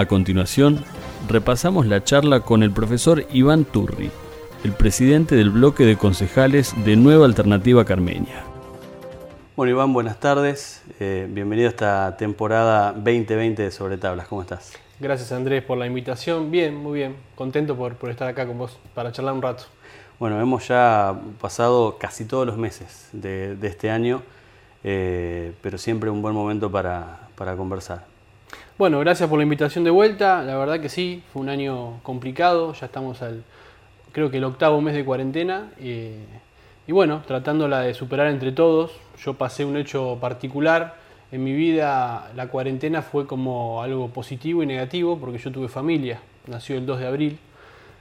A 0.00 0.06
continuación, 0.06 0.82
repasamos 1.28 1.84
la 1.84 2.02
charla 2.02 2.40
con 2.40 2.62
el 2.62 2.70
profesor 2.70 3.26
Iván 3.32 3.66
Turri, 3.66 4.10
el 4.64 4.72
presidente 4.72 5.36
del 5.36 5.50
bloque 5.50 5.84
de 5.84 5.98
concejales 5.98 6.72
de 6.86 6.96
Nueva 6.96 7.26
Alternativa 7.26 7.84
Carmeña. 7.84 8.42
Bueno, 9.56 9.72
Iván, 9.72 9.92
buenas 9.92 10.18
tardes. 10.18 10.82
Eh, 11.00 11.28
bienvenido 11.28 11.68
a 11.68 11.72
esta 11.72 12.16
temporada 12.16 12.94
2020 12.94 13.62
de 13.62 13.70
Sobre 13.70 13.98
Tablas. 13.98 14.26
¿Cómo 14.26 14.40
estás? 14.40 14.72
Gracias 15.00 15.32
Andrés 15.32 15.62
por 15.62 15.76
la 15.76 15.86
invitación. 15.86 16.50
Bien, 16.50 16.74
muy 16.74 17.00
bien. 17.00 17.16
Contento 17.34 17.76
por, 17.76 17.96
por 17.96 18.08
estar 18.08 18.26
acá 18.26 18.46
con 18.46 18.56
vos 18.56 18.78
para 18.94 19.12
charlar 19.12 19.34
un 19.34 19.42
rato. 19.42 19.64
Bueno, 20.18 20.40
hemos 20.40 20.66
ya 20.66 21.14
pasado 21.42 21.98
casi 21.98 22.24
todos 22.24 22.46
los 22.46 22.56
meses 22.56 23.10
de, 23.12 23.54
de 23.54 23.68
este 23.68 23.90
año, 23.90 24.22
eh, 24.82 25.52
pero 25.60 25.76
siempre 25.76 26.08
un 26.08 26.22
buen 26.22 26.34
momento 26.34 26.72
para, 26.72 27.28
para 27.34 27.54
conversar. 27.54 28.09
Bueno, 28.80 28.98
gracias 29.00 29.28
por 29.28 29.38
la 29.38 29.42
invitación 29.42 29.84
de 29.84 29.90
vuelta. 29.90 30.42
La 30.42 30.56
verdad 30.56 30.80
que 30.80 30.88
sí, 30.88 31.22
fue 31.34 31.42
un 31.42 31.50
año 31.50 32.00
complicado. 32.02 32.72
Ya 32.72 32.86
estamos 32.86 33.20
al, 33.20 33.44
creo 34.10 34.30
que 34.30 34.38
el 34.38 34.44
octavo 34.44 34.80
mes 34.80 34.94
de 34.94 35.04
cuarentena. 35.04 35.70
eh, 35.78 36.24
y 36.86 36.92
bueno, 36.92 37.22
tratándola 37.26 37.80
de 37.80 37.92
superar 37.92 38.28
entre 38.28 38.52
todos. 38.52 38.92
Yo 39.22 39.34
pasé 39.34 39.66
un 39.66 39.76
hecho 39.76 40.16
particular. 40.18 40.96
En 41.30 41.44
mi 41.44 41.52
vida 41.52 42.32
la 42.34 42.48
cuarentena 42.48 43.02
fue 43.02 43.26
como 43.26 43.82
algo 43.82 44.08
positivo 44.08 44.62
y 44.62 44.66
negativo 44.66 45.18
porque 45.18 45.36
yo 45.36 45.52
tuve 45.52 45.68
familia. 45.68 46.22
Nació 46.46 46.78
el 46.78 46.86
2 46.86 47.00
de 47.00 47.06
abril. 47.06 47.38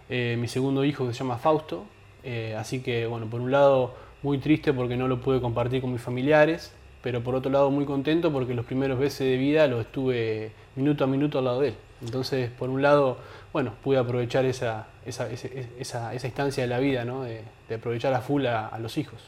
eh, 0.09 0.37
mi 0.39 0.47
segundo 0.47 0.85
hijo 0.85 1.05
que 1.05 1.11
se 1.11 1.19
llama 1.19 1.39
Fausto. 1.39 1.83
Eh, 2.23 2.55
así 2.57 2.79
que 2.81 3.05
bueno, 3.05 3.25
por 3.25 3.41
un 3.41 3.51
lado 3.51 3.95
muy 4.23 4.37
triste 4.37 4.71
porque 4.71 4.95
no 4.95 5.09
lo 5.09 5.19
pude 5.19 5.41
compartir 5.41 5.81
con 5.81 5.91
mis 5.91 6.01
familiares. 6.01 6.73
Pero 7.01 7.21
por 7.21 7.35
otro 7.35 7.51
lado 7.51 7.71
muy 7.71 7.85
contento 7.85 8.31
porque 8.31 8.53
los 8.53 8.65
primeros 8.65 8.99
meses 8.99 9.19
de 9.19 9.37
vida 9.37 9.67
lo 9.67 9.79
estuve 9.79 10.51
minuto 10.75 11.03
a 11.03 11.07
minuto 11.07 11.39
al 11.39 11.45
lado 11.45 11.61
de 11.61 11.69
él. 11.69 11.75
Entonces, 12.01 12.49
por 12.49 12.69
un 12.69 12.81
lado, 12.81 13.17
bueno, 13.51 13.73
pude 13.83 13.97
aprovechar 13.97 14.45
esa, 14.45 14.87
esa, 15.05 15.29
esa, 15.29 16.13
esa 16.13 16.27
instancia 16.27 16.63
de 16.63 16.67
la 16.69 16.79
vida, 16.79 17.05
¿no? 17.05 17.23
de, 17.23 17.41
de 17.67 17.75
aprovechar 17.75 18.13
a 18.13 18.21
full 18.21 18.45
a, 18.45 18.67
a 18.67 18.79
los 18.79 18.97
hijos. 18.97 19.19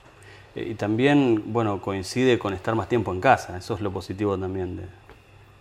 Eh, 0.55 0.69
Y 0.71 0.75
también, 0.75 1.43
bueno, 1.47 1.81
coincide 1.81 2.37
con 2.39 2.53
estar 2.53 2.75
más 2.75 2.87
tiempo 2.89 3.13
en 3.13 3.21
casa. 3.21 3.57
Eso 3.57 3.75
es 3.75 3.81
lo 3.81 3.91
positivo 3.91 4.37
también. 4.37 4.77
De... 4.77 4.83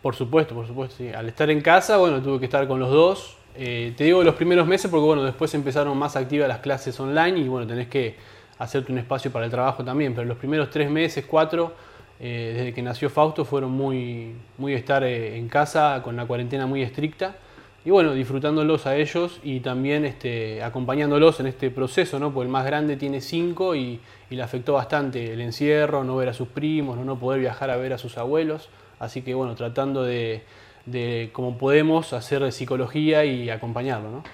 Por 0.03 0.15
supuesto, 0.15 0.55
por 0.55 0.67
supuesto, 0.67 0.97
sí. 0.99 1.11
Al 1.11 1.29
estar 1.29 1.51
en 1.51 1.61
casa, 1.61 1.97
bueno, 1.97 2.21
tuve 2.23 2.39
que 2.39 2.45
estar 2.47 2.67
con 2.67 2.81
los 2.81 2.91
dos. 2.91 3.37
Eh, 3.57 3.93
te 3.97 4.05
digo 4.05 4.23
los 4.23 4.35
primeros 4.37 4.67
meses 4.67 4.91
porque, 4.91 5.07
bueno, 5.07 5.25
después 5.25 5.53
empezaron 5.55 5.97
más 5.99 6.17
activas 6.17 6.49
las 6.49 6.59
clases 6.61 6.99
online 7.01 7.39
y, 7.39 7.49
bueno, 7.49 7.67
tenés 7.67 7.89
que 7.89 8.17
hacerte 8.59 8.93
un 8.93 8.99
espacio 8.99 9.31
para 9.33 9.45
el 9.45 9.51
trabajo 9.51 9.85
también. 9.85 10.15
Pero 10.15 10.27
los 10.27 10.39
primeros 10.39 10.71
tres 10.71 10.89
meses, 10.91 11.25
cuatro, 11.27 11.73
eh, 12.21 12.53
desde 12.55 12.75
que 12.75 12.83
nació 12.83 13.09
Fausto, 13.09 13.45
fueron 13.45 13.73
muy, 13.73 14.35
muy 14.59 14.75
estar 14.75 15.03
eh, 15.05 15.39
en 15.39 15.49
casa 15.49 16.03
con 16.05 16.17
la 16.17 16.27
cuarentena 16.27 16.67
muy 16.67 16.83
estricta. 16.83 17.37
Y 17.83 17.89
bueno, 17.89 18.13
disfrutándolos 18.13 18.87
a 18.87 18.97
ellos 18.97 19.41
y 19.43 19.61
también 19.61 20.05
este, 20.05 20.63
acompañándolos 20.63 21.41
en 21.41 21.47
este 21.47 21.71
proceso, 21.71 22.19
¿no? 22.19 22.31
Porque 22.31 22.45
el 22.45 22.53
más 22.53 22.67
grande 22.67 22.97
tiene 22.97 23.23
cinco 23.23 23.75
y, 23.75 24.01
y 24.29 24.37
le 24.37 24.43
afectó 24.43 24.75
bastante 24.75 25.33
el 25.33 25.41
encierro, 25.41 26.05
no 26.05 26.15
ver 26.17 26.29
a 26.29 26.35
sus 26.35 26.49
primos, 26.49 26.99
no, 26.99 27.19
poder 27.19 27.41
viajar 27.41 27.71
a 27.71 27.77
ver 27.77 27.95
a 27.95 27.99
sus 27.99 28.19
abuelos. 28.19 28.69
Así 28.99 29.23
que 29.23 29.33
bueno, 29.33 29.55
tratando 29.55 30.03
de, 30.03 30.43
de 30.85 31.31
como 31.33 31.57
podemos 31.57 32.13
hacer 32.13 32.53
psicología 32.53 33.25
y 33.25 33.49
acompañarlo, 33.49 34.11
¿no? 34.11 34.25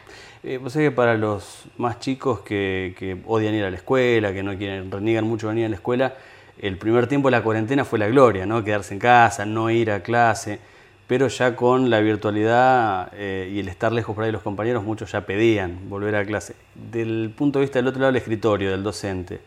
Eh, 0.43 0.60
que 0.72 0.91
para 0.91 1.16
los 1.16 1.65
más 1.77 2.00
chicos 2.00 2.41
que, 2.41 2.94
que 2.99 3.16
odian 3.27 3.55
ir 3.55 3.65
a 3.65 3.71
la 3.71 3.77
escuela, 3.77 4.33
que 4.33 4.43
no 4.43 4.56
quieren, 4.56 4.91
reniegan 4.91 5.25
mucho 5.25 5.49
venir 5.49 5.66
a 5.66 5.69
la 5.69 5.77
escuela, 5.77 6.15
el 6.59 6.78
primer 6.78 7.06
tiempo 7.06 7.28
de 7.28 7.33
la 7.33 7.43
cuarentena 7.43 7.84
fue 7.84 7.99
la 7.99 8.09
gloria, 8.09 8.47
¿no? 8.47 8.65
Quedarse 8.65 8.94
en 8.94 9.00
casa, 9.00 9.44
no 9.44 9.71
ir 9.71 9.91
a 9.91 10.03
clase. 10.03 10.59
Pero 11.06 11.28
ya 11.28 11.55
con 11.55 11.89
la 11.89 12.00
virtualidad 12.00 13.12
eh, 13.15 13.50
y 13.53 13.61
el 13.61 13.69
estar 13.69 13.93
lejos 13.93 14.15
por 14.15 14.25
ahí 14.25 14.28
de 14.28 14.33
los 14.33 14.43
compañeros, 14.43 14.83
muchos 14.83 15.12
ya 15.12 15.21
pedían 15.21 15.89
volver 15.89 16.16
a 16.16 16.25
clase. 16.25 16.56
Del 16.75 17.33
punto 17.37 17.61
de 17.61 17.66
vista 17.66 17.78
del 17.78 17.87
otro 17.87 18.00
lado 18.00 18.12
del 18.12 18.21
escritorio, 18.21 18.71
del 18.71 18.83
docente, 18.83 19.41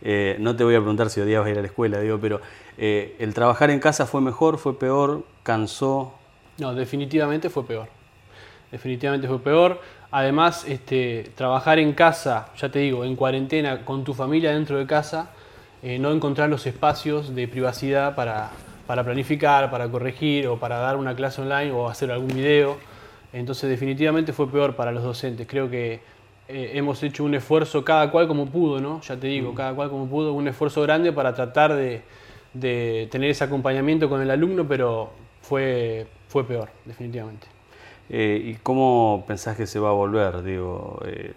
eh, 0.00 0.36
no 0.38 0.54
te 0.54 0.64
voy 0.64 0.74
a 0.74 0.78
preguntar 0.78 1.10
si 1.10 1.20
odiabas 1.20 1.50
ir 1.50 1.58
a 1.58 1.60
la 1.60 1.66
escuela, 1.66 2.00
digo, 2.00 2.18
pero 2.20 2.40
eh, 2.76 3.16
¿el 3.18 3.34
trabajar 3.34 3.70
en 3.70 3.80
casa 3.80 4.06
fue 4.06 4.20
mejor, 4.20 4.58
fue 4.58 4.78
peor, 4.78 5.24
cansó? 5.42 6.14
No, 6.58 6.74
definitivamente 6.74 7.50
fue 7.50 7.64
peor. 7.64 7.88
Definitivamente 8.70 9.26
fue 9.26 9.40
peor. 9.40 9.80
Además, 10.10 10.64
este, 10.68 11.30
trabajar 11.34 11.78
en 11.78 11.92
casa, 11.94 12.48
ya 12.56 12.68
te 12.68 12.80
digo, 12.80 13.04
en 13.04 13.16
cuarentena, 13.16 13.84
con 13.84 14.04
tu 14.04 14.14
familia 14.14 14.52
dentro 14.52 14.78
de 14.78 14.86
casa, 14.86 15.30
eh, 15.82 15.98
no 15.98 16.12
encontrar 16.12 16.48
los 16.48 16.66
espacios 16.66 17.34
de 17.34 17.48
privacidad 17.48 18.14
para, 18.14 18.50
para 18.86 19.04
planificar, 19.04 19.70
para 19.70 19.88
corregir 19.88 20.46
o 20.48 20.58
para 20.58 20.78
dar 20.78 20.96
una 20.96 21.14
clase 21.14 21.42
online 21.42 21.72
o 21.72 21.88
hacer 21.88 22.10
algún 22.10 22.28
video. 22.28 22.78
Entonces, 23.32 23.68
definitivamente 23.68 24.32
fue 24.32 24.50
peor 24.50 24.76
para 24.76 24.92
los 24.92 25.02
docentes. 25.02 25.46
Creo 25.46 25.70
que 25.70 26.00
eh, 26.48 26.72
hemos 26.74 27.02
hecho 27.02 27.24
un 27.24 27.34
esfuerzo, 27.34 27.84
cada 27.84 28.10
cual 28.10 28.28
como 28.28 28.46
pudo, 28.46 28.80
¿no? 28.80 29.00
Ya 29.02 29.16
te 29.16 29.26
digo, 29.26 29.54
cada 29.54 29.74
cual 29.74 29.90
como 29.90 30.06
pudo, 30.06 30.32
un 30.34 30.48
esfuerzo 30.48 30.82
grande 30.82 31.12
para 31.12 31.34
tratar 31.34 31.74
de, 31.74 32.02
de 32.52 33.08
tener 33.10 33.30
ese 33.30 33.44
acompañamiento 33.44 34.08
con 34.08 34.20
el 34.20 34.30
alumno, 34.30 34.66
pero 34.68 35.10
fue, 35.40 36.06
fue 36.28 36.44
peor, 36.44 36.68
definitivamente. 36.84 37.46
Eh, 38.10 38.42
¿Y 38.44 38.54
cómo 38.56 39.24
pensás 39.26 39.56
que 39.56 39.66
se 39.66 39.78
va 39.78 39.90
a 39.90 39.92
volver? 39.92 40.42
Digo, 40.42 41.00
eh, 41.06 41.32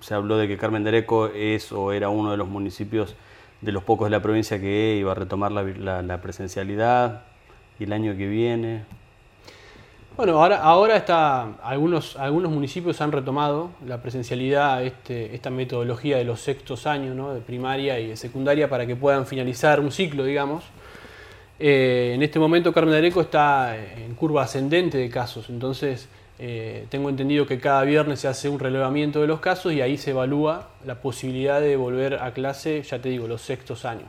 se 0.00 0.14
habló 0.14 0.36
de 0.36 0.48
que 0.48 0.56
Carmen 0.56 0.82
de 0.82 0.88
Areco 0.88 1.28
es 1.28 1.70
o 1.72 1.92
era 1.92 2.08
uno 2.08 2.32
de 2.32 2.36
los 2.36 2.48
municipios 2.48 3.14
de 3.60 3.72
los 3.72 3.82
pocos 3.82 4.06
de 4.06 4.10
la 4.10 4.20
provincia 4.20 4.60
que 4.60 4.96
iba 4.98 5.12
a 5.12 5.14
retomar 5.14 5.52
la, 5.52 6.20
presencialidad 6.20 7.22
y 7.78 7.84
el 7.84 7.92
año 7.92 8.16
que 8.16 8.26
viene. 8.26 8.84
Bueno, 10.16 10.40
ahora, 10.42 10.62
ahora 10.62 10.96
está, 10.96 11.56
algunos, 11.62 12.16
algunos 12.16 12.50
municipios 12.50 13.00
han 13.02 13.12
retomado 13.12 13.70
la 13.86 14.00
presencialidad, 14.00 14.82
este, 14.82 15.34
esta 15.34 15.50
metodología 15.50 16.16
de 16.16 16.24
los 16.24 16.40
sextos 16.40 16.86
años, 16.86 17.14
¿no? 17.14 17.34
de 17.34 17.40
primaria 17.40 18.00
y 18.00 18.08
de 18.08 18.16
secundaria, 18.16 18.70
para 18.70 18.86
que 18.86 18.96
puedan 18.96 19.26
finalizar 19.26 19.78
un 19.78 19.92
ciclo, 19.92 20.24
digamos. 20.24 20.64
Eh, 21.58 22.12
en 22.14 22.22
este 22.22 22.38
momento 22.38 22.72
Carmen 22.72 22.94
Areco 22.94 23.20
está 23.20 23.76
en 23.76 24.14
curva 24.14 24.42
ascendente 24.42 24.98
de 24.98 25.08
casos, 25.08 25.48
entonces 25.48 26.08
eh, 26.38 26.86
tengo 26.90 27.08
entendido 27.08 27.46
que 27.46 27.58
cada 27.58 27.82
viernes 27.84 28.20
se 28.20 28.28
hace 28.28 28.48
un 28.48 28.58
relevamiento 28.58 29.20
de 29.20 29.26
los 29.26 29.40
casos 29.40 29.72
y 29.72 29.80
ahí 29.80 29.96
se 29.96 30.10
evalúa 30.10 30.68
la 30.84 31.00
posibilidad 31.00 31.60
de 31.60 31.76
volver 31.76 32.14
a 32.22 32.32
clase, 32.32 32.82
ya 32.82 33.00
te 33.00 33.08
digo, 33.08 33.26
los 33.26 33.40
sextos 33.40 33.84
años. 33.84 34.08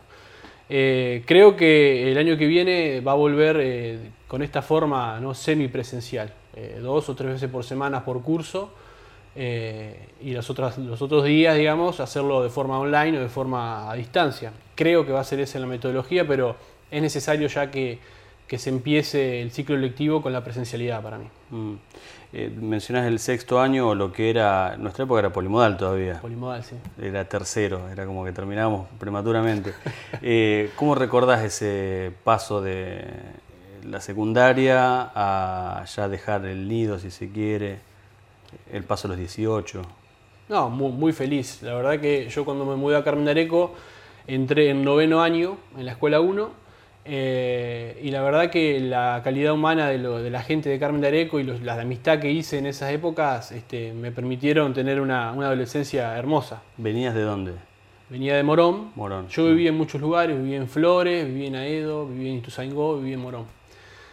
Eh, 0.69 1.23
creo 1.25 1.55
que 1.55 2.11
el 2.11 2.17
año 2.17 2.37
que 2.37 2.45
viene 2.45 2.99
va 2.99 3.13
a 3.13 3.15
volver 3.15 3.57
eh, 3.61 3.99
con 4.27 4.41
esta 4.41 4.61
forma 4.61 5.19
no 5.21 5.33
semipresencial, 5.33 6.33
dos 6.81 7.07
o 7.07 7.15
tres 7.15 7.33
veces 7.33 7.49
por 7.49 7.63
semana 7.63 8.03
por 8.03 8.23
curso 8.23 8.71
y 9.35 10.31
las 10.31 10.49
otras, 10.49 10.79
los 10.79 10.99
otros 11.03 11.23
días, 11.23 11.55
digamos, 11.55 11.99
hacerlo 11.99 12.41
de 12.41 12.49
forma 12.49 12.79
online 12.79 13.19
o 13.19 13.21
de 13.21 13.29
forma 13.29 13.91
a 13.91 13.93
distancia. 13.93 14.51
Creo 14.73 15.05
que 15.05 15.11
va 15.11 15.19
a 15.19 15.23
ser 15.23 15.39
esa 15.39 15.59
la 15.59 15.67
metodología, 15.67 16.27
pero 16.27 16.55
es 16.89 16.99
necesario 16.99 17.47
ya 17.47 17.69
que, 17.69 17.99
que 18.47 18.57
se 18.57 18.71
empiece 18.71 19.41
el 19.41 19.51
ciclo 19.51 19.77
lectivo 19.77 20.21
con 20.21 20.33
la 20.33 20.43
presencialidad 20.43 21.03
para 21.03 21.19
mí. 21.19 21.27
Mm. 21.51 21.75
Eh, 22.33 22.51
mencionás 22.59 23.05
el 23.05 23.19
sexto 23.19 23.59
año, 23.59 23.89
o 23.89 23.95
lo 23.95 24.11
que 24.11 24.29
era, 24.29 24.75
nuestra 24.77 25.05
época 25.05 25.19
era 25.19 25.31
polimodal 25.31 25.77
todavía. 25.77 26.19
Polimodal, 26.19 26.63
sí. 26.63 26.75
Era 27.01 27.23
tercero, 27.25 27.87
era 27.89 28.05
como 28.05 28.25
que 28.25 28.31
terminábamos 28.31 28.87
prematuramente. 28.99 29.73
Eh, 30.21 30.71
¿Cómo 30.75 30.95
recordás 30.95 31.43
ese 31.43 32.11
paso 32.23 32.61
de 32.61 33.05
la 33.83 34.01
secundaria 34.01 35.11
a 35.13 35.85
ya 35.85 36.09
dejar 36.09 36.45
el 36.45 36.67
nido, 36.67 36.97
si 36.99 37.11
se 37.11 37.29
quiere, 37.29 37.79
el 38.71 38.83
paso 38.83 39.07
a 39.07 39.09
los 39.09 39.17
18? 39.17 39.81
No, 40.49 40.69
muy, 40.69 40.91
muy 40.91 41.13
feliz. 41.13 41.61
La 41.61 41.75
verdad 41.75 41.99
que 41.99 42.29
yo 42.29 42.45
cuando 42.45 42.65
me 42.65 42.75
mudé 42.75 42.97
a 42.97 43.03
Carmen 43.03 43.27
Areco 43.29 43.75
entré 44.25 44.69
en 44.69 44.83
noveno 44.83 45.21
año 45.21 45.57
en 45.77 45.85
la 45.85 45.91
escuela 45.91 46.19
1 46.19 46.66
eh, 47.09 47.99
y 48.03 48.11
la 48.11 48.21
verdad 48.21 48.49
que 48.49 48.79
la 48.79 49.21
calidad 49.23 49.53
humana 49.53 49.87
de, 49.89 49.97
lo- 49.97 50.21
de 50.21 50.29
la 50.29 50.41
gente 50.41 50.69
de 50.69 50.77
Carmen 50.77 51.01
de 51.01 51.07
Areco 51.07 51.39
y 51.39 51.43
los- 51.43 51.61
la 51.61 51.79
amistad 51.79 52.19
que 52.19 52.29
hice 52.31 52.57
en 52.57 52.65
esas 52.65 52.91
épocas 52.91 53.51
este, 53.51 53.93
me 53.93 54.11
permitieron 54.11 54.73
tener 54.73 54.99
una, 54.99 55.31
una 55.31 55.47
adolescencia 55.47 56.17
hermosa. 56.17 56.61
¿Venías 56.77 57.13
de 57.15 57.21
dónde? 57.21 57.53
Venía 58.09 58.35
de 58.35 58.43
Morón. 58.43 58.91
Morón. 58.95 59.27
Yo 59.29 59.45
vivía 59.47 59.69
en 59.69 59.75
muchos 59.75 59.99
lugares, 59.99 60.37
viví 60.37 60.55
en 60.55 60.67
Flores, 60.69 61.25
viví 61.25 61.47
en 61.47 61.55
Aedo, 61.55 62.07
viví 62.07 62.29
en 62.29 62.35
Ituzaingó, 62.37 62.97
viví 62.99 63.13
en 63.13 63.19
Morón. 63.21 63.45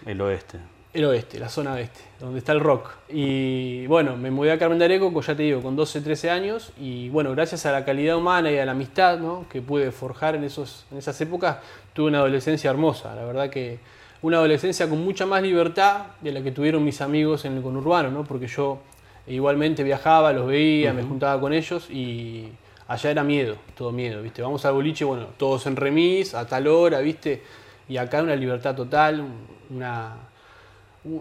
El 0.06 0.20
oeste. 0.20 0.58
El 0.92 1.04
oeste, 1.06 1.40
la 1.40 1.48
zona 1.48 1.72
oeste, 1.72 2.00
donde 2.20 2.38
está 2.38 2.52
el 2.52 2.60
rock. 2.60 2.90
Y 3.08 3.84
bueno, 3.88 4.16
me 4.16 4.30
mudé 4.30 4.52
a 4.52 4.58
Carmen 4.58 4.78
de 4.78 4.84
Areco, 4.84 5.20
ya 5.22 5.34
te 5.34 5.42
digo, 5.42 5.60
con 5.60 5.74
12, 5.74 6.00
13 6.00 6.30
años. 6.30 6.72
Y 6.80 7.08
bueno, 7.08 7.32
gracias 7.32 7.66
a 7.66 7.72
la 7.72 7.84
calidad 7.84 8.16
humana 8.16 8.50
y 8.52 8.58
a 8.58 8.64
la 8.64 8.72
amistad 8.72 9.18
¿no? 9.18 9.44
que 9.50 9.60
pude 9.60 9.90
forjar 9.90 10.36
en, 10.36 10.44
esos, 10.44 10.86
en 10.92 10.98
esas 10.98 11.20
épocas, 11.20 11.56
tuve 11.94 12.08
una 12.08 12.18
adolescencia 12.18 12.70
hermosa. 12.70 13.14
La 13.14 13.24
verdad 13.24 13.48
que 13.48 13.78
una 14.20 14.36
adolescencia 14.36 14.88
con 14.88 15.02
mucha 15.02 15.24
más 15.24 15.42
libertad 15.42 16.06
de 16.20 16.32
la 16.32 16.42
que 16.42 16.50
tuvieron 16.50 16.84
mis 16.84 17.00
amigos 17.00 17.46
en 17.46 17.56
el 17.56 17.62
conurbano, 17.62 18.10
¿no? 18.10 18.24
porque 18.24 18.46
yo 18.46 18.78
igualmente 19.26 19.82
viajaba, 19.82 20.32
los 20.32 20.46
veía, 20.46 20.92
me 20.92 21.02
juntaba 21.02 21.40
con 21.40 21.52
ellos 21.54 21.88
y 21.90 22.48
allá 22.88 23.10
era 23.10 23.24
miedo, 23.24 23.56
todo 23.74 23.90
miedo, 23.90 24.20
¿viste? 24.20 24.42
Vamos 24.42 24.64
al 24.66 24.74
boliche, 24.74 25.04
bueno, 25.04 25.28
todos 25.38 25.66
en 25.66 25.76
remis, 25.76 26.34
a 26.34 26.46
tal 26.46 26.66
hora, 26.66 27.00
¿viste? 27.00 27.42
Y 27.88 27.96
acá 27.96 28.22
una 28.22 28.36
libertad 28.36 28.74
total, 28.74 29.24
una 29.70 30.14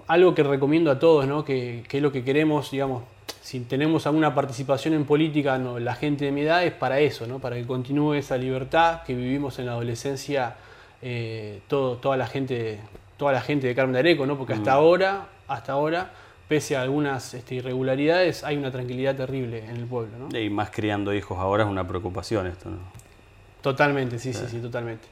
algo 0.07 0.33
que 0.33 0.43
recomiendo 0.43 0.91
a 0.91 0.99
todos, 0.99 1.27
¿no? 1.27 1.43
que, 1.43 1.83
es 1.89 2.01
lo 2.01 2.11
que 2.11 2.23
queremos, 2.23 2.71
digamos, 2.71 3.03
si 3.43 3.59
tenemos 3.59 4.07
alguna 4.07 4.33
participación 4.33 4.93
en 4.93 5.03
política, 5.03 5.57
¿no? 5.57 5.77
la 5.77 5.95
gente 5.95 6.23
de 6.23 6.31
mi 6.31 6.41
edad 6.41 6.63
es 6.63 6.71
para 6.71 7.01
eso, 7.01 7.27
¿no? 7.27 7.39
para 7.39 7.57
que 7.57 7.65
continúe 7.65 8.13
esa 8.13 8.37
libertad 8.37 9.03
que 9.03 9.13
vivimos 9.13 9.59
en 9.59 9.65
la 9.65 9.73
adolescencia 9.73 10.55
eh, 11.01 11.59
todo, 11.67 11.97
toda, 11.97 12.15
la 12.15 12.25
gente, 12.25 12.79
toda 13.17 13.33
la 13.33 13.41
gente 13.41 13.67
de 13.67 13.75
Carmen 13.75 13.95
de 13.95 13.99
Areco, 13.99 14.25
¿no? 14.25 14.37
porque 14.37 14.53
hasta 14.53 14.71
mm. 14.71 14.75
ahora, 14.75 15.27
hasta 15.49 15.73
ahora, 15.73 16.11
pese 16.47 16.77
a 16.77 16.83
algunas 16.83 17.33
este, 17.33 17.55
irregularidades, 17.55 18.45
hay 18.45 18.55
una 18.55 18.71
tranquilidad 18.71 19.13
terrible 19.17 19.65
en 19.65 19.75
el 19.75 19.87
pueblo. 19.87 20.17
¿no? 20.17 20.39
Y 20.39 20.49
más 20.49 20.69
criando 20.69 21.13
hijos 21.13 21.37
ahora 21.37 21.65
es 21.65 21.69
una 21.69 21.85
preocupación 21.85 22.47
esto, 22.47 22.69
¿no? 22.69 22.77
Totalmente, 23.61 24.19
sí, 24.19 24.33
sí, 24.33 24.45
sí, 24.47 24.59
totalmente. 24.59 25.05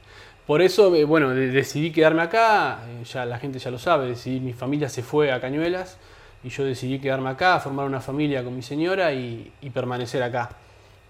Por 0.46 0.62
eso, 0.62 0.94
eh, 0.94 1.04
bueno, 1.04 1.30
decidí 1.30 1.92
quedarme 1.92 2.22
acá, 2.22 2.80
eh, 2.88 3.04
ya 3.04 3.26
la 3.26 3.38
gente 3.38 3.58
ya 3.58 3.70
lo 3.70 3.78
sabe, 3.78 4.06
decidí, 4.06 4.40
mi 4.40 4.54
familia 4.54 4.88
se 4.88 5.02
fue 5.02 5.32
a 5.32 5.40
Cañuelas 5.40 5.98
y 6.44 6.48
yo 6.48 6.64
decidí 6.64 6.98
quedarme 6.98 7.30
acá, 7.30 7.60
formar 7.60 7.86
una 7.86 8.00
familia 8.00 8.42
con 8.42 8.54
mi 8.54 8.62
señora 8.62 9.12
y, 9.12 9.52
permanecer 9.72 10.22
acá. 10.22 10.50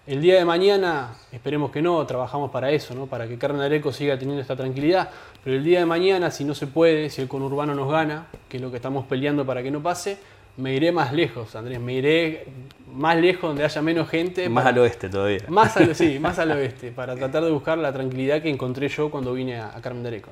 El 0.06 0.20
día 0.20 0.36
de 0.36 0.44
mañana, 0.44 1.14
esperemos 1.30 1.70
que 1.70 1.80
no, 1.80 2.04
trabajamos 2.06 2.50
para 2.50 2.70
eso, 2.70 2.94
¿no? 2.94 3.06
para 3.06 3.28
que 3.28 3.38
Carmen 3.38 3.62
Areco 3.62 3.92
siga 3.92 4.18
teniendo 4.18 4.42
esta 4.42 4.56
tranquilidad, 4.56 5.10
pero 5.44 5.56
el 5.56 5.62
día 5.62 5.78
de 5.78 5.86
mañana, 5.86 6.30
si 6.30 6.44
no 6.44 6.54
se 6.54 6.66
puede, 6.66 7.08
si 7.08 7.22
el 7.22 7.28
conurbano 7.28 7.74
nos 7.74 7.90
gana, 7.90 8.26
que 8.48 8.56
es 8.56 8.62
lo 8.62 8.70
que 8.70 8.76
estamos 8.76 9.06
peleando 9.06 9.46
para 9.46 9.62
que 9.62 9.70
no 9.70 9.80
pase, 9.80 10.18
me 10.56 10.74
iré 10.74 10.92
más 10.92 11.12
lejos, 11.12 11.54
Andrés, 11.56 11.80
me 11.80 11.94
iré 11.94 12.46
más 12.92 13.16
lejos 13.16 13.50
donde 13.50 13.64
haya 13.64 13.82
menos 13.82 14.08
gente. 14.08 14.48
Más 14.48 14.66
al 14.66 14.78
oeste 14.78 15.08
todavía. 15.08 15.40
Más 15.48 15.76
al, 15.76 15.94
sí, 15.94 16.18
más 16.20 16.38
al 16.38 16.50
oeste, 16.52 16.90
para 16.90 17.14
tratar 17.14 17.44
de 17.44 17.50
buscar 17.50 17.78
la 17.78 17.92
tranquilidad 17.92 18.42
que 18.42 18.50
encontré 18.50 18.88
yo 18.88 19.10
cuando 19.10 19.32
vine 19.32 19.60
a, 19.60 19.72
Carmen 19.80 20.02
de 20.02 20.08
Areco. 20.08 20.30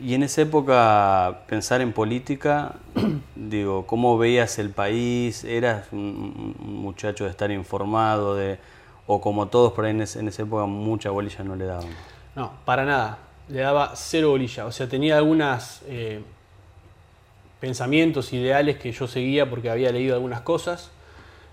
Y 0.00 0.14
en 0.14 0.22
esa 0.22 0.42
época, 0.42 1.40
pensar 1.46 1.80
en 1.80 1.92
política, 1.92 2.74
digo, 3.36 3.86
¿cómo 3.86 4.18
veías 4.18 4.58
el 4.58 4.70
país? 4.70 5.44
¿Eras 5.44 5.86
un, 5.92 6.54
muchacho 6.60 7.24
de 7.24 7.30
estar 7.30 7.50
informado? 7.50 8.36
de 8.36 8.58
O 9.06 9.20
como 9.20 9.48
todos 9.48 9.72
por 9.72 9.84
ahí 9.84 9.92
en, 9.92 10.02
esa 10.02 10.42
época, 10.42 10.66
mucha 10.66 11.10
bolilla 11.10 11.44
no 11.44 11.56
le 11.56 11.64
daban. 11.64 11.88
No, 12.36 12.52
para 12.64 12.84
nada. 12.84 13.18
Le 13.48 13.60
daba 13.60 13.92
cero 13.94 14.30
bolilla. 14.30 14.66
O 14.66 14.72
sea, 14.72 14.88
tenía 14.88 15.16
algunas... 15.16 15.82
Eh, 15.86 16.22
pensamientos, 17.60 18.32
ideales 18.32 18.78
que 18.78 18.92
yo 18.92 19.06
seguía 19.06 19.48
porque 19.48 19.70
había 19.70 19.90
leído 19.90 20.14
algunas 20.14 20.40
cosas, 20.40 20.90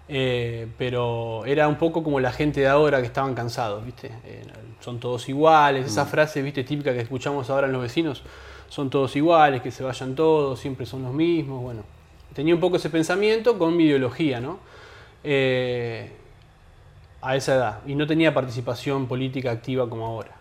eh, 0.07 0.68
pero 0.78 1.46
era 1.46 1.68
un 1.68 1.78
poco 1.78 2.04
como 2.04 2.19
la 2.19 2.31
gente 2.31 2.62
de 2.62 2.68
ahora 2.68 3.00
que 3.00 3.07
estaban 3.07 3.34
cansados, 3.34 3.84
¿viste? 3.84 4.12
Eh, 4.24 4.44
son 4.80 5.00
todos 5.00 5.28
iguales, 5.30 5.88
esa 5.88 6.06
mm. 6.06 6.07
frase, 6.07 6.42
¿viste? 6.44 6.63
Típica 6.63 6.94
que 6.94 7.02
escuchamos 7.02 7.50
ahora 7.50 7.68
en 7.68 7.74
los 7.74 7.81
vecinos, 7.81 8.22
son 8.69 8.90
todos 8.90 9.16
iguales, 9.16 9.62
que 9.62 9.72
se 9.72 9.84
vayan 9.84 10.13
todos, 10.13 10.60
siempre 10.60 10.86
son 10.86 11.04
los 11.04 11.13
mismos, 11.13 11.62
bueno. 11.62 11.84
Tenía 12.34 12.54
un 12.54 12.60
poco 12.60 12.75
ese 12.75 12.90
pensamiento 12.90 13.57
con 13.57 13.75
mi 13.75 13.86
ideología, 13.86 14.40
¿no? 14.40 14.60
Eh, 15.24 16.12
a 17.22 17.36
esa 17.36 17.56
edad, 17.56 17.80
y 17.88 17.96
no 17.96 18.06
tenía 18.06 18.31
participación 18.34 19.07
política 19.07 19.50
activa 19.50 19.90
como 19.90 20.06
ahora. 20.06 20.31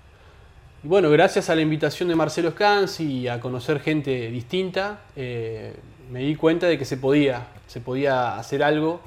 Y 0.83 0.89
bueno, 0.89 1.09
gracias 1.09 1.49
a 1.49 1.55
la 1.55 1.63
invitación 1.63 2.11
de 2.11 2.17
Marcelo 2.17 2.51
Scanzi 2.51 3.21
y 3.21 3.29
a 3.29 3.41
conocer 3.41 3.81
gente 3.81 4.31
distinta, 4.31 4.99
me 5.17 6.21
di 6.21 6.35
cuenta 6.35 6.67
de 6.67 6.77
que 6.77 6.85
se 6.85 6.99
podía, 6.99 7.47
se 7.67 7.81
podía 7.81 8.37
hacer 8.37 8.63
algo, 8.63 9.01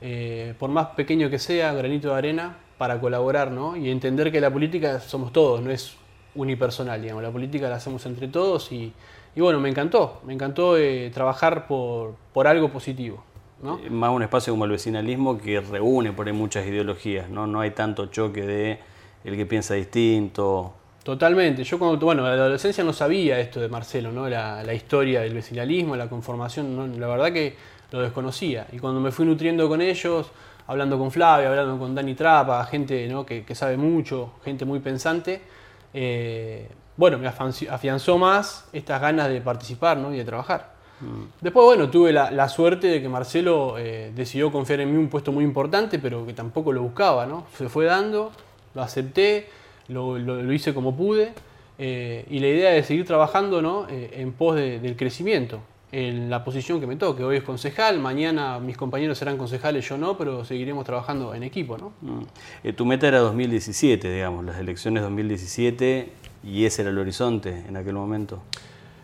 eh, 0.00 0.54
por 0.58 0.70
más 0.70 0.88
pequeño 0.88 1.30
que 1.30 1.38
sea, 1.38 1.72
granito 1.72 2.08
de 2.08 2.14
arena, 2.14 2.56
para 2.78 3.00
colaborar, 3.00 3.50
¿no? 3.50 3.76
Y 3.76 3.90
entender 3.90 4.30
que 4.30 4.40
la 4.40 4.50
política 4.50 5.00
somos 5.00 5.32
todos, 5.32 5.60
no 5.60 5.70
es 5.70 5.96
unipersonal, 6.34 7.02
digamos, 7.02 7.22
la 7.22 7.30
política 7.30 7.68
la 7.68 7.76
hacemos 7.76 8.06
entre 8.06 8.28
todos 8.28 8.70
y, 8.70 8.92
bueno, 9.36 9.60
me 9.60 9.68
encantó, 9.68 10.20
me 10.24 10.32
encantó 10.32 10.76
eh, 10.76 11.10
trabajar 11.12 11.66
por, 11.66 12.14
por, 12.32 12.46
algo 12.46 12.70
positivo. 12.70 13.24
¿no? 13.62 13.78
Más 13.90 14.10
un 14.10 14.22
espacio 14.22 14.52
como 14.52 14.64
el 14.64 14.70
vecinalismo 14.70 15.36
que 15.38 15.60
reúne 15.60 16.12
por 16.12 16.28
ahí 16.28 16.32
muchas 16.32 16.64
ideologías, 16.66 17.28
¿no? 17.28 17.48
No 17.48 17.60
hay 17.60 17.72
tanto 17.72 18.06
choque 18.06 18.42
de 18.42 18.78
el 19.24 19.36
que 19.36 19.46
piensa 19.46 19.74
distinto, 19.74 20.74
Totalmente. 21.08 21.64
Yo 21.64 21.78
cuando, 21.78 22.04
bueno, 22.04 22.22
en 22.24 22.36
la 22.36 22.44
adolescencia 22.44 22.84
no 22.84 22.92
sabía 22.92 23.40
esto 23.40 23.60
de 23.60 23.68
Marcelo, 23.68 24.12
¿no? 24.12 24.28
La, 24.28 24.62
la 24.62 24.74
historia 24.74 25.22
del 25.22 25.32
vecinalismo, 25.32 25.96
la 25.96 26.10
conformación, 26.10 27.00
la 27.00 27.06
verdad 27.06 27.32
que 27.32 27.56
lo 27.90 28.00
desconocía. 28.00 28.66
Y 28.72 28.78
cuando 28.78 29.00
me 29.00 29.10
fui 29.10 29.24
nutriendo 29.26 29.68
con 29.68 29.80
ellos, 29.80 30.30
hablando 30.66 30.98
con 30.98 31.10
Flavia, 31.10 31.48
hablando 31.48 31.78
con 31.78 31.94
Dani 31.94 32.14
Trapa, 32.14 32.64
gente 32.66 33.08
¿no? 33.08 33.24
que, 33.24 33.54
sabe 33.54 33.76
mucho, 33.76 34.32
gente 34.44 34.64
muy 34.64 34.80
pensante, 34.80 35.40
eh, 35.94 36.68
bueno, 36.96 37.18
me 37.18 37.28
afianzó 37.28 38.18
más 38.18 38.68
estas 38.72 39.00
ganas 39.00 39.28
de 39.28 39.40
participar 39.40 39.96
¿no? 39.96 40.12
y 40.12 40.18
de 40.18 40.24
trabajar. 40.24 40.72
Mm. 41.00 41.22
Después, 41.40 41.64
bueno, 41.64 41.88
tuve 41.88 42.12
la, 42.12 42.48
suerte 42.48 42.88
de 42.88 43.00
que 43.00 43.08
Marcelo 43.08 43.78
eh, 43.78 44.12
decidió 44.14 44.52
confiar 44.52 44.80
en 44.80 44.92
mí 44.92 44.98
un 44.98 45.08
puesto 45.08 45.32
muy 45.32 45.44
importante, 45.44 45.98
pero 45.98 46.26
que 46.26 46.34
tampoco 46.34 46.72
lo 46.72 46.82
buscaba, 46.82 47.24
¿no? 47.24 47.46
Se 47.56 47.68
fue 47.68 47.84
dando, 47.86 48.32
lo 48.74 48.82
acepté 48.82 49.48
lo, 49.86 50.52
hice 50.52 50.74
como 50.74 50.94
pude 50.94 51.32
eh, 51.78 52.26
y 52.28 52.40
la 52.40 52.48
idea 52.48 52.74
es 52.74 52.86
seguir 52.86 53.06
trabajando 53.06 53.62
¿no? 53.62 53.86
En 53.88 54.32
pos 54.32 54.56
del 54.56 54.96
crecimiento 54.96 55.60
en 55.90 56.28
la 56.28 56.44
posición 56.44 56.80
que 56.80 56.86
me 56.86 56.96
toque. 56.96 57.24
Hoy 57.24 57.36
es 57.36 57.42
concejal, 57.42 57.98
mañana 57.98 58.58
mis 58.58 58.76
compañeros 58.76 59.18
serán 59.18 59.36
concejales, 59.36 59.88
yo 59.88 59.96
no, 59.96 60.16
pero 60.16 60.44
seguiremos 60.44 60.84
trabajando 60.84 61.34
en 61.34 61.42
equipo. 61.42 61.78
¿no? 61.78 61.92
Mm. 62.00 62.22
Eh, 62.64 62.72
tu 62.72 62.84
meta 62.84 63.08
era 63.08 63.18
2017, 63.20 64.12
digamos, 64.12 64.44
las 64.44 64.58
elecciones 64.58 65.02
2017 65.02 66.12
y 66.44 66.64
ese 66.64 66.82
era 66.82 66.90
el 66.90 66.98
horizonte 66.98 67.64
en 67.68 67.76
aquel 67.76 67.94
momento. 67.94 68.42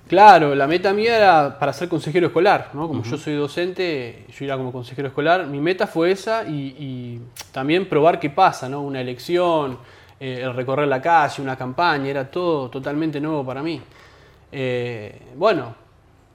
Claro, 0.06 0.54
la 0.54 0.66
meta 0.66 0.92
mía 0.92 1.16
era 1.16 1.58
para 1.58 1.72
ser 1.72 1.88
consejero 1.88 2.26
escolar, 2.26 2.70
¿no? 2.74 2.86
Como 2.86 3.02
yo 3.04 3.16
soy 3.16 3.36
docente, 3.36 4.26
yo 4.38 4.44
iba 4.44 4.54
como 4.58 4.70
consejero 4.70 5.08
escolar, 5.08 5.46
mi 5.46 5.60
meta 5.60 5.86
fue 5.86 6.10
esa 6.10 6.44
y, 6.46 6.76
y 6.78 7.20
también 7.52 7.88
probar 7.88 8.20
qué 8.20 8.28
pasa, 8.28 8.68
¿no? 8.68 8.82
Una 8.82 9.00
elección, 9.00 9.78
eh, 10.20 10.40
el 10.42 10.54
recorrer 10.54 10.88
la 10.88 11.02
calle, 11.02 11.42
una 11.42 11.56
campaña, 11.56 12.08
era 12.08 12.30
todo 12.30 12.68
totalmente 12.70 13.20
nuevo 13.20 13.44
para 13.44 13.62
mí. 13.62 13.80
Eh, 14.52 15.20
bueno, 15.36 15.74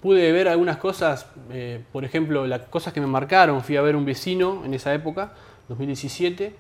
pude 0.02 0.32
ver 0.32 0.48
algunas 0.48 0.78
cosas, 0.78 1.28
eh, 1.52 1.84
por 1.92 2.06
ejemplo, 2.06 2.48
las 2.48 2.62
cosas 2.62 2.94
que 2.94 3.02
me 3.02 3.08
marcaron, 3.08 3.62
fui 3.62 3.78
a 3.78 3.82
ver 3.82 3.96
un 3.96 4.06
vecino 4.06 4.64
en 4.66 4.74
esa 4.74 4.94
época, 4.94 5.34
2017, 5.68 6.56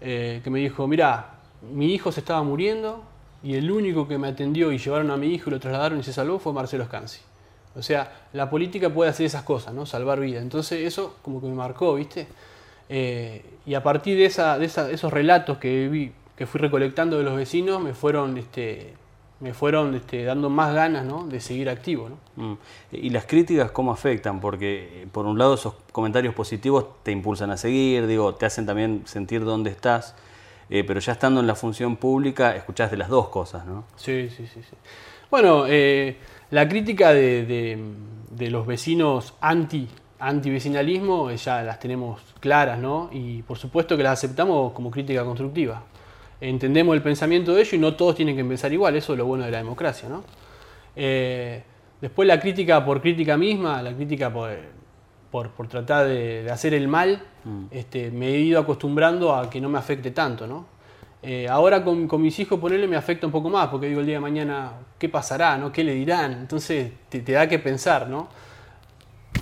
que 0.00 0.50
me 0.50 0.60
dijo, 0.60 0.86
mira, 0.86 1.38
mi 1.72 1.92
hijo 1.92 2.12
se 2.12 2.20
estaba 2.20 2.42
muriendo 2.42 3.02
y 3.42 3.54
el 3.54 3.70
único 3.70 4.06
que 4.06 4.16
me 4.16 4.28
atendió 4.28 4.70
y 4.70 4.78
llevaron 4.78 5.10
a 5.10 5.16
mi 5.16 5.28
hijo 5.34 5.50
y 5.50 5.52
lo 5.52 5.60
trasladaron 5.60 5.98
y 5.98 6.02
se 6.02 6.12
salvó 6.12 6.38
fue 6.38 6.52
Marcelo 6.52 6.84
Scanzi. 6.84 7.20
O 7.74 7.82
sea, 7.82 8.26
la 8.32 8.48
política 8.48 8.90
puede 8.90 9.10
hacer 9.10 9.26
esas 9.26 9.42
cosas, 9.42 9.74
¿no? 9.74 9.86
Salvar 9.86 10.20
vidas. 10.20 10.42
Entonces 10.42 10.86
eso 10.86 11.16
como 11.22 11.40
que 11.40 11.46
me 11.46 11.54
marcó, 11.54 11.94
¿viste? 11.94 12.26
y 12.90 13.74
a 13.74 13.82
partir 13.82 14.16
de, 14.16 14.24
esa, 14.24 14.58
de 14.58 14.64
esos 14.64 15.12
relatos 15.12 15.58
que 15.58 15.88
vi, 15.88 16.12
que 16.38 16.46
fui 16.46 16.60
recolectando 16.60 17.18
de 17.18 17.24
los 17.24 17.36
vecinos 17.36 17.82
me 17.82 17.92
fueron, 17.92 18.38
este, 18.38 18.94
me 19.40 19.54
fueron 19.54 19.94
este, 19.94 20.24
dando 20.24 20.50
más 20.50 20.74
ganas 20.74 21.04
¿no? 21.04 21.26
de 21.26 21.40
seguir 21.40 21.68
activo. 21.68 22.08
¿no? 22.08 22.44
Mm. 22.44 22.58
¿Y 22.92 23.10
las 23.10 23.26
críticas 23.26 23.70
cómo 23.70 23.92
afectan? 23.92 24.40
Porque 24.40 25.02
eh, 25.02 25.06
por 25.10 25.26
un 25.26 25.38
lado 25.38 25.54
esos 25.54 25.74
comentarios 25.92 26.34
positivos 26.34 26.86
te 27.02 27.12
impulsan 27.12 27.50
a 27.50 27.56
seguir, 27.56 28.06
digo, 28.06 28.34
te 28.34 28.46
hacen 28.46 28.66
también 28.66 29.02
sentir 29.04 29.44
dónde 29.44 29.70
estás, 29.70 30.14
eh, 30.70 30.84
pero 30.84 31.00
ya 31.00 31.12
estando 31.12 31.40
en 31.40 31.46
la 31.46 31.54
función 31.54 31.96
pública 31.96 32.56
escuchás 32.56 32.90
de 32.90 32.96
las 32.96 33.08
dos 33.08 33.28
cosas, 33.28 33.64
¿no? 33.64 33.84
Sí, 33.96 34.28
sí, 34.28 34.46
sí. 34.46 34.60
sí. 34.62 34.76
Bueno, 35.30 35.64
eh, 35.66 36.16
la 36.50 36.68
crítica 36.68 37.12
de, 37.12 37.78
de, 38.30 38.50
los 38.50 38.66
vecinos 38.66 39.34
anti 39.40 39.88
antivecinalismo 40.20 41.30
ya 41.30 41.62
las 41.62 41.78
tenemos 41.78 42.20
claras, 42.40 42.80
¿no? 42.80 43.08
Y 43.12 43.42
por 43.42 43.56
supuesto 43.56 43.96
que 43.96 44.02
las 44.02 44.14
aceptamos 44.14 44.72
como 44.72 44.90
crítica 44.90 45.24
constructiva 45.24 45.84
entendemos 46.40 46.94
el 46.94 47.02
pensamiento 47.02 47.54
de 47.54 47.62
ellos 47.62 47.74
y 47.74 47.78
no 47.78 47.94
todos 47.94 48.14
tienen 48.14 48.36
que 48.36 48.44
pensar 48.44 48.72
igual, 48.72 48.96
eso 48.96 49.12
es 49.12 49.18
lo 49.18 49.26
bueno 49.26 49.44
de 49.44 49.50
la 49.50 49.58
democracia. 49.58 50.08
¿no? 50.08 50.24
Eh, 50.94 51.62
después 52.00 52.28
la 52.28 52.38
crítica 52.38 52.84
por 52.84 53.00
crítica 53.00 53.36
misma, 53.36 53.82
la 53.82 53.92
crítica 53.92 54.32
por, 54.32 54.50
por, 55.30 55.68
tratar 55.68 56.06
de, 56.06 56.48
hacer 56.50 56.74
el 56.74 56.88
mal, 56.88 57.22
mm. 57.44 57.64
este, 57.70 58.10
me 58.10 58.28
he 58.28 58.40
ido 58.40 58.60
acostumbrando 58.60 59.34
a 59.34 59.50
que 59.50 59.60
no 59.60 59.68
me 59.68 59.78
afecte 59.78 60.10
tanto. 60.12 60.46
¿no? 60.46 60.66
Eh, 61.22 61.48
ahora 61.48 61.82
con, 61.82 62.06
con, 62.06 62.22
mis 62.22 62.38
hijos 62.38 62.60
ponerle 62.60 62.86
me 62.86 62.96
afecta 62.96 63.26
un 63.26 63.32
poco 63.32 63.50
más, 63.50 63.68
porque 63.68 63.88
digo 63.88 64.00
el 64.00 64.06
día 64.06 64.16
de 64.16 64.20
mañana, 64.20 64.72
¿qué 64.98 65.08
pasará? 65.08 65.58
¿no? 65.58 65.72
¿Qué 65.72 65.82
le 65.82 65.94
dirán? 65.94 66.32
Entonces 66.32 66.92
te, 67.08 67.20
te 67.20 67.32
da 67.32 67.48
que 67.48 67.58
pensar, 67.58 68.08
¿no? 68.08 68.28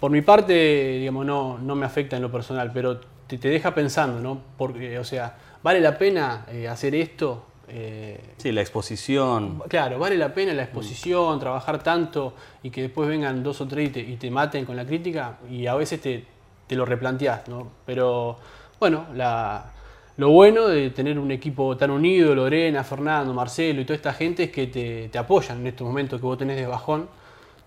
Por 0.00 0.10
mi 0.10 0.20
parte, 0.20 0.98
digamos, 0.98 1.24
no, 1.24 1.58
no 1.58 1.74
me 1.74 1.86
afecta 1.86 2.16
en 2.16 2.22
lo 2.22 2.30
personal, 2.30 2.70
pero 2.72 3.00
te, 3.26 3.38
te 3.38 3.48
deja 3.48 3.74
pensando, 3.74 4.20
¿no? 4.20 4.40
Porque, 4.58 4.98
o 4.98 5.04
sea, 5.04 5.36
¿vale 5.66 5.80
la 5.80 5.98
pena 5.98 6.46
eh, 6.52 6.68
hacer 6.68 6.94
esto? 6.94 7.42
Eh, 7.66 8.34
sí, 8.36 8.52
la 8.52 8.60
exposición. 8.60 9.64
Claro, 9.66 9.98
vale 9.98 10.16
la 10.16 10.32
pena 10.32 10.52
la 10.54 10.62
exposición, 10.62 11.40
trabajar 11.40 11.82
tanto 11.82 12.34
y 12.62 12.70
que 12.70 12.82
después 12.82 13.08
vengan 13.08 13.42
dos 13.42 13.60
o 13.60 13.66
tres 13.66 13.88
y 13.88 13.92
te, 13.92 13.98
y 13.98 14.14
te 14.14 14.30
maten 14.30 14.64
con 14.64 14.76
la 14.76 14.86
crítica 14.86 15.38
y 15.50 15.66
a 15.66 15.74
veces 15.74 16.00
te, 16.00 16.24
te 16.68 16.76
lo 16.76 16.84
replanteás, 16.84 17.48
¿no? 17.48 17.66
Pero 17.84 18.38
bueno, 18.78 19.06
la, 19.14 19.72
lo 20.18 20.30
bueno 20.30 20.68
de 20.68 20.90
tener 20.90 21.18
un 21.18 21.32
equipo 21.32 21.76
tan 21.76 21.90
unido, 21.90 22.32
Lorena, 22.32 22.84
Fernando, 22.84 23.34
Marcelo 23.34 23.80
y 23.80 23.84
toda 23.84 23.96
esta 23.96 24.12
gente 24.12 24.44
es 24.44 24.52
que 24.52 24.68
te, 24.68 25.08
te 25.08 25.18
apoyan 25.18 25.58
en 25.62 25.66
estos 25.66 25.84
momentos 25.84 26.20
que 26.20 26.26
vos 26.26 26.38
tenés 26.38 26.58
de 26.58 26.68
bajón, 26.68 27.08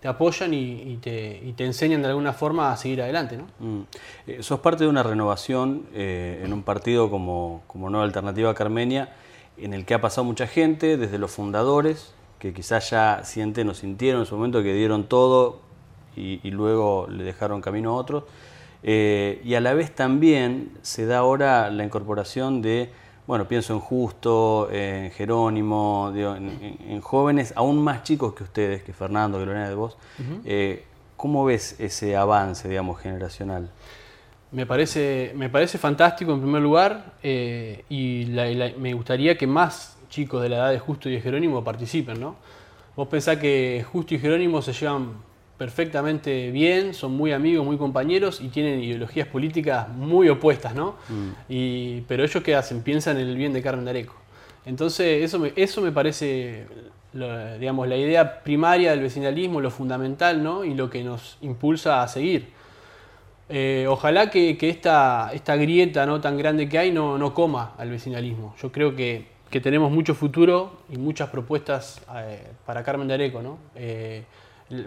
te 0.00 0.08
apoyan 0.08 0.54
y, 0.54 0.98
te, 1.02 1.40
y, 1.44 1.52
te, 1.52 1.66
enseñan 1.66 2.02
de 2.02 2.08
alguna 2.08 2.32
forma 2.32 2.72
a 2.72 2.76
seguir 2.76 3.02
adelante. 3.02 3.36
¿no? 3.36 3.46
Mm. 3.58 3.86
Eh, 4.26 4.42
sos 4.42 4.60
parte 4.60 4.84
de 4.84 4.90
una 4.90 5.02
renovación 5.02 5.86
eh, 5.92 6.42
en 6.44 6.52
un 6.52 6.62
partido 6.62 7.10
como, 7.10 7.62
como 7.66 7.90
Nueva 7.90 8.04
Alternativa 8.04 8.54
Carmenia, 8.54 9.14
en 9.58 9.74
el 9.74 9.84
que 9.84 9.94
ha 9.94 10.00
pasado 10.00 10.24
mucha 10.24 10.46
gente, 10.46 10.96
desde 10.96 11.18
los 11.18 11.30
fundadores, 11.30 12.14
que 12.38 12.54
quizás 12.54 12.88
ya 12.90 13.20
sienten 13.24 13.68
o 13.68 13.74
sintieron 13.74 14.22
en 14.22 14.26
su 14.26 14.36
momento 14.36 14.62
que 14.62 14.72
dieron 14.72 15.04
todo 15.04 15.60
y, 16.16 16.40
y 16.42 16.50
luego 16.50 17.06
le 17.08 17.22
dejaron 17.22 17.60
camino 17.60 17.90
a 17.90 17.94
otros. 17.94 18.24
Eh, 18.82 19.40
y 19.44 19.54
a 19.54 19.60
la 19.60 19.74
vez 19.74 19.94
también 19.94 20.72
se 20.82 21.04
da 21.06 21.18
ahora 21.18 21.70
la 21.70 21.84
incorporación 21.84 22.62
de, 22.62 22.90
bueno, 23.30 23.46
pienso 23.46 23.74
en 23.74 23.78
Justo, 23.78 24.68
en 24.72 25.12
Jerónimo, 25.12 26.10
digo, 26.12 26.34
en, 26.34 26.76
en, 26.88 27.00
jóvenes 27.00 27.52
aún 27.54 27.80
más 27.80 28.02
chicos 28.02 28.34
que 28.34 28.42
ustedes, 28.42 28.82
que 28.82 28.92
Fernando, 28.92 29.38
que 29.38 29.46
Lorena 29.46 29.68
de 29.68 29.74
vos. 29.76 29.96
Uh 30.18 30.22
-huh. 30.22 30.40
eh, 30.44 30.84
¿Cómo 31.16 31.44
ves 31.44 31.76
ese 31.78 32.16
avance, 32.16 32.68
digamos, 32.68 32.98
generacional? 32.98 33.70
Me 34.50 34.66
parece, 34.66 35.32
me 35.36 35.48
parece 35.48 35.78
fantástico 35.78 36.32
en 36.32 36.40
primer 36.40 36.60
lugar 36.60 37.12
eh, 37.22 37.84
y 37.88 38.24
la, 38.24 38.46
la, 38.46 38.72
me 38.76 38.94
gustaría 38.94 39.38
que 39.38 39.46
más 39.46 39.96
chicos 40.08 40.42
de 40.42 40.48
la 40.48 40.56
edad 40.56 40.70
de 40.72 40.80
Justo 40.80 41.08
y 41.08 41.12
de 41.12 41.20
Jerónimo 41.20 41.62
participen, 41.62 42.18
¿no? 42.18 42.34
Vos 42.96 43.06
pensás 43.06 43.36
que 43.36 43.86
Justo 43.92 44.12
y 44.12 44.18
Jerónimo 44.18 44.60
se 44.60 44.72
llevan 44.72 45.12
perfectamente 45.60 46.50
bien, 46.50 46.94
son 46.94 47.12
muy 47.12 47.32
amigos, 47.32 47.66
muy 47.66 47.76
compañeros 47.76 48.40
y 48.40 48.48
tienen 48.48 48.82
ideologías 48.82 49.28
políticas 49.28 49.90
muy 49.90 50.30
opuestas, 50.30 50.74
¿no? 50.74 50.94
Mm. 51.10 51.28
Y, 51.50 52.00
pero 52.08 52.24
ellos 52.24 52.42
qué 52.42 52.54
hacen? 52.54 52.80
Piensan 52.82 53.18
en 53.18 53.28
el 53.28 53.36
bien 53.36 53.52
de 53.52 53.60
Carmen 53.60 53.84
Dareco. 53.84 54.14
Entonces 54.64 55.22
eso 55.22 55.38
me, 55.38 55.52
eso 55.56 55.82
me 55.82 55.92
parece, 55.92 56.64
lo, 57.12 57.58
digamos, 57.58 57.86
la 57.88 57.98
idea 57.98 58.42
primaria 58.42 58.92
del 58.92 59.00
vecinalismo, 59.00 59.60
lo 59.60 59.70
fundamental, 59.70 60.42
¿no? 60.42 60.64
Y 60.64 60.72
lo 60.72 60.88
que 60.88 61.04
nos 61.04 61.36
impulsa 61.42 62.02
a 62.02 62.08
seguir. 62.08 62.48
Eh, 63.50 63.84
ojalá 63.86 64.30
que, 64.30 64.56
que, 64.56 64.70
esta, 64.70 65.30
esta 65.34 65.56
grieta 65.56 66.06
¿no? 66.06 66.22
tan 66.22 66.38
grande 66.38 66.70
que 66.70 66.78
hay 66.78 66.90
no, 66.90 67.18
no 67.18 67.34
coma 67.34 67.74
al 67.76 67.90
vecinalismo. 67.90 68.54
Yo 68.62 68.72
creo 68.72 68.96
que, 68.96 69.26
que 69.50 69.60
tenemos 69.60 69.92
mucho 69.92 70.14
futuro 70.14 70.78
y 70.88 70.96
muchas 70.96 71.28
propuestas 71.28 72.00
eh, 72.16 72.46
para 72.64 72.82
Carmen 72.82 73.08
Dareco, 73.08 73.42
¿no? 73.42 73.58
Eh, 73.74 74.24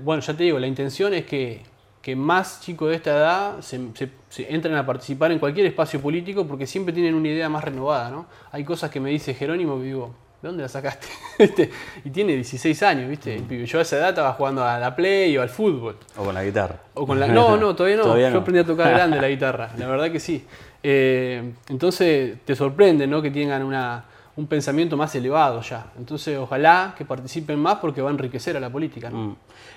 bueno, 0.01 0.21
ya 0.21 0.33
te 0.33 0.43
digo, 0.43 0.59
la 0.59 0.67
intención 0.67 1.13
es 1.13 1.25
que, 1.25 1.61
que 2.01 2.15
más 2.15 2.61
chicos 2.61 2.89
de 2.89 2.95
esta 2.95 3.11
edad 3.11 3.61
se, 3.61 3.79
se, 3.93 4.09
se, 4.29 4.53
entren 4.53 4.75
a 4.75 4.85
participar 4.85 5.31
en 5.31 5.39
cualquier 5.39 5.65
espacio 5.65 6.01
político 6.01 6.45
porque 6.47 6.65
siempre 6.67 6.93
tienen 6.93 7.15
una 7.15 7.27
idea 7.27 7.49
más 7.49 7.63
renovada, 7.63 8.09
¿no? 8.09 8.25
Hay 8.51 8.63
cosas 8.63 8.89
que 8.89 8.99
me 8.99 9.09
dice 9.09 9.33
Jerónimo 9.33 9.77
que 9.77 9.85
digo, 9.85 10.15
¿de 10.41 10.49
dónde 10.49 10.63
la 10.63 10.69
sacaste? 10.69 11.07
y 12.03 12.09
tiene 12.09 12.33
16 12.33 12.83
años, 12.83 13.09
¿viste? 13.09 13.41
Yo 13.65 13.79
a 13.79 13.81
esa 13.81 13.97
edad 13.97 14.09
estaba 14.09 14.33
jugando 14.33 14.63
a 14.63 14.77
la 14.77 14.95
Play 14.95 15.37
o 15.37 15.41
al 15.41 15.49
fútbol. 15.49 15.97
O 16.17 16.25
con 16.25 16.33
la 16.33 16.43
guitarra. 16.43 16.77
O 16.93 17.07
con 17.07 17.19
la... 17.19 17.27
No, 17.27 17.55
no, 17.57 17.75
todavía 17.75 17.97
no. 17.97 18.03
¿Todavía 18.07 18.27
Yo 18.27 18.35
no? 18.35 18.39
aprendí 18.39 18.59
a 18.59 18.65
tocar 18.65 18.91
grande 18.91 19.21
la 19.21 19.29
guitarra, 19.29 19.71
la 19.77 19.87
verdad 19.87 20.11
que 20.11 20.19
sí. 20.19 20.45
Eh, 20.83 21.53
entonces 21.69 22.39
te 22.43 22.55
sorprende, 22.55 23.07
¿no? 23.07 23.21
Que 23.21 23.31
tengan 23.31 23.63
una, 23.63 24.03
un 24.35 24.47
pensamiento 24.47 24.97
más 24.97 25.13
elevado 25.15 25.61
ya. 25.61 25.91
Entonces, 25.97 26.37
ojalá 26.37 26.95
que 26.97 27.05
participen 27.05 27.59
más 27.59 27.75
porque 27.75 28.01
va 28.01 28.09
a 28.09 28.13
enriquecer 28.13 28.57
a 28.57 28.59
la 28.59 28.69
política. 28.71 29.09
¿no? 29.09 29.17
Mm. 29.17 29.35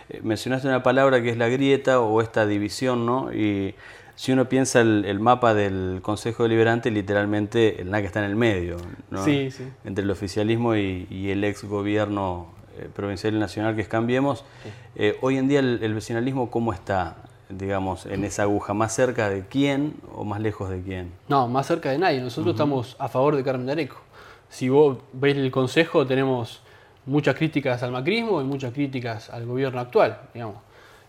Eh, 0.09 0.21
mencionaste 0.23 0.67
una 0.69 0.83
palabra 0.83 1.23
que 1.23 1.31
es 1.31 1.37
la 1.37 1.49
grieta 1.49 2.01
o 2.01 2.23
esta 2.23 2.47
división, 2.47 3.05
¿no? 3.05 3.33
Y 3.33 3.75
si 4.15 4.33
uno 4.33 4.49
piensa 4.49 4.81
el, 4.81 5.05
el 5.05 5.21
mapa 5.21 5.53
del 5.53 6.01
Consejo 6.01 6.45
Deliberante, 6.45 6.91
literalmente 6.91 7.83
el 7.83 7.91
NAC 7.91 8.05
está 8.07 8.21
en 8.21 8.31
el 8.31 8.37
medio, 8.37 8.79
¿no? 9.11 9.23
Sí, 9.23 9.51
sí. 9.51 9.65
Entre 9.85 10.05
el 10.05 10.11
oficialismo 10.11 10.75
y, 10.75 11.07
y 11.11 11.31
el 11.31 11.45
ex 11.45 11.65
gobierno 11.65 12.47
eh, 12.79 12.89
provincial 12.95 13.35
y 13.35 13.39
nacional 13.39 13.75
que 13.75 13.83
es 13.83 13.89
Cambiemos. 13.89 14.39
Sí. 14.63 14.71
Eh, 14.97 15.19
hoy 15.21 15.37
en 15.37 15.49
día 15.49 15.59
el, 15.61 15.81
el 15.83 15.93
vecinalismo, 15.93 16.51
¿cómo 16.51 16.73
está? 16.73 17.17
digamos, 17.49 18.07
en 18.07 18.25
esa 18.25 18.43
aguja? 18.43 18.75
¿Más 18.75 18.93
cerca 18.93 19.29
de 19.31 19.47
quién 19.47 19.95
o 20.13 20.25
más 20.25 20.41
lejos 20.41 20.69
de 20.69 20.83
quién? 20.83 21.13
No, 21.29 21.47
más 21.47 21.67
cerca 21.69 21.91
de 21.93 21.99
nadie. 21.99 22.21
Nosotros 22.21 22.47
uh 22.47 22.49
-huh. 22.49 22.55
estamos 22.55 22.97
a 22.99 23.09
favor 23.09 23.37
de 23.37 23.45
Carmen 23.45 23.71
Areco 23.71 24.01
si 24.49 24.69
vos 24.69 24.99
ves 25.12 25.37
el 25.37 25.50
Consejo, 25.50 26.07
tenemos 26.07 26.61
muchas 27.07 27.35
críticas 27.35 27.83
al 27.83 27.93
macrismo 27.93 28.41
y 28.41 28.45
muchas 28.45 28.73
críticas 28.73 29.31
al 29.31 29.47
gobierno 29.47 29.81
actual, 29.81 30.19
digamos. 30.35 30.57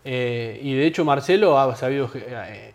Eh, 0.05 0.59
y 0.63 0.73
de 0.73 0.85
hecho 0.85 1.03
Marcelo 1.03 1.59
ha 1.59 1.75
sabido 1.75 2.09
eh, 2.15 2.73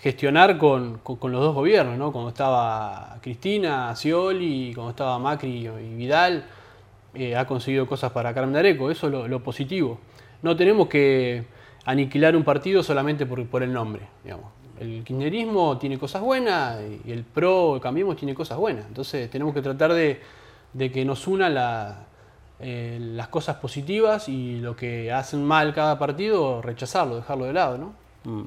gestionar 0.00 0.58
con, 0.58 0.98
con, 0.98 1.30
los 1.30 1.40
dos 1.40 1.54
gobiernos, 1.54 1.96
¿no? 1.96 2.12
Cuando 2.12 2.30
estaba 2.30 3.18
Cristina, 3.22 3.94
Scioli, 3.94 4.72
cuando 4.74 4.90
estaba 4.90 5.18
Macri 5.18 5.68
y 5.68 5.94
Vidal, 5.94 6.44
eh, 7.14 7.36
ha 7.36 7.46
conseguido 7.46 7.86
cosas 7.86 8.10
para 8.10 8.34
Carmen 8.34 8.56
Areco, 8.56 8.90
eso 8.90 9.06
es 9.06 9.12
lo, 9.12 9.28
lo, 9.28 9.42
positivo. 9.42 9.98
No 10.42 10.56
tenemos 10.56 10.88
que 10.88 11.44
aniquilar 11.84 12.34
un 12.34 12.42
partido 12.42 12.82
solamente 12.82 13.26
por, 13.26 13.46
por 13.46 13.62
el 13.62 13.72
nombre, 13.72 14.08
digamos 14.24 14.61
el 14.80 15.04
kirchnerismo 15.04 15.78
tiene 15.78 15.98
cosas 15.98 16.22
buenas 16.22 16.78
y 17.04 17.12
el 17.12 17.24
PRO, 17.24 17.78
Cambiemos, 17.80 18.16
tiene 18.16 18.34
cosas 18.34 18.58
buenas. 18.58 18.86
Entonces 18.86 19.30
tenemos 19.30 19.54
que 19.54 19.62
tratar 19.62 19.92
de, 19.92 20.20
de 20.72 20.92
que 20.92 21.04
nos 21.04 21.26
una 21.26 22.06
eh, 22.60 22.98
las 23.00 23.28
cosas 23.28 23.56
positivas 23.56 24.28
y 24.28 24.60
lo 24.60 24.76
que 24.76 25.12
hacen 25.12 25.44
mal 25.44 25.74
cada 25.74 25.98
partido, 25.98 26.62
rechazarlo, 26.62 27.16
dejarlo 27.16 27.44
de 27.46 27.52
lado. 27.52 27.78
¿no? 27.78 27.92
Mm. 28.24 28.44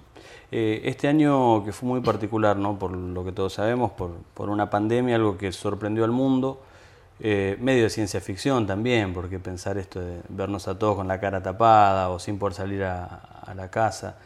Eh, 0.52 0.82
este 0.86 1.08
año 1.08 1.64
que 1.64 1.72
fue 1.74 1.90
muy 1.90 2.02
particular, 2.02 2.58
¿no? 2.58 2.80
por 2.80 2.92
lo 2.92 3.26
que 3.26 3.32
todos 3.32 3.54
sabemos, 3.54 3.92
por, 3.92 4.12
por 4.34 4.50
una 4.50 4.70
pandemia, 4.70 5.16
algo 5.16 5.38
que 5.38 5.52
sorprendió 5.52 6.04
al 6.04 6.12
mundo. 6.12 6.62
Eh, 7.20 7.56
medio 7.62 7.84
de 7.84 7.90
ciencia 7.90 8.20
ficción 8.20 8.68
también, 8.68 9.14
porque 9.14 9.40
pensar 9.40 9.78
esto 9.78 10.02
de 10.02 10.20
vernos 10.28 10.68
a 10.68 10.78
todos 10.78 10.98
con 10.98 11.08
la 11.08 11.20
cara 11.20 11.42
tapada 11.42 12.10
o 12.10 12.20
sin 12.20 12.38
poder 12.38 12.54
salir 12.54 12.84
a, 12.84 13.06
a 13.06 13.54
la 13.54 13.70
casa. 13.70 14.18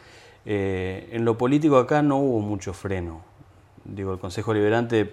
Eh, 0.46 1.10
en 1.12 1.26
lo 1.26 1.38
político 1.38 1.78
acá 1.78 2.02
no 2.02 2.18
hubo 2.18 2.40
mucho 2.40 2.74
freno. 2.74 3.22
Digo, 3.86 4.14
el 4.14 4.20
Consejo 4.20 4.54
Liberante 4.54 5.12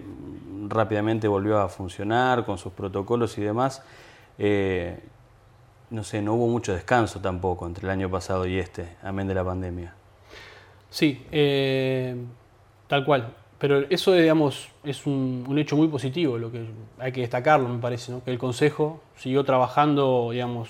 rápidamente 0.67 1.27
volvió 1.27 1.59
a 1.59 1.69
funcionar 1.69 2.45
con 2.45 2.57
sus 2.57 2.73
protocolos 2.73 3.37
y 3.37 3.41
demás. 3.41 3.83
Eh, 4.37 4.99
no 5.89 6.03
sé, 6.03 6.21
no 6.21 6.33
hubo 6.33 6.47
mucho 6.47 6.73
descanso 6.73 7.19
tampoco 7.21 7.65
entre 7.65 7.85
el 7.85 7.91
año 7.91 8.09
pasado 8.09 8.45
y 8.45 8.57
este, 8.57 8.97
amén 9.01 9.27
de 9.27 9.33
la 9.33 9.43
pandemia. 9.43 9.93
Sí, 10.89 11.25
eh, 11.31 12.15
tal 12.87 13.05
cual. 13.05 13.33
Pero 13.57 13.85
eso, 13.89 14.13
digamos, 14.13 14.69
es 14.83 15.07
un, 15.07 15.43
un, 15.47 15.57
hecho 15.57 15.75
muy 15.75 15.87
positivo, 15.87 16.37
lo 16.37 16.51
que 16.51 16.65
hay 16.99 17.11
que 17.11 17.21
destacarlo, 17.21 17.67
me 17.67 17.79
parece, 17.79 18.11
¿no? 18.11 18.23
que 18.23 18.29
el 18.29 18.37
Consejo 18.37 19.01
siguió 19.15 19.43
trabajando, 19.43 20.29
digamos, 20.31 20.69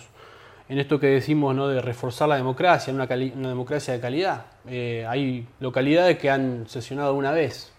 en 0.70 0.80
esto 0.80 1.00
que 1.00 1.08
decimos 1.08 1.56
¿no? 1.56 1.68
de 1.68 1.82
reforzar 1.82 2.28
la 2.28 2.36
democracia, 2.36 2.94
una, 2.94 3.06
una 3.06 3.50
democracia 3.50 3.94
de 3.94 4.00
calidad. 4.00 4.46
Eh, 4.68 5.06
hay 5.08 5.48
localidades 5.60 6.18
que 6.18 6.30
han 6.30 6.68
sesionado 6.68 7.14
una 7.14 7.32
vez, 7.32 7.72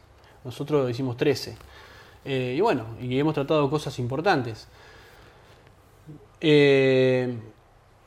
nosotros 0.44 0.90
hicimos 0.90 1.16
13. 1.16 1.56
Eh, 2.24 2.54
y 2.56 2.60
bueno, 2.60 2.84
y 3.00 3.18
hemos 3.18 3.34
tratado 3.34 3.68
cosas 3.68 3.98
importantes. 3.98 4.68
Eh, 6.40 7.34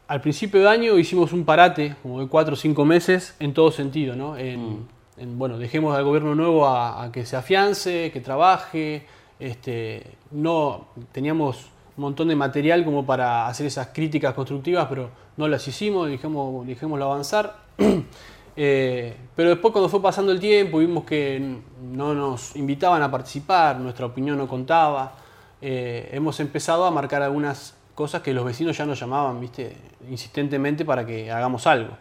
al 0.08 0.22
principio 0.22 0.62
de 0.62 0.70
año 0.70 0.98
hicimos 0.98 1.32
un 1.32 1.46
parate, 1.46 1.96
como 2.02 2.20
de 2.20 2.28
4 2.28 2.54
o 2.54 2.58
5 2.58 2.86
meses, 2.86 3.36
en 3.40 3.54
todo 3.54 3.72
sentido. 3.72 4.16
¿no? 4.16 4.36
En, 4.38 4.74
mm. 4.74 4.88
en, 5.18 5.40
bueno, 5.40 5.58
dejemos 5.58 5.96
al 5.96 6.04
gobierno 6.04 6.34
nuevo 6.36 6.66
a, 6.66 7.04
a, 7.04 7.12
que 7.12 7.26
se 7.26 7.36
afiance, 7.36 8.12
que 8.12 8.20
trabaje. 8.20 9.06
Este, 9.40 10.06
no 10.32 10.88
teníamos 11.12 11.70
un 11.98 12.02
montón 12.02 12.28
de 12.30 12.36
material 12.36 12.86
como 12.86 13.06
para 13.06 13.48
hacer 13.48 13.66
esas 13.66 13.88
críticas 13.88 14.34
constructivas, 14.34 14.88
pero 14.88 15.10
no 15.38 15.48
las 15.48 15.68
hicimos, 15.68 16.10
dijimos, 16.10 16.66
dijémoslo 16.66 17.06
avanzar. 17.06 17.56
eh, 18.56 19.16
pero 19.36 19.50
después 19.50 19.72
cuando 19.72 19.90
fue 19.90 20.02
pasando 20.02 20.32
el 20.32 20.40
tiempo 20.40 20.80
vimos 20.80 21.04
que 21.04 21.58
no 21.82 22.14
nos 22.14 22.56
invitaban 22.56 23.02
a 23.02 23.12
participar, 23.12 23.78
nuestra 23.78 24.06
opinión 24.06 24.38
no 24.38 24.48
contaba, 24.48 25.16
eh, 25.62 26.10
hemos 26.14 26.40
empezado 26.40 26.86
a 26.86 26.92
marcar 26.92 27.22
algunas 27.22 27.76
cosas 27.94 28.22
que 28.22 28.34
los 28.34 28.46
vecinos 28.46 28.78
ya 28.78 28.86
nos 28.86 29.00
llamaban, 29.00 29.40
viste, 29.40 29.76
insistentemente 30.10 30.86
para 30.86 31.06
que 31.06 31.32
hagamos 31.32 31.68
algo. 31.68 31.98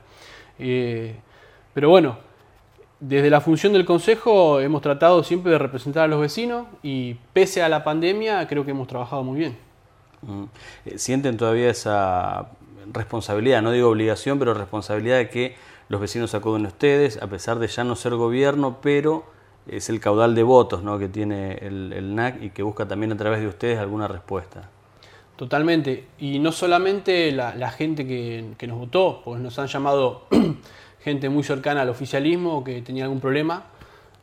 Eh, 0.59 1.15
pero 1.75 1.91
bueno, 1.91 2.19
desde 3.01 3.31
la 3.31 3.41
función 3.41 3.73
del 3.73 3.85
Consejo 3.85 4.61
hemos 4.61 4.83
tratado 4.83 5.25
siempre 5.25 5.53
de 5.53 5.59
representar 5.59 6.05
a 6.05 6.07
los 6.07 6.21
vecinos 6.21 6.67
y 6.83 7.15
pese 7.33 7.63
a 7.63 7.69
la 7.69 7.83
pandemia 7.83 8.47
creo 8.47 8.65
que 8.65 8.71
hemos 8.73 8.89
trabajado 8.89 9.25
muy 9.25 9.39
bien. 9.39 9.70
Mm. 10.23 10.45
Eh, 10.87 10.99
¿Sienten 10.99 11.37
todavía 11.37 11.71
esa 11.71 12.51
responsabilidad, 12.93 13.63
no 13.63 13.73
digo 13.73 13.89
obligación, 13.89 14.39
pero 14.39 14.55
responsabilidad 14.55 15.19
de 15.19 15.29
que 15.29 15.57
los 15.89 16.01
vecinos 16.01 16.35
acuden 16.35 16.65
a 16.67 16.69
ustedes, 16.69 17.21
a 17.21 17.27
pesar 17.27 17.59
de 17.59 17.67
ya 17.67 17.85
no 17.85 17.97
ser 17.97 18.15
gobierno, 18.15 18.79
pero 18.81 19.25
es 19.67 19.89
el 19.89 20.01
caudal 20.01 20.35
de 20.35 20.43
votos 20.43 20.83
¿no? 20.83 20.99
que 20.99 21.09
tiene 21.09 21.55
el, 21.55 22.15
NAC 22.15 22.43
y 22.43 22.51
que 22.51 22.63
busca 22.63 22.87
también 22.87 23.13
a 23.13 23.17
través 23.17 23.41
de 23.41 23.49
ustedes 23.49 23.79
alguna 23.79 24.09
respuesta? 24.09 24.69
Totalmente. 25.37 26.07
Y 26.19 26.39
no 26.39 26.53
solamente 26.53 27.33
la, 27.33 27.71
gente 27.71 28.07
que, 28.07 28.67
nos 28.67 28.79
votó, 28.79 29.23
pues 29.25 29.41
nos 29.41 29.59
han 29.59 29.69
llamado 29.69 30.27
gente 31.01 31.29
muy 31.29 31.43
cercana 31.43 31.83
al 31.83 31.89
oficialismo 31.89 32.63
que 32.63 32.83
tenía 32.83 33.05
algún 33.05 33.21
problema, 33.21 33.65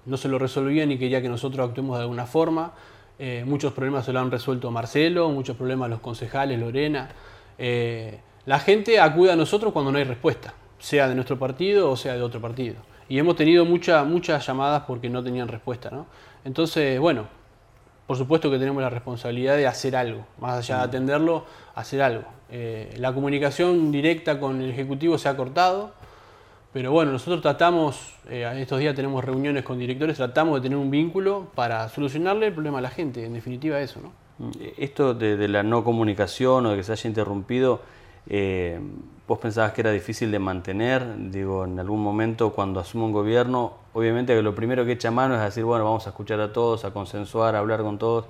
no 0.05 0.15
se 0.15 0.29
lo 0.29 0.39
resolvían 0.39 0.91
y 0.91 0.97
quería 0.97 1.21
que 1.21 1.29
nosotros 1.29 1.67
actuemos 1.67 1.97
de 1.97 2.03
alguna 2.03 2.25
forma. 2.25 2.73
Eh, 3.19 3.43
muchos 3.45 3.73
problemas 3.73 4.05
se 4.05 4.13
lo 4.13 4.19
han 4.19 4.29
resuelto 4.29 4.69
Marcelo, 4.69 5.29
muchos 5.29 5.57
problemas 5.57 5.89
los 5.89 5.99
concejales, 5.99 6.59
Lorena. 6.59 7.09
Eh, 7.57 8.19
la 8.45 8.59
gente 8.59 8.99
acude 8.99 9.31
a 9.31 9.35
nosotros 9.35 9.73
cuando 9.73 9.91
no 9.91 9.97
hay 9.97 10.03
respuesta, 10.03 10.53
sea 10.77 11.07
de 11.07 11.15
nuestro 11.15 11.39
partido 11.39 11.89
o 11.89 11.97
sea 11.97 12.13
de 12.13 12.21
otro 12.21 12.39
partido. 12.39 12.75
Y 13.09 13.17
hemos 13.19 13.35
tenido 13.35 13.65
muchas 13.65 14.05
muchas 14.05 14.45
llamadas 14.45 14.83
porque 14.85 15.09
no 15.09 15.23
tenían 15.23 15.47
respuesta. 15.47 15.89
¿no? 15.89 16.05
Entonces, 16.45 16.99
bueno, 16.99 17.27
por 18.07 18.15
supuesto 18.17 18.49
que 18.49 18.57
tenemos 18.57 18.81
la 18.81 18.89
responsabilidad 18.89 19.57
de 19.57 19.67
hacer 19.67 19.95
algo, 19.95 20.25
más 20.39 20.57
allá 20.57 20.77
de 20.77 20.83
atenderlo, 20.83 21.45
hacer 21.75 22.01
algo. 22.01 22.23
Eh, 22.49 22.93
la 22.97 23.13
comunicación 23.13 23.91
directa 23.91 24.39
con 24.39 24.61
el 24.61 24.71
Ejecutivo 24.71 25.17
se 25.17 25.27
ha 25.27 25.35
cortado. 25.35 25.91
Pero 26.73 26.91
bueno, 26.91 27.11
nosotros 27.11 27.41
tratamos, 27.41 28.13
eh, 28.29 28.49
estos 28.57 28.79
días 28.79 28.95
tenemos 28.95 29.23
reuniones 29.23 29.63
con 29.63 29.79
directores, 29.79 30.17
tratamos 30.17 30.55
de 30.55 30.61
tener 30.61 30.77
un 30.77 30.91
vínculo 30.91 31.47
para 31.55 31.87
solucionarle 31.89 32.47
el 32.47 32.53
problema 32.53 32.79
a 32.79 32.81
la 32.81 32.89
gente, 32.89 33.25
en 33.25 33.33
definitiva 33.33 33.79
eso, 33.79 34.01
¿no? 34.01 34.11
Mm, 34.39 34.51
esto 34.77 35.13
de, 35.13 35.47
la 35.47 35.63
no 35.63 35.83
comunicación 35.83 36.65
o 36.65 36.71
de 36.71 36.77
que 36.77 36.83
se 36.83 36.91
haya 36.91 37.07
interrumpido, 37.07 37.81
eh, 38.29 38.79
¿vos 39.27 39.39
pensabas 39.39 39.71
que 39.71 39.81
era 39.81 39.91
difícil 39.91 40.29
de 40.29 40.39
mantener? 40.39 41.31
Digo, 41.31 41.65
en 41.65 41.79
algún 41.79 42.03
momento 42.03 42.51
cuando 42.51 42.79
asume 42.81 43.05
un 43.05 43.13
gobierno, 43.13 43.73
obviamente 43.93 44.35
que 44.35 44.41
lo 44.41 44.53
primero 44.53 44.85
que 44.85 44.91
echa 44.91 45.09
mano 45.09 45.35
es 45.35 45.41
decir, 45.41 45.63
bueno, 45.63 45.85
vamos 45.85 46.05
a 46.05 46.09
escuchar 46.09 46.39
a 46.41 46.51
todos, 46.51 46.83
a 46.85 46.91
consensuar, 46.91 47.55
a 47.55 47.59
hablar 47.59 47.81
con 47.81 47.97
todos, 47.97 48.25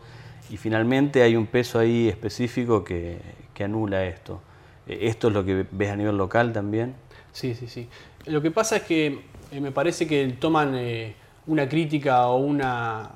y 0.50 0.58
finalmente 0.58 1.24
hay 1.24 1.36
un 1.36 1.48
peso 1.48 1.80
ahí 1.80 2.08
específico 2.08 2.84
que, 2.84 3.20
que 3.54 3.64
anula 3.64 4.06
esto. 4.06 4.40
Eh, 4.88 5.00
¿Esto 5.02 5.28
es 5.28 5.34
lo 5.34 5.44
que 5.44 5.66
ves 5.70 5.90
a 5.90 5.96
nivel 5.96 6.16
local 6.16 6.54
también? 6.54 6.96
Sí, 7.34 7.54
sí, 7.54 7.68
sí. 7.68 7.88
Lo 8.28 8.42
que 8.42 8.52
pasa 8.52 8.78
es 8.78 8.84
que 8.84 9.22
eh, 9.52 9.62
me 9.62 9.72
parece 9.72 10.06
que 10.06 10.28
toman 10.40 10.76
eh, 10.76 11.16
una 11.46 11.70
crítica 11.70 12.28
o, 12.28 12.38
una, 12.38 13.10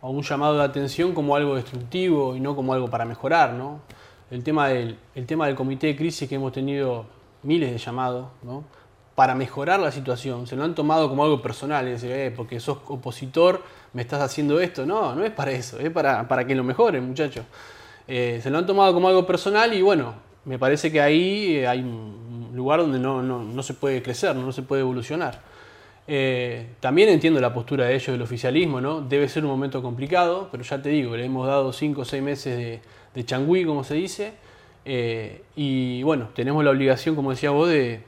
o 0.00 0.10
un 0.10 0.22
llamado 0.22 0.58
de 0.58 0.62
atención 0.62 1.14
como 1.14 1.34
algo 1.34 1.56
destructivo 1.56 2.36
y 2.36 2.40
no 2.40 2.54
como 2.54 2.72
algo 2.72 2.88
para 2.88 3.04
mejorar. 3.04 3.54
¿no? 3.54 3.80
El, 4.30 4.44
tema 4.44 4.68
del, 4.68 4.98
el 5.16 5.26
tema 5.26 5.46
del 5.46 5.56
comité 5.56 5.88
de 5.88 5.96
crisis 5.96 6.28
que 6.28 6.36
hemos 6.36 6.52
tenido 6.52 7.06
miles 7.42 7.72
de 7.72 7.78
llamados 7.78 8.28
¿no? 8.44 8.62
para 9.16 9.34
mejorar 9.34 9.80
la 9.80 9.90
situación, 9.90 10.46
se 10.46 10.54
lo 10.54 10.62
han 10.62 10.74
tomado 10.74 11.08
como 11.08 11.24
algo 11.24 11.42
personal, 11.42 11.88
es 11.88 12.02
decir, 12.02 12.16
eh, 12.16 12.30
porque 12.30 12.60
sos 12.60 12.78
opositor, 12.86 13.62
me 13.94 14.02
estás 14.02 14.20
haciendo 14.20 14.60
esto. 14.60 14.86
No, 14.86 15.14
no 15.16 15.24
es 15.24 15.32
para 15.32 15.50
eso, 15.50 15.80
es 15.80 15.90
para, 15.90 16.28
para 16.28 16.46
que 16.46 16.54
lo 16.54 16.62
mejoren, 16.62 17.04
muchachos. 17.04 17.44
se 18.06 18.48
lo 18.48 18.58
han 18.58 18.66
tomado 18.66 18.94
como 18.94 19.08
algo 19.08 19.26
personal 19.26 19.74
y 19.74 19.82
bueno, 19.82 20.14
me 20.44 20.58
parece 20.60 20.92
que 20.92 21.00
ahí 21.00 21.64
hay 21.64 21.82
lugar 22.56 22.80
donde 22.80 22.98
no, 22.98 23.62
se 23.62 23.74
puede 23.74 24.02
crecer, 24.02 24.34
no 24.34 24.52
se 24.52 24.62
puede 24.62 24.82
evolucionar. 24.82 25.40
Eh, 26.08 26.74
también 26.80 27.08
entiendo 27.08 27.40
la 27.40 27.52
postura 27.52 27.86
de 27.86 27.94
ellos 27.94 28.08
del 28.08 28.22
oficialismo, 28.22 28.80
¿no? 28.80 29.00
Debe 29.00 29.28
ser 29.28 29.44
un 29.44 29.50
momento 29.50 29.82
complicado, 29.82 30.48
pero 30.50 30.62
ya 30.62 30.80
te 30.80 30.88
digo, 30.88 31.16
le 31.16 31.24
hemos 31.24 31.46
dado 31.46 31.72
5 31.72 32.00
o 32.00 32.04
6 32.04 32.22
meses 32.22 32.56
de, 32.56 32.80
de 33.14 33.24
changüí, 33.24 33.64
como 33.64 33.82
se 33.82 33.94
dice, 33.94 34.34
eh, 34.88 35.42
y 35.56 36.04
bueno, 36.04 36.28
tenemos 36.32 36.62
la 36.64 36.70
obligación, 36.70 37.16
como 37.16 37.30
decía 37.30 37.50
vos, 37.50 37.68
de, 37.68 38.04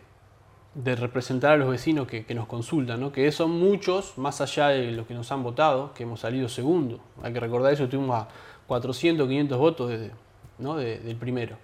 representar 0.77 1.55
a 1.55 1.57
los 1.57 1.69
vecinos 1.69 2.07
que, 2.07 2.25
nos 2.37 2.47
consultan, 2.47 3.01
¿no? 3.01 3.11
que 3.11 3.33
son 3.33 3.51
muchos, 3.51 4.17
más 4.17 4.41
allá 4.41 4.69
de 4.69 4.93
los 4.93 5.09
que 5.09 5.15
nos 5.15 5.33
han 5.33 5.43
votado, 5.43 5.93
que 5.93 6.05
hemos 6.05 6.21
salido 6.21 6.49
segundo. 6.49 7.01
Hay 7.21 7.33
que 7.33 7.41
recordar 7.41 7.73
eso, 7.73 7.89
tuvimos 7.89 8.15
a 8.15 8.29
400, 8.69 9.27
500 9.27 9.59
votos 9.59 9.91
desde, 9.91 10.13
¿no? 10.59 10.77
del 10.77 11.17
primero. 11.17 11.57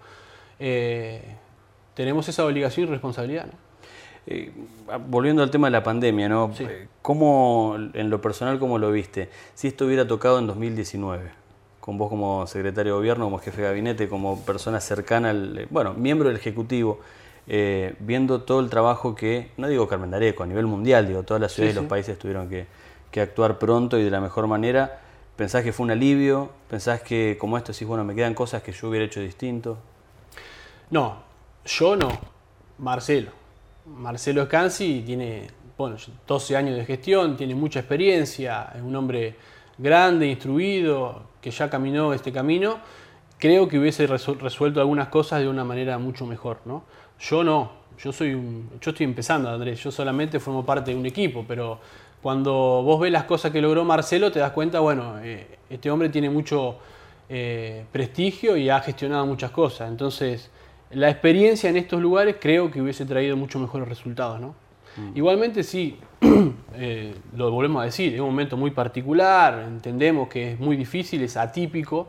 Eh, 0.58 1.36
tenemos 1.94 2.28
esa 2.28 2.44
obligación 2.44 2.88
y 2.88 2.90
responsabilidad. 2.90 3.46
Eh, 4.26 4.52
volviendo 5.08 5.42
al 5.42 5.50
tema 5.50 5.66
de 5.66 5.72
la 5.72 5.82
pandemia, 5.82 6.28
¿no? 6.28 6.50
Eh, 6.58 6.88
¿Cómo, 7.02 7.76
en 7.92 8.08
lo 8.08 8.20
personal, 8.20 8.58
cómo 8.58 8.78
lo 8.78 8.90
viste? 8.90 9.28
Si 9.54 9.68
esto 9.68 9.84
hubiera 9.84 10.06
tocado 10.06 10.38
en 10.38 10.46
2019, 10.46 11.30
con 11.80 11.98
vos 11.98 12.08
como 12.08 12.46
secretario 12.46 12.94
de 12.94 12.98
gobierno, 12.98 13.26
como 13.26 13.38
jefe 13.38 13.60
de 13.60 13.68
gabinete, 13.68 14.08
como 14.08 14.40
persona 14.40 14.80
cercana 14.80 15.30
al, 15.30 15.58
eh, 15.58 15.66
bueno, 15.70 15.92
miembro 15.92 16.28
del 16.28 16.38
Ejecutivo, 16.38 17.00
viendo 17.46 18.40
todo 18.40 18.60
el 18.60 18.70
trabajo 18.70 19.14
que, 19.14 19.50
no 19.58 19.68
digo 19.68 19.86
Carmen 19.86 20.10
Dareco, 20.10 20.44
a 20.44 20.46
nivel 20.46 20.64
mundial, 20.64 21.06
digo, 21.06 21.24
todas 21.24 21.42
las 21.42 21.52
ciudades 21.52 21.76
y 21.76 21.78
los 21.78 21.86
países 21.86 22.18
tuvieron 22.18 22.48
que, 22.48 22.66
que, 23.10 23.20
actuar 23.20 23.58
pronto 23.58 23.98
y 23.98 24.02
de 24.02 24.10
la 24.10 24.22
mejor 24.22 24.46
manera, 24.46 25.00
¿pensás 25.36 25.62
que 25.62 25.74
fue 25.74 25.84
un 25.84 25.90
alivio? 25.90 26.48
¿Pensás 26.70 27.02
que 27.02 27.36
como 27.38 27.58
esto 27.58 27.72
decís, 27.72 27.86
bueno, 27.86 28.02
me 28.02 28.14
quedan 28.14 28.32
cosas 28.32 28.62
que 28.62 28.72
yo 28.72 28.88
hubiera 28.88 29.04
hecho 29.04 29.20
distinto? 29.20 29.76
No, 30.88 31.33
yo 31.64 31.96
no, 31.96 32.10
Marcelo. 32.78 33.30
Marcelo 33.86 34.46
Scansi 34.46 35.02
tiene 35.04 35.48
bueno, 35.76 35.96
12 36.26 36.56
años 36.56 36.76
de 36.76 36.84
gestión, 36.84 37.36
tiene 37.36 37.54
mucha 37.54 37.80
experiencia, 37.80 38.70
es 38.74 38.80
un 38.80 38.94
hombre 38.94 39.34
grande, 39.76 40.26
instruido, 40.26 41.22
que 41.40 41.50
ya 41.50 41.68
caminó 41.68 42.12
este 42.12 42.32
camino. 42.32 42.78
Creo 43.38 43.68
que 43.68 43.78
hubiese 43.78 44.06
resuelto 44.06 44.80
algunas 44.80 45.08
cosas 45.08 45.40
de 45.40 45.48
una 45.48 45.64
manera 45.64 45.98
mucho 45.98 46.26
mejor. 46.26 46.60
¿no? 46.64 46.84
Yo 47.18 47.42
no, 47.42 47.72
yo, 47.98 48.12
soy 48.12 48.34
un, 48.34 48.70
yo 48.80 48.90
estoy 48.92 49.04
empezando, 49.04 49.50
Andrés, 49.50 49.82
yo 49.82 49.90
solamente 49.90 50.38
formo 50.38 50.64
parte 50.64 50.92
de 50.92 50.96
un 50.96 51.06
equipo, 51.06 51.44
pero 51.46 51.80
cuando 52.22 52.52
vos 52.52 53.00
ves 53.00 53.12
las 53.12 53.24
cosas 53.24 53.50
que 53.50 53.60
logró 53.60 53.84
Marcelo, 53.84 54.30
te 54.30 54.38
das 54.38 54.52
cuenta, 54.52 54.80
bueno, 54.80 55.18
eh, 55.22 55.58
este 55.68 55.90
hombre 55.90 56.08
tiene 56.08 56.30
mucho 56.30 56.78
eh, 57.28 57.84
prestigio 57.90 58.56
y 58.56 58.70
ha 58.70 58.80
gestionado 58.80 59.26
muchas 59.26 59.50
cosas. 59.50 59.90
Entonces, 59.90 60.50
la 60.94 61.10
experiencia 61.10 61.70
en 61.70 61.76
estos 61.76 62.00
lugares 62.00 62.36
creo 62.40 62.70
que 62.70 62.80
hubiese 62.80 63.04
traído 63.04 63.36
mucho 63.36 63.58
mejores 63.58 63.88
resultados. 63.88 64.40
¿no? 64.40 64.54
Mm. 64.96 65.16
Igualmente 65.16 65.62
sí, 65.62 65.98
eh, 66.74 67.14
lo 67.36 67.50
volvemos 67.50 67.82
a 67.82 67.86
decir, 67.86 68.14
es 68.14 68.20
un 68.20 68.26
momento 68.26 68.56
muy 68.56 68.70
particular, 68.70 69.64
entendemos 69.66 70.28
que 70.28 70.52
es 70.52 70.60
muy 70.60 70.76
difícil, 70.76 71.22
es 71.22 71.36
atípico, 71.36 72.08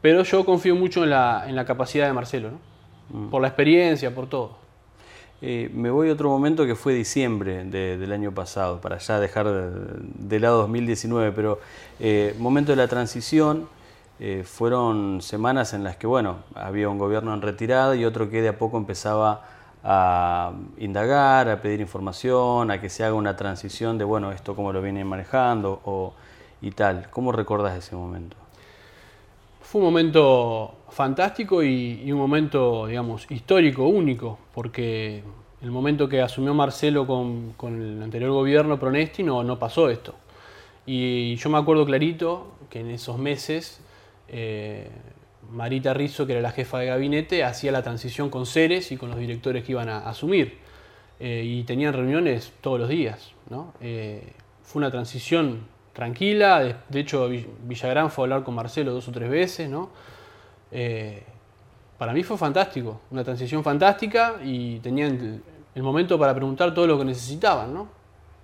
pero 0.00 0.22
yo 0.22 0.44
confío 0.44 0.74
mucho 0.76 1.04
en 1.04 1.10
la, 1.10 1.44
en 1.48 1.56
la 1.56 1.64
capacidad 1.64 2.06
de 2.06 2.12
Marcelo, 2.12 2.50
¿no? 2.50 2.68
Mm. 3.10 3.30
por 3.30 3.42
la 3.42 3.48
experiencia, 3.48 4.14
por 4.14 4.28
todo. 4.28 4.68
Eh, 5.40 5.70
me 5.72 5.90
voy 5.90 6.08
a 6.08 6.12
otro 6.12 6.28
momento 6.28 6.66
que 6.66 6.74
fue 6.74 6.94
diciembre 6.94 7.64
del 7.64 8.12
año 8.12 8.32
pasado, 8.32 8.80
para 8.80 8.98
ya 8.98 9.20
dejar 9.20 9.46
de, 9.48 10.40
lado 10.40 10.58
2019, 10.62 11.32
pero 11.32 11.60
eh, 12.00 12.34
momento 12.38 12.72
de 12.72 12.76
la 12.76 12.88
transición, 12.88 13.68
eh, 14.20 14.42
fueron 14.44 15.22
semanas 15.22 15.74
en 15.74 15.84
las 15.84 15.96
que, 15.96 16.06
bueno, 16.06 16.38
había 16.54 16.88
un 16.88 16.98
gobierno 16.98 17.32
en 17.34 17.42
retirada 17.42 17.94
y 17.94 18.04
otro 18.04 18.28
que 18.30 18.42
de 18.42 18.48
a 18.48 18.58
poco 18.58 18.76
empezaba 18.76 19.44
a 19.84 20.52
indagar, 20.78 21.48
a 21.48 21.62
pedir 21.62 21.80
información, 21.80 22.70
a 22.70 22.80
que 22.80 22.90
se 22.90 23.04
haga 23.04 23.14
una 23.14 23.36
transición 23.36 23.96
de, 23.96 24.04
bueno, 24.04 24.32
esto 24.32 24.56
cómo 24.56 24.72
lo 24.72 24.82
vienen 24.82 25.06
manejando 25.06 25.80
o, 25.84 26.14
y 26.60 26.72
tal. 26.72 27.08
¿Cómo 27.10 27.30
recordas 27.30 27.76
ese 27.76 27.94
momento? 27.94 28.36
Fue 29.60 29.80
un 29.80 29.86
momento 29.86 30.74
fantástico 30.90 31.62
y, 31.62 32.10
un 32.10 32.18
momento, 32.18 32.86
digamos, 32.86 33.30
histórico, 33.30 33.86
único, 33.86 34.38
porque 34.52 35.22
el 35.62 35.70
momento 35.70 36.08
que 36.08 36.22
asumió 36.22 36.54
Marcelo 36.54 37.06
con, 37.06 37.54
el 37.62 38.02
anterior 38.02 38.32
gobierno, 38.32 38.80
Pronesti, 38.80 39.22
no, 39.22 39.44
no 39.44 39.58
pasó 39.58 39.90
esto. 39.90 40.14
Y 40.86 41.36
yo 41.36 41.50
me 41.50 41.58
acuerdo 41.58 41.84
clarito 41.84 42.52
que 42.70 42.80
en 42.80 42.90
esos 42.90 43.18
meses 43.18 43.80
eh, 44.28 44.90
Marita 45.50 45.94
Rizzo, 45.94 46.26
que 46.26 46.32
era 46.32 46.42
la 46.42 46.50
jefa 46.50 46.78
de 46.78 46.86
gabinete, 46.86 47.44
hacía 47.44 47.72
la 47.72 47.82
transición 47.82 48.28
con 48.28 48.46
Ceres 48.46 48.92
y 48.92 48.96
con 48.96 49.08
los 49.10 49.18
directores 49.18 49.64
que 49.64 49.72
iban 49.72 49.88
a 49.88 50.08
asumir. 50.08 50.58
Eh, 51.20 51.42
y 51.44 51.64
tenían 51.64 51.94
reuniones 51.94 52.52
todos 52.60 52.78
los 52.78 52.88
días. 52.88 53.32
Eh, 53.80 54.32
fue 54.62 54.80
una 54.80 54.90
transición 54.90 55.66
tranquila, 55.92 56.82
de, 56.88 57.00
hecho 57.00 57.28
Villagrán 57.28 58.10
fue 58.10 58.22
a 58.22 58.24
hablar 58.26 58.44
con 58.44 58.54
Marcelo 58.54 58.92
dos 58.92 59.08
o 59.08 59.12
tres 59.12 59.28
veces. 59.28 59.70
para 61.98 62.12
mí 62.12 62.22
fue 62.22 62.38
fantástico, 62.38 63.00
una 63.10 63.24
transición 63.24 63.64
fantástica 63.64 64.36
y 64.44 64.78
tenían 64.78 65.42
el, 65.74 65.82
momento 65.82 66.18
para 66.18 66.34
preguntar 66.34 66.72
todo 66.72 66.86
lo 66.86 66.98
que 66.98 67.04
necesitaban. 67.04 67.88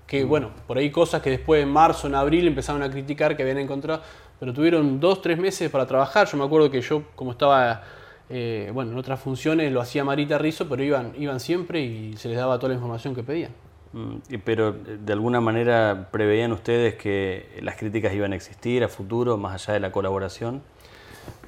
Que 0.06 0.24
mm. 0.24 0.28
bueno, 0.28 0.50
por 0.66 0.78
ahí 0.78 0.90
cosas 0.90 1.22
que 1.22 1.30
después 1.30 1.62
en 1.62 1.68
marzo, 1.68 2.08
en 2.08 2.14
abril 2.14 2.46
empezaron 2.48 2.82
a 2.82 2.90
criticar 2.90 3.36
que 3.36 3.42
habían 3.42 3.58
encontrado 3.58 4.02
pero 4.38 4.52
tuvieron 4.52 5.00
dos, 5.00 5.22
tres 5.22 5.38
meses 5.38 5.70
para 5.70 5.86
trabajar. 5.86 6.26
Yo 6.26 6.36
me 6.36 6.44
acuerdo 6.44 6.70
que 6.70 6.80
yo, 6.80 7.02
como 7.14 7.32
estaba 7.32 7.82
eh, 8.30 8.70
bueno, 8.72 8.92
en 8.92 8.98
otras 8.98 9.20
funciones, 9.20 9.70
lo 9.72 9.80
hacía 9.80 10.04
Marita 10.04 10.38
Rizzo, 10.38 10.68
pero 10.68 10.82
iban, 10.82 11.12
iban 11.18 11.40
siempre 11.40 11.80
y 11.80 12.16
se 12.16 12.28
les 12.28 12.38
daba 12.38 12.58
toda 12.58 12.70
la 12.70 12.74
información 12.74 13.14
que 13.14 13.22
pedían. 13.22 13.52
Mm, 13.92 14.16
pero 14.44 14.72
de 14.72 15.12
alguna 15.12 15.40
manera 15.40 16.08
preveían 16.10 16.52
ustedes 16.52 16.94
que 16.94 17.60
las 17.62 17.76
críticas 17.76 18.12
iban 18.14 18.32
a 18.32 18.36
existir 18.36 18.82
a 18.82 18.88
futuro, 18.88 19.36
más 19.36 19.54
allá 19.54 19.74
de 19.74 19.80
la 19.80 19.92
colaboración. 19.92 20.62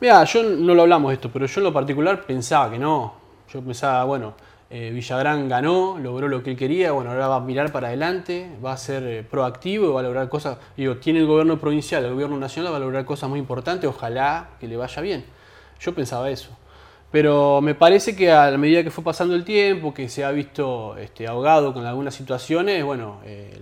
Mira, 0.01 0.23
yo 0.25 0.43
no 0.43 0.75
lo 0.75 0.83
hablamos 0.83 1.13
esto, 1.13 1.31
pero 1.33 1.47
yo 1.47 1.61
en 1.61 1.65
lo 1.65 1.73
particular 1.73 2.25
pensaba 2.25 2.71
que 2.71 2.79
no. 2.79 3.15
Yo 3.53 3.63
pensaba, 3.63 4.05
bueno, 4.05 4.35
eh, 4.69 4.91
Villagrán 4.93 5.49
ganó, 5.49 5.97
logró 5.99 6.27
lo 6.27 6.43
que 6.43 6.51
él 6.51 6.57
quería, 6.57 6.91
bueno, 6.91 7.13
ahora 7.13 7.29
va 7.29 7.37
a 7.37 7.41
mirar 7.41 7.71
para 7.71 7.89
adelante, 7.89 8.51
va 8.65 8.73
a 8.73 8.77
ser 8.77 9.05
eh, 9.05 9.23
proactivo, 9.23 9.93
va 9.93 10.01
a 10.01 10.03
lograr 10.03 10.29
cosas. 10.29 10.59
Digo, 10.77 10.97
tiene 10.97 11.21
el 11.21 11.27
gobierno 11.27 11.59
provincial, 11.59 12.05
el 12.05 12.13
gobierno 12.15 12.37
nacional 12.37 12.73
va 12.73 12.79
a 12.79 12.81
lograr 12.81 13.05
cosas 13.05 13.31
muy 13.31 13.39
importantes, 13.39 13.89
ojalá 13.89 14.49
que 14.59 14.67
le 14.67 14.77
vaya 14.77 15.01
bien. 15.03 15.25
Yo 15.79 15.95
pensaba 15.95 16.31
eso. 16.31 16.51
Pero 17.13 17.61
me 17.61 17.77
parece 17.77 18.17
que 18.17 18.33
a 18.33 18.51
la 18.51 18.59
medida 18.59 18.83
que 18.83 18.91
fue 18.91 19.05
pasando 19.05 19.37
el 19.37 19.45
tiempo, 19.45 19.95
que 19.95 20.09
se 20.09 20.25
ha 20.25 20.33
visto 20.33 20.97
este, 20.99 21.29
ahogado 21.29 21.73
con 21.73 21.87
algunas 21.87 22.15
situaciones, 22.15 22.85
bueno, 22.85 23.21
eh, 23.25 23.57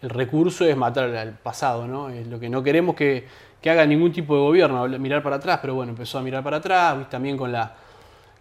el 0.00 0.10
recurso 0.10 0.64
es 0.64 0.76
matar 0.76 1.12
al 1.16 1.32
pasado, 1.32 1.88
¿no? 1.88 2.10
Es 2.10 2.28
lo 2.28 2.38
que 2.38 2.48
no 2.48 2.62
queremos 2.62 2.94
que, 2.94 3.26
que, 3.60 3.70
haga 3.70 3.84
ningún 3.84 4.12
tipo 4.12 4.36
de 4.36 4.40
gobierno, 4.42 4.86
mirar 5.00 5.24
para 5.24 5.36
atrás, 5.36 5.58
pero 5.60 5.74
bueno, 5.74 5.90
empezó 5.90 6.18
a 6.18 6.22
mirar 6.22 6.44
para 6.44 6.58
atrás, 6.58 7.10
también 7.10 7.36
con 7.36 7.50
la, 7.50 7.74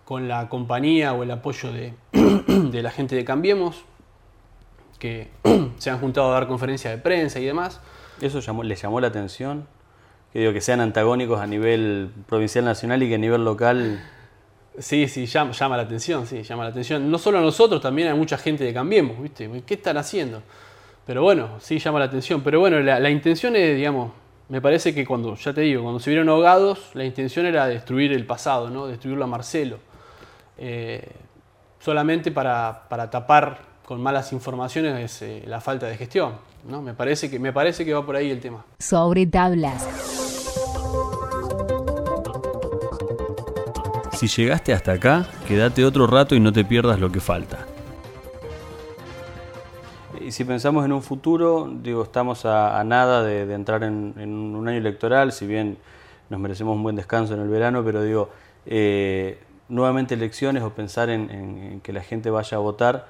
con 0.07 0.29
la 0.29 0.47
compañía 0.47 1.11
o 1.11 1.23
el 1.23 1.31
apoyo 1.31 1.69
de, 1.73 1.93
de 2.13 2.81
la 2.81 2.91
gente 2.91 3.17
de 3.17 3.25
Cambiemos, 3.25 3.83
que 4.99 5.27
se 5.79 5.89
han 5.89 5.99
juntado 5.99 6.29
a 6.29 6.33
dar 6.35 6.47
conferencias 6.47 6.95
de 6.95 6.97
prensa 6.97 7.41
y 7.41 7.45
demás. 7.45 7.81
¿Eso 8.21 8.39
llamó, 8.39 8.63
les 8.63 8.81
llamó 8.81 9.01
la 9.01 9.07
atención? 9.07 9.67
Que 10.31 10.39
digo, 10.39 10.53
que 10.53 10.61
sean 10.61 10.79
antagónicos 10.79 11.41
a 11.41 11.45
nivel 11.45 12.09
provincial, 12.25 12.63
nacional 12.63 13.03
y 13.03 13.09
que 13.09 13.15
a 13.15 13.17
nivel 13.17 13.43
local 13.43 14.01
Sí, 14.79 15.07
sí, 15.07 15.25
llama, 15.25 15.51
llama, 15.51 15.75
la 15.75 15.83
atención, 15.83 16.25
sí, 16.25 16.41
llama 16.43 16.63
la 16.63 16.69
atención. 16.69 17.09
No 17.09 17.17
solo 17.17 17.39
a 17.39 17.41
nosotros, 17.41 17.81
también 17.81 18.07
a 18.09 18.15
mucha 18.15 18.37
gente 18.37 18.63
de 18.63 18.73
Cambiemos, 18.73 19.21
¿viste? 19.21 19.49
¿Qué 19.65 19.73
están 19.73 19.97
haciendo? 19.97 20.41
Pero 21.05 21.21
bueno, 21.21 21.49
sí, 21.59 21.79
llama 21.79 21.99
la 21.99 22.05
atención. 22.05 22.41
Pero 22.43 22.61
bueno, 22.61 22.79
la, 22.79 23.09
intención 23.09 23.57
es, 23.57 23.75
digamos, 23.75 24.11
me 24.47 24.61
parece 24.61 24.93
que 24.93 25.03
cuando, 25.05 25.35
ya 25.35 25.51
te 25.51 25.61
digo, 25.61 25.81
cuando 25.81 25.99
se 25.99 26.11
vieron 26.11 26.29
ahogados, 26.29 26.91
la 26.93 27.03
intención 27.03 27.45
era 27.47 27.65
destruir 27.67 28.13
el 28.13 28.25
pasado, 28.25 28.69
¿no? 28.69 28.87
Destruirlo 28.87 29.23
a 29.23 29.27
Marcelo. 29.27 29.79
Eh, 30.57 31.07
solamente 31.79 32.31
para, 32.31 32.87
tapar 33.11 33.59
con 33.85 34.01
malas 34.01 34.33
informaciones 34.33 35.21
eh, 35.21 35.43
la 35.47 35.61
falta 35.61 35.87
de 35.87 35.95
gestión, 35.95 36.33
¿no? 36.67 36.81
Me 36.81 36.93
parece, 36.93 37.29
que, 37.29 37.39
me 37.39 37.53
parece 37.53 37.85
que 37.85 37.93
va 37.93 38.05
por 38.05 38.15
ahí 38.15 38.29
el 38.29 38.39
tema. 38.39 38.65
Sobre 38.79 39.25
tablas. 39.25 39.87
Si 44.17 44.27
llegaste 44.27 44.73
hasta 44.73 44.93
acá, 44.93 45.27
quédate 45.47 45.85
otro 45.85 46.07
rato 46.07 46.33
y 46.33 46.39
no 46.39 46.51
te 46.51 46.65
pierdas 46.65 46.99
lo 46.99 47.11
que 47.11 47.19
falta. 47.19 47.67
Y 50.19 50.31
si 50.31 50.43
pensamos 50.43 50.83
en 50.83 50.91
un 50.91 51.03
futuro, 51.03 51.71
digo, 51.71 52.03
estamos 52.03 52.43
a, 52.45 52.83
nada 52.83 53.23
de, 53.23 53.53
entrar 53.53 53.83
en, 53.83 54.13
un 54.17 54.67
año 54.67 54.77
electoral, 54.77 55.31
si 55.31 55.45
bien 55.45 55.77
nos 56.29 56.39
merecemos 56.39 56.75
un 56.75 56.83
buen 56.83 56.95
descanso 56.95 57.35
en 57.35 57.41
el 57.41 57.47
verano, 57.47 57.83
pero 57.85 58.01
digo, 58.01 58.29
eh, 58.65 59.39
nuevamente 59.69 60.13
elecciones 60.13 60.63
o 60.63 60.71
pensar 60.71 61.09
en, 61.09 61.81
que 61.81 61.93
la 61.93 62.01
gente 62.01 62.29
vaya 62.29 62.57
a 62.57 62.59
votar. 62.59 63.07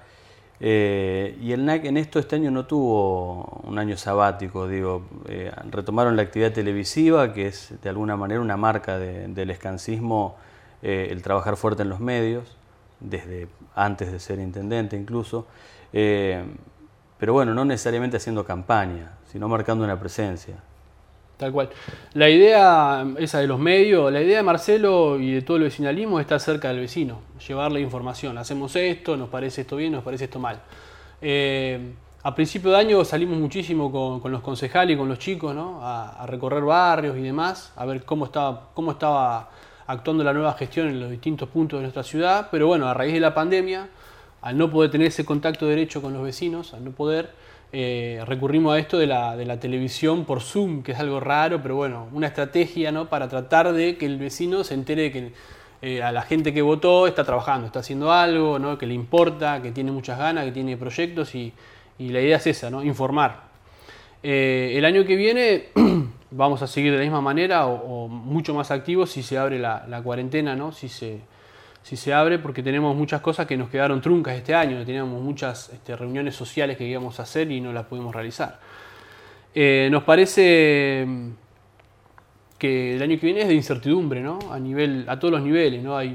Eh, 0.59 1.37
y 1.39 1.51
el 1.51 1.65
NAC 1.65 1.85
en 1.85 1.97
esto 1.97 2.17
este 2.17 2.35
año 2.35 2.49
no 2.49 2.65
tuvo 2.65 3.61
un 3.63 3.77
año 3.77 3.95
sabático, 3.95 4.67
digo, 4.67 5.05
eh, 5.27 5.51
retomaron 5.69 6.15
la 6.15 6.23
actividad 6.23 6.51
televisiva, 6.51 7.31
que 7.31 7.47
es 7.47 7.75
de 7.81 7.89
alguna 7.89 8.17
manera 8.17 8.41
una 8.41 8.57
marca 8.57 8.97
del 8.97 9.49
escancismo 9.51 10.35
eh, 10.81 11.09
el 11.11 11.21
trabajar 11.21 11.57
fuerte 11.57 11.83
en 11.83 11.89
los 11.89 11.99
medios, 11.99 12.57
desde 12.99 13.47
antes 13.75 14.11
de 14.11 14.19
ser 14.19 14.39
intendente 14.39 14.95
incluso, 14.95 15.45
pero 15.91 17.33
bueno, 17.33 17.53
no 17.53 17.63
necesariamente 17.63 18.17
haciendo 18.17 18.43
campaña, 18.43 19.11
sino 19.31 19.47
marcando 19.47 19.83
una 19.83 19.99
presencia. 19.99 20.55
Tal 21.37 21.51
cual. 21.51 21.69
La 22.13 22.29
idea 22.29 23.05
esa 23.19 23.39
de 23.39 23.47
los 23.47 23.59
medios, 23.59 24.11
la 24.11 24.21
idea 24.21 24.37
de 24.37 24.43
Marcelo 24.43 25.19
y 25.19 25.31
de 25.31 25.41
todo 25.43 25.57
el 25.57 25.63
vecinalismo 25.63 26.19
es 26.19 26.23
estar 26.23 26.39
cerca 26.39 26.69
del 26.69 26.79
vecino, 26.79 27.19
llevarle 27.47 27.79
información. 27.79 28.37
Hacemos 28.39 28.75
esto, 28.75 29.15
nos 29.15 29.29
parece 29.29 29.61
esto 29.61 29.75
bien, 29.75 29.91
nos 29.91 30.03
parece 30.03 30.25
esto 30.25 30.39
mal. 30.39 30.59
Eh, 31.21 31.93
a 32.23 32.33
principio 32.33 32.71
de 32.71 32.77
año 32.77 33.05
salimos 33.05 33.37
muchísimo 33.37 34.19
con, 34.19 34.31
los 34.31 34.41
concejales 34.41 34.95
y 34.95 34.97
con 34.97 35.07
los 35.07 35.19
chicos, 35.19 35.53
¿no? 35.53 35.81
a, 35.83 36.23
a, 36.23 36.25
recorrer 36.25 36.63
barrios 36.63 37.15
y 37.15 37.21
demás, 37.21 37.71
a 37.75 37.85
ver 37.85 38.03
cómo 38.03 38.25
estaba, 38.25 38.69
cómo 38.73 38.91
estaba 38.91 39.49
actuando 39.85 40.23
la 40.23 40.33
nueva 40.33 40.53
gestión 40.53 40.87
en 40.87 40.99
los 40.99 41.09
distintos 41.09 41.47
puntos 41.49 41.77
de 41.77 41.83
nuestra 41.83 42.03
ciudad, 42.03 42.49
pero 42.51 42.67
bueno, 42.67 42.87
a 42.87 42.93
raíz 42.93 43.13
de 43.13 43.19
la 43.19 43.33
pandemia, 43.33 43.87
al 44.41 44.57
no 44.57 44.69
poder 44.69 44.91
tener 44.91 45.07
ese 45.07 45.23
contacto 45.23 45.67
derecho 45.67 46.01
con 46.01 46.13
los 46.13 46.23
vecinos, 46.23 46.73
al 46.73 46.83
no 46.83 46.91
poder, 46.91 47.31
eh, 47.71 48.21
recurrimos 48.25 48.75
a 48.75 48.79
esto 48.79 48.97
de 48.97 49.07
la, 49.07 49.35
de 49.35 49.45
la, 49.45 49.59
televisión 49.59 50.25
por 50.25 50.41
Zoom, 50.41 50.83
que 50.83 50.93
es 50.93 50.99
algo 50.99 51.19
raro, 51.19 51.61
pero 51.61 51.75
bueno, 51.75 52.07
una 52.13 52.27
estrategia 52.27 52.91
¿no? 52.91 53.09
para 53.09 53.27
tratar 53.27 53.73
de 53.73 53.97
que 53.97 54.05
el 54.05 54.17
vecino 54.17 54.63
se 54.63 54.73
entere 54.73 55.03
de 55.03 55.11
que 55.11 55.31
eh, 55.81 56.01
a 56.01 56.11
la 56.11 56.21
gente 56.21 56.53
que 56.53 56.61
votó 56.61 57.07
está 57.07 57.23
trabajando, 57.23 57.67
está 57.67 57.79
haciendo 57.79 58.11
algo, 58.11 58.57
¿no? 58.57 58.77
que 58.77 58.85
le 58.85 58.93
importa, 58.93 59.61
que 59.61 59.71
tiene 59.71 59.91
muchas 59.91 60.17
ganas, 60.17 60.45
que 60.45 60.51
tiene 60.51 60.77
proyectos 60.77 61.35
y, 61.35 61.53
y 61.97 62.09
la 62.09 62.21
idea 62.21 62.37
es 62.37 62.47
esa, 62.47 62.69
¿no? 62.69 62.83
informar. 62.83 63.47
Eh, 64.23 64.73
el 64.75 64.85
año 64.85 65.05
que 65.05 65.15
viene 65.15 65.65
vamos 66.31 66.61
a 66.61 66.67
seguir 66.67 66.91
de 66.91 66.97
la 66.97 67.03
misma 67.03 67.21
manera 67.21 67.67
o, 67.67 68.07
mucho 68.07 68.53
más 68.53 68.71
activos 68.71 69.11
si 69.11 69.23
se 69.23 69.37
abre 69.37 69.59
la, 69.59 70.01
cuarentena, 70.03 70.55
¿no? 70.55 70.71
Si 70.71 70.89
se, 70.89 71.19
si 71.87 71.95
se 71.95 72.13
abre, 72.13 72.37
porque 72.37 72.61
tenemos 72.61 72.93
muchas 72.97 73.21
cosas 73.21 73.47
que 73.47 73.55
nos 73.55 73.69
quedaron 73.69 74.01
truncas 74.01 74.35
este 74.35 74.53
año, 74.53 74.83
teníamos 74.85 75.21
muchas 75.21 75.69
este, 75.69 75.95
reuniones 75.95 76.35
sociales 76.35 76.75
que 76.75 76.85
íbamos 76.85 77.17
a 77.21 77.23
hacer 77.23 77.49
y 77.49 77.61
no 77.61 77.71
las 77.71 77.85
pudimos 77.85 78.13
realizar. 78.13 78.59
Eh, 79.55 79.87
nos 79.89 80.03
parece 80.03 81.05
mm, 81.07 81.29
que 82.57 82.97
el 82.97 83.01
año 83.01 83.17
que 83.17 83.27
viene 83.27 83.43
es 83.43 83.47
de 83.47 83.53
incertidumbre, 83.53 84.19
¿no? 84.19 84.37
A, 84.51 84.59
nivel, 84.59 85.05
a 85.07 85.17
todos 85.17 85.31
los 85.35 85.41
niveles, 85.41 85.81
¿no? 85.81 85.95
Hay 85.95 86.13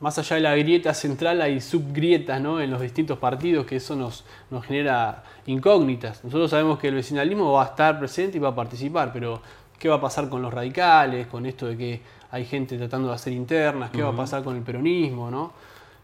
más 0.00 0.18
allá 0.18 0.36
de 0.36 0.42
la 0.42 0.54
grieta 0.54 0.92
central 0.92 1.40
hay 1.40 1.62
subgrietas 1.62 2.38
¿no? 2.40 2.60
en 2.60 2.70
los 2.70 2.80
distintos 2.80 3.18
partidos 3.18 3.66
que 3.66 3.76
eso 3.76 3.96
nos, 3.96 4.26
nos 4.50 4.66
genera 4.66 5.24
incógnitas. 5.46 6.22
Nosotros 6.24 6.50
sabemos 6.50 6.78
que 6.78 6.88
el 6.88 6.94
vecinalismo 6.94 7.52
va 7.52 7.62
a 7.62 7.66
estar 7.68 7.98
presente 7.98 8.36
y 8.36 8.40
va 8.40 8.50
a 8.50 8.54
participar, 8.54 9.12
pero 9.14 9.40
¿qué 9.78 9.88
va 9.88 9.96
a 9.96 10.00
pasar 10.00 10.28
con 10.28 10.42
los 10.42 10.52
radicales, 10.52 11.26
con 11.26 11.46
esto 11.46 11.68
de 11.68 11.76
que 11.78 12.00
hay 12.30 12.44
gente 12.44 12.76
tratando 12.78 13.08
de 13.08 13.14
hacer 13.14 13.32
internas? 13.32 13.90
¿Qué 13.90 14.02
va 14.02 14.10
a 14.10 14.16
pasar 14.16 14.44
con 14.44 14.56
el 14.56 14.62
peronismo? 14.62 15.30
¿no? 15.30 15.52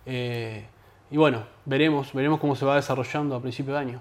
Eh, 0.04 0.64
y 1.10 1.16
bueno, 1.16 1.44
veremos, 1.64 2.12
veremos 2.12 2.40
cómo 2.40 2.56
se 2.56 2.64
va 2.64 2.76
desarrollando 2.76 3.36
a 3.36 3.40
principio 3.40 3.74
de 3.74 3.78
año. 3.78 4.00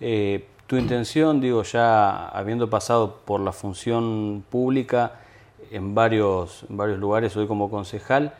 Eh, 0.00 0.46
tu 0.66 0.76
intención, 0.76 1.40
digo, 1.40 1.62
ya 1.62 2.28
habiendo 2.28 2.70
pasado 2.70 3.20
por 3.24 3.40
la 3.40 3.52
función 3.52 4.44
pública 4.48 5.20
en 5.70 5.94
varios, 5.94 6.64
en 6.68 6.76
varios 6.76 6.98
lugares, 6.98 7.36
hoy 7.36 7.46
como 7.46 7.70
concejal, 7.70 8.34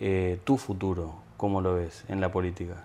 eh, 0.00 0.40
tu 0.44 0.56
futuro, 0.56 1.14
¿cómo 1.36 1.60
lo 1.60 1.76
ves 1.76 2.04
en 2.08 2.20
la 2.20 2.32
política? 2.32 2.84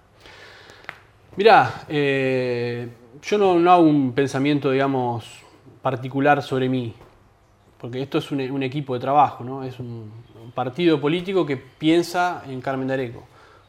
Mirá, 1.38 1.86
yo 1.90 3.38
no, 3.38 3.72
hago 3.72 3.84
un 3.84 4.14
pensamiento, 4.14 4.72
digamos, 4.72 5.26
particular 5.82 6.42
sobre 6.42 6.70
mí, 6.70 6.94
porque 7.86 8.02
esto 8.02 8.18
es 8.18 8.32
un, 8.32 8.64
equipo 8.64 8.96
de 8.96 9.00
trabajo, 9.00 9.44
¿no? 9.44 9.64
Es 9.64 9.80
un, 9.80 10.12
partido 10.56 11.00
político 11.00 11.46
que 11.46 11.56
piensa 11.56 12.42
en 12.48 12.60
Carmen 12.60 12.88
Dareco. 12.88 13.24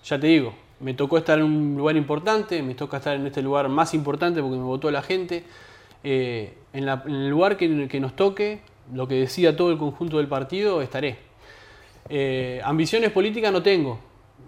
Ya 0.06 0.18
te 0.18 0.28
digo, 0.28 0.54
me 0.80 0.94
tocó 0.94 1.18
estar 1.18 1.38
en 1.38 1.44
un 1.44 1.76
lugar 1.76 1.96
importante, 1.96 2.62
me 2.62 2.74
toca 2.74 2.96
estar 2.96 3.14
en 3.14 3.26
este 3.26 3.42
lugar 3.42 3.68
más 3.68 3.92
importante 3.92 4.40
porque 4.40 4.56
me 4.56 4.62
votó 4.62 4.90
la 4.90 5.02
gente. 5.02 5.44
Eh, 6.02 6.54
en, 6.72 6.88
el 6.88 7.28
lugar 7.28 7.58
que, 7.58 7.68
nos 8.00 8.16
toque, 8.16 8.60
lo 8.90 9.06
que 9.06 9.16
decida 9.16 9.54
todo 9.54 9.70
el 9.70 9.76
conjunto 9.76 10.16
del 10.16 10.28
partido, 10.28 10.80
estaré. 10.80 11.18
Eh, 12.08 12.62
ambiciones 12.64 13.12
políticas 13.12 13.52
no 13.52 13.62
tengo. 13.62 13.98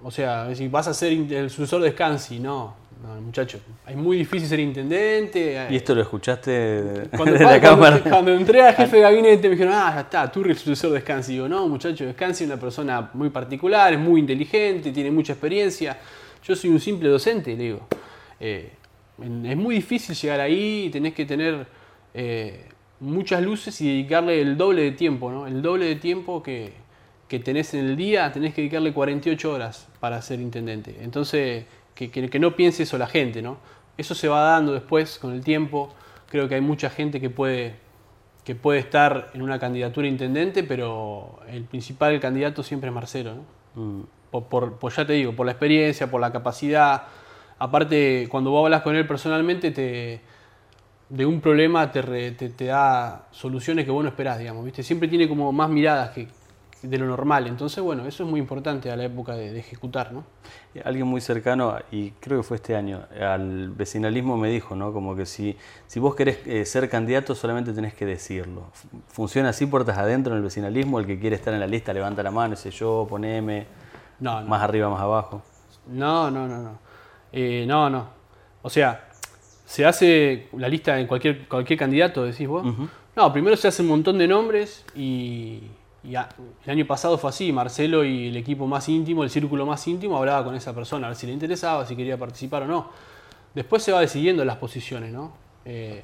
O 0.03 0.11
sea, 0.11 0.55
si 0.55 0.67
vas 0.69 0.89
a 0.89 0.95
ser 0.95 1.13
el 1.13 1.51
sucesor 1.51 1.83
de 1.83 1.91
Scansi, 1.91 2.41
no, 2.41 2.75
no, 3.03 3.21
muchacho. 3.21 3.61
Es 3.87 3.97
muy 3.97 4.19
difícil 4.19 4.49
ser 4.49 4.61
intendente. 4.61 5.69
¿Y 5.71 5.77
esto 5.77 5.95
lo 5.95 6.03
escuchaste 6.03 7.09
cuando, 7.17 7.35
de 7.39 7.45
la 7.45 7.61
cámara? 7.61 8.01
Cuando, 8.01 8.33
entré 8.33 8.63
a 8.63 8.73
jefe 8.73 8.97
de 8.97 9.03
gabinete 9.03 9.49
me 9.49 9.55
dijeron, 9.55 9.75
ah, 9.75 9.93
ya 9.95 10.01
está, 10.01 10.33
tú 10.33 10.41
eres 10.41 10.59
el 10.59 10.63
sucesor 10.65 10.93
de 10.93 11.01
Scansi. 11.01 11.35
Digo, 11.35 11.49
no, 11.49 11.69
muchacho, 11.69 12.11
Scansi 12.13 12.45
es 12.45 12.51
una 12.51 12.59
persona 12.59 13.11
muy 13.15 13.31
particular, 13.31 13.93
es 13.93 14.01
muy 14.01 14.21
inteligente, 14.21 14.91
tiene 14.91 15.11
mucha 15.11 15.35
experiencia. 15.35 15.97
Yo 16.43 16.57
soy 16.57 16.71
un 16.71 16.81
simple 16.81 17.09
docente, 17.09 17.57
le 17.57 17.63
digo. 17.63 17.87
Eh, 18.41 18.73
es 19.21 19.57
muy 19.57 19.77
difícil 19.77 20.15
llegar 20.15 20.41
ahí, 20.41 20.91
tenés 20.93 21.15
que 21.15 21.25
tener 21.25 21.67
eh, 22.15 22.65
muchas 23.01 23.43
luces 23.43 23.81
y 23.81 23.89
dedicarle 23.89 24.41
el 24.41 24.57
doble 24.57 24.83
de 24.83 24.93
tiempo, 24.93 25.31
¿no? 25.31 25.47
El 25.47 25.63
doble 25.63 25.87
de 25.87 25.97
tiempo 25.97 26.43
que, 26.43 26.73
que 27.29 27.39
tenés 27.39 27.75
en 27.75 27.87
el 27.87 27.97
día, 27.97 28.33
tenés 28.33 28.55
que 28.55 28.63
dedicarle 28.63 28.93
48 28.93 29.53
horas 29.53 29.89
para 30.01 30.21
ser 30.23 30.41
intendente. 30.41 30.97
Entonces, 31.01 31.65
que, 31.99 32.39
no 32.39 32.55
piense 32.55 32.85
eso 32.85 32.97
la 32.99 33.09
gente, 33.09 33.43
¿no? 33.43 33.59
Eso 33.97 34.15
se 34.15 34.29
va 34.29 34.41
dando 34.43 34.73
después 34.73 35.19
con 35.19 35.33
el 35.33 35.43
tiempo. 35.43 35.93
Creo 36.31 36.49
que 36.49 36.55
hay 36.55 36.61
mucha 36.61 36.89
gente 36.91 37.21
que 37.21 37.31
puede, 37.31 37.75
que 38.45 38.55
puede 38.55 38.79
estar 38.79 39.31
en 39.35 39.43
una 39.43 39.59
candidatura 39.59 40.07
intendente, 40.07 40.63
pero 40.63 41.41
el 41.49 41.65
principal 41.65 42.19
candidato 42.21 42.63
siempre 42.63 42.89
es 42.91 42.95
Marcelo, 42.95 43.35
¿no? 43.35 43.43
Mm. 43.83 44.03
Por, 44.31 44.93
ya 44.93 45.07
te 45.07 45.15
digo, 45.15 45.33
por 45.35 45.47
la 45.47 45.53
experiencia, 45.53 46.11
por 46.11 46.21
la 46.21 46.31
capacidad, 46.31 47.05
Aparte, 47.59 48.29
cuando 48.31 48.51
vos 48.51 48.65
hablas 48.65 48.83
con 48.83 48.95
él 48.95 49.07
personalmente, 49.07 49.73
te, 49.73 50.21
de 51.09 51.27
un 51.27 51.41
problema 51.41 51.91
te, 51.91 52.03
re- 52.03 52.31
te, 52.33 52.51
te 52.51 52.67
da 52.67 53.27
soluciones 53.33 53.85
que 53.85 53.91
vos 53.91 54.03
no 54.05 54.11
esperás, 54.11 54.39
digamos, 54.39 54.65
¿viste? 54.65 54.83
Siempre 54.85 55.09
tiene 55.09 55.27
como 55.29 55.51
más 55.53 55.69
miradas 55.69 56.11
que 56.11 56.29
de 56.83 56.99
lo 56.99 57.07
normal. 57.07 57.47
Entonces, 57.47 57.83
bueno, 57.83 58.07
eso 58.07 58.23
es 58.25 58.29
muy 58.31 58.39
importante 58.41 58.91
a 58.91 58.97
la 58.97 59.05
época 59.05 59.35
de, 59.35 59.53
de 59.53 59.59
ejecutar, 59.59 60.13
¿no? 60.13 60.25
Alguien 60.85 61.07
muy 61.07 61.21
cercano, 61.21 61.77
y 61.91 62.11
creo 62.13 62.39
que 62.39 62.43
fue 62.45 62.57
este 62.57 62.77
año, 62.77 63.01
al 63.21 63.71
vecinalismo 63.71 64.37
me 64.37 64.49
dijo, 64.49 64.77
¿no? 64.77 64.93
Como 64.93 65.17
que 65.17 65.27
si, 65.27 65.57
si 65.89 65.99
vos 65.99 66.15
querés 66.15 66.39
eh, 66.47 66.65
ser 66.65 66.89
candidato 66.89 67.35
solamente 67.35 67.73
tenés 67.73 67.95
que 67.95 68.07
decirlo. 68.07 68.65
¿Funciona 69.09 69.49
así 69.49 69.67
puertas 69.67 69.99
adentro 69.99 70.33
en 70.33 70.39
el 70.39 70.45
vecinalismo? 70.45 71.01
El 71.01 71.07
que 71.07 71.19
quiere 71.19 71.35
estar 71.37 71.53
en 71.53 71.61
la 71.61 71.67
lista 71.67 71.93
levanta 71.93 72.23
la 72.23 72.31
mano, 72.31 72.55
ese 72.55 72.71
yo, 72.71 73.07
poneme, 73.09 73.67
No, 74.21 74.41
no. 74.41 74.49
más 74.49 74.63
arriba, 74.63 74.89
más 74.89 75.01
abajo. 75.01 75.43
No, 75.89 76.31
no, 76.31 76.47
no, 76.47 76.59
no. 76.63 76.79
Eh, 77.33 77.65
no, 77.67 77.91
no. 77.91 78.07
O 78.63 78.71
sea, 78.71 79.09
se 79.65 79.85
hace 79.85 80.49
la 80.57 80.69
lista 80.69 80.99
en 80.99 81.07
cualquier, 81.07 81.49
cualquier 81.49 81.79
candidato, 81.79 82.25
decís 82.25 82.47
vos. 82.47 82.65
No, 83.17 83.33
primero 83.33 83.57
se 83.57 83.67
hace 83.69 83.83
un 83.83 83.89
montón 83.89 84.17
de 84.19 84.29
nombres 84.29 84.85
y, 84.95 85.63
y 86.09 86.17
a- 86.17 86.29
el 86.65 86.71
año 86.71 86.87
pasado 86.87 87.19
fue 87.19 87.31
así. 87.31 87.53
Marcelo 87.53 88.05
y 88.05 88.29
el 88.29 88.37
equipo 88.37 88.67
más 88.67 88.89
íntimo, 88.89 89.23
el 89.25 89.31
círculo 89.31 89.67
más 89.67 89.87
íntimo, 89.87 90.17
hablaba 90.17 90.45
con 90.45 90.55
esa 90.55 90.75
persona 90.75 91.07
a 91.07 91.11
ver 91.11 91.17
si 91.17 91.27
le 91.27 91.33
interesaba, 91.33 91.85
si 91.87 91.95
quería 91.97 92.17
participar 92.17 92.63
o 92.63 92.67
no. 92.67 92.89
Después 93.55 93.83
se 93.83 93.93
va 93.93 94.01
decidiendo 94.01 94.45
las 94.45 94.57
posiciones, 94.57 95.13
¿no? 95.13 95.33
Eh, 95.65 96.03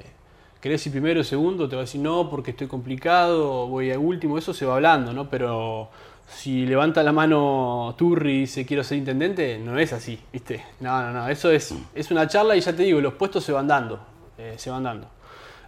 ¿Querés 0.61 0.85
ir 0.87 0.91
primero 0.91 1.21
o 1.21 1.23
segundo? 1.23 1.69
Te 1.69 1.75
va 1.75 1.81
a 1.81 1.85
decir 1.85 2.01
no 2.01 2.29
porque 2.29 2.51
estoy 2.51 2.67
complicado, 2.67 3.67
voy 3.67 3.91
a 3.91 3.99
último, 3.99 4.37
eso 4.37 4.53
se 4.53 4.65
va 4.65 4.75
hablando, 4.75 5.13
¿no? 5.13 5.29
Pero 5.29 5.89
si 6.27 6.65
levanta 6.65 7.03
la 7.03 7.11
mano 7.11 7.93
Turri 7.97 8.31
y 8.33 8.39
dice 8.41 8.65
quiero 8.65 8.83
ser 8.83 8.97
intendente, 8.97 9.59
no 9.59 9.77
es 9.77 9.93
así, 9.93 10.19
¿viste? 10.33 10.63
No, 10.79 11.01
no, 11.03 11.11
no, 11.13 11.27
eso 11.29 11.51
es, 11.51 11.73
es 11.93 12.09
una 12.11 12.27
charla 12.27 12.55
y 12.55 12.61
ya 12.61 12.75
te 12.75 12.81
digo, 12.83 12.99
los 12.99 13.13
puestos 13.13 13.43
se 13.43 13.51
van 13.51 13.67
dando, 13.67 13.99
eh, 14.39 14.55
se 14.57 14.71
van 14.71 14.83
dando. 14.83 15.07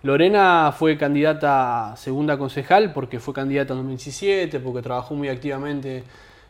Lorena 0.08 0.72
fue 0.72 0.98
candidata 0.98 1.92
a 1.92 1.98
segunda 1.98 2.38
concejal 2.38 2.94
porque 2.94 3.20
fue 3.20 3.34
candidata 3.34 3.74
en 3.74 3.80
2017, 3.80 4.62
porque 4.62 4.82
trabajó 4.82 5.16
muy 5.16 5.28
activamente 5.28 6.06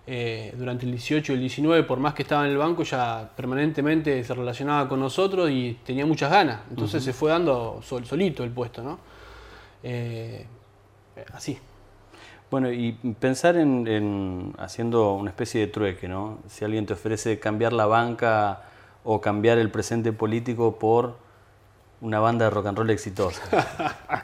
eh, 0.05 0.53
durante 0.55 0.85
el 0.85 0.91
18 0.91 1.31
y 1.31 1.35
el 1.35 1.41
19, 1.41 1.83
por 1.83 1.97
más 1.99 2.13
que 2.13 2.21
estaba 2.21 2.45
en 2.45 2.51
el 2.51 2.57
banco, 2.57 2.83
ya 2.83 3.31
permanentemente 3.35 4.23
se 4.23 4.33
relacionaba 4.35 4.87
con 4.87 4.99
nosotros 4.99 5.49
y 5.49 5.75
tenía 5.83 6.05
muchas 6.05 6.29
ganas. 6.29 6.59
Entonces 6.69 7.03
se 7.03 7.13
fue 7.13 7.31
dando 7.31 7.79
sol- 7.81 8.05
solito 8.05 8.43
el 8.43 8.51
puesto, 8.51 8.83
¿no? 8.83 8.99
Eh, 9.81 10.45
así. 11.33 11.57
Bueno, 12.51 12.71
y 12.71 12.91
pensar 13.19 13.57
en, 13.57 13.87
en 13.87 14.53
haciendo 14.59 15.13
una 15.15 15.31
especie 15.31 15.61
de 15.61 15.67
trueque, 15.67 16.07
¿no? 16.07 16.37
Si 16.47 16.63
alguien 16.63 16.85
te 16.85 16.93
ofrece 16.93 17.39
cambiar 17.39 17.73
la 17.73 17.87
banca 17.87 18.61
o 19.03 19.19
cambiar 19.19 19.57
el 19.57 19.71
presente 19.71 20.13
político 20.13 20.77
por 20.77 21.25
una 22.01 22.19
banda 22.19 22.45
de 22.45 22.51
rock 22.51 22.67
and 22.67 22.77
roll 22.77 22.89
exitosa. 22.89 23.41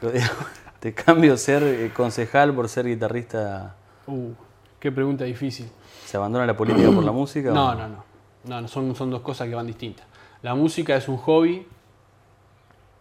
Te 0.80 0.92
cambio 0.94 1.36
ser 1.36 1.62
eh, 1.62 1.90
concejal 1.94 2.54
por 2.54 2.68
ser 2.68 2.86
guitarrista. 2.86 3.74
Uh, 4.06 4.32
qué 4.78 4.92
pregunta 4.92 5.24
difícil. 5.24 5.68
¿Se 6.04 6.16
abandona 6.16 6.46
la 6.46 6.56
política 6.56 6.90
por 6.90 7.02
la 7.04 7.12
música? 7.12 7.50
o 7.50 7.54
No, 7.54 7.74
no, 7.74 7.88
no. 7.88 8.04
no, 8.44 8.60
no, 8.60 8.68
son, 8.68 8.94
son 8.94 9.10
dos 9.10 9.22
cosas 9.22 9.48
que 9.48 9.54
van 9.54 9.66
distintas. 9.66 10.06
La 10.42 10.54
música 10.54 10.94
es 10.94 11.08
un 11.08 11.16
hobby 11.16 11.66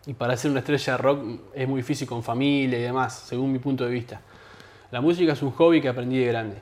y 0.05 0.13
para 0.13 0.35
ser 0.37 0.51
una 0.51 0.61
estrella 0.61 0.93
de 0.93 0.97
rock 0.97 1.19
es 1.53 1.67
muy 1.67 1.81
difícil 1.81 2.07
con 2.07 2.23
familia 2.23 2.79
y 2.79 2.81
demás, 2.83 3.13
según 3.27 3.51
mi 3.51 3.59
punto 3.59 3.83
de 3.83 3.91
vista. 3.91 4.21
La 4.91 5.01
música 5.01 5.33
es 5.33 5.41
un 5.41 5.51
hobby 5.51 5.81
que 5.81 5.89
aprendí 5.89 6.19
de 6.19 6.25
grande. 6.27 6.57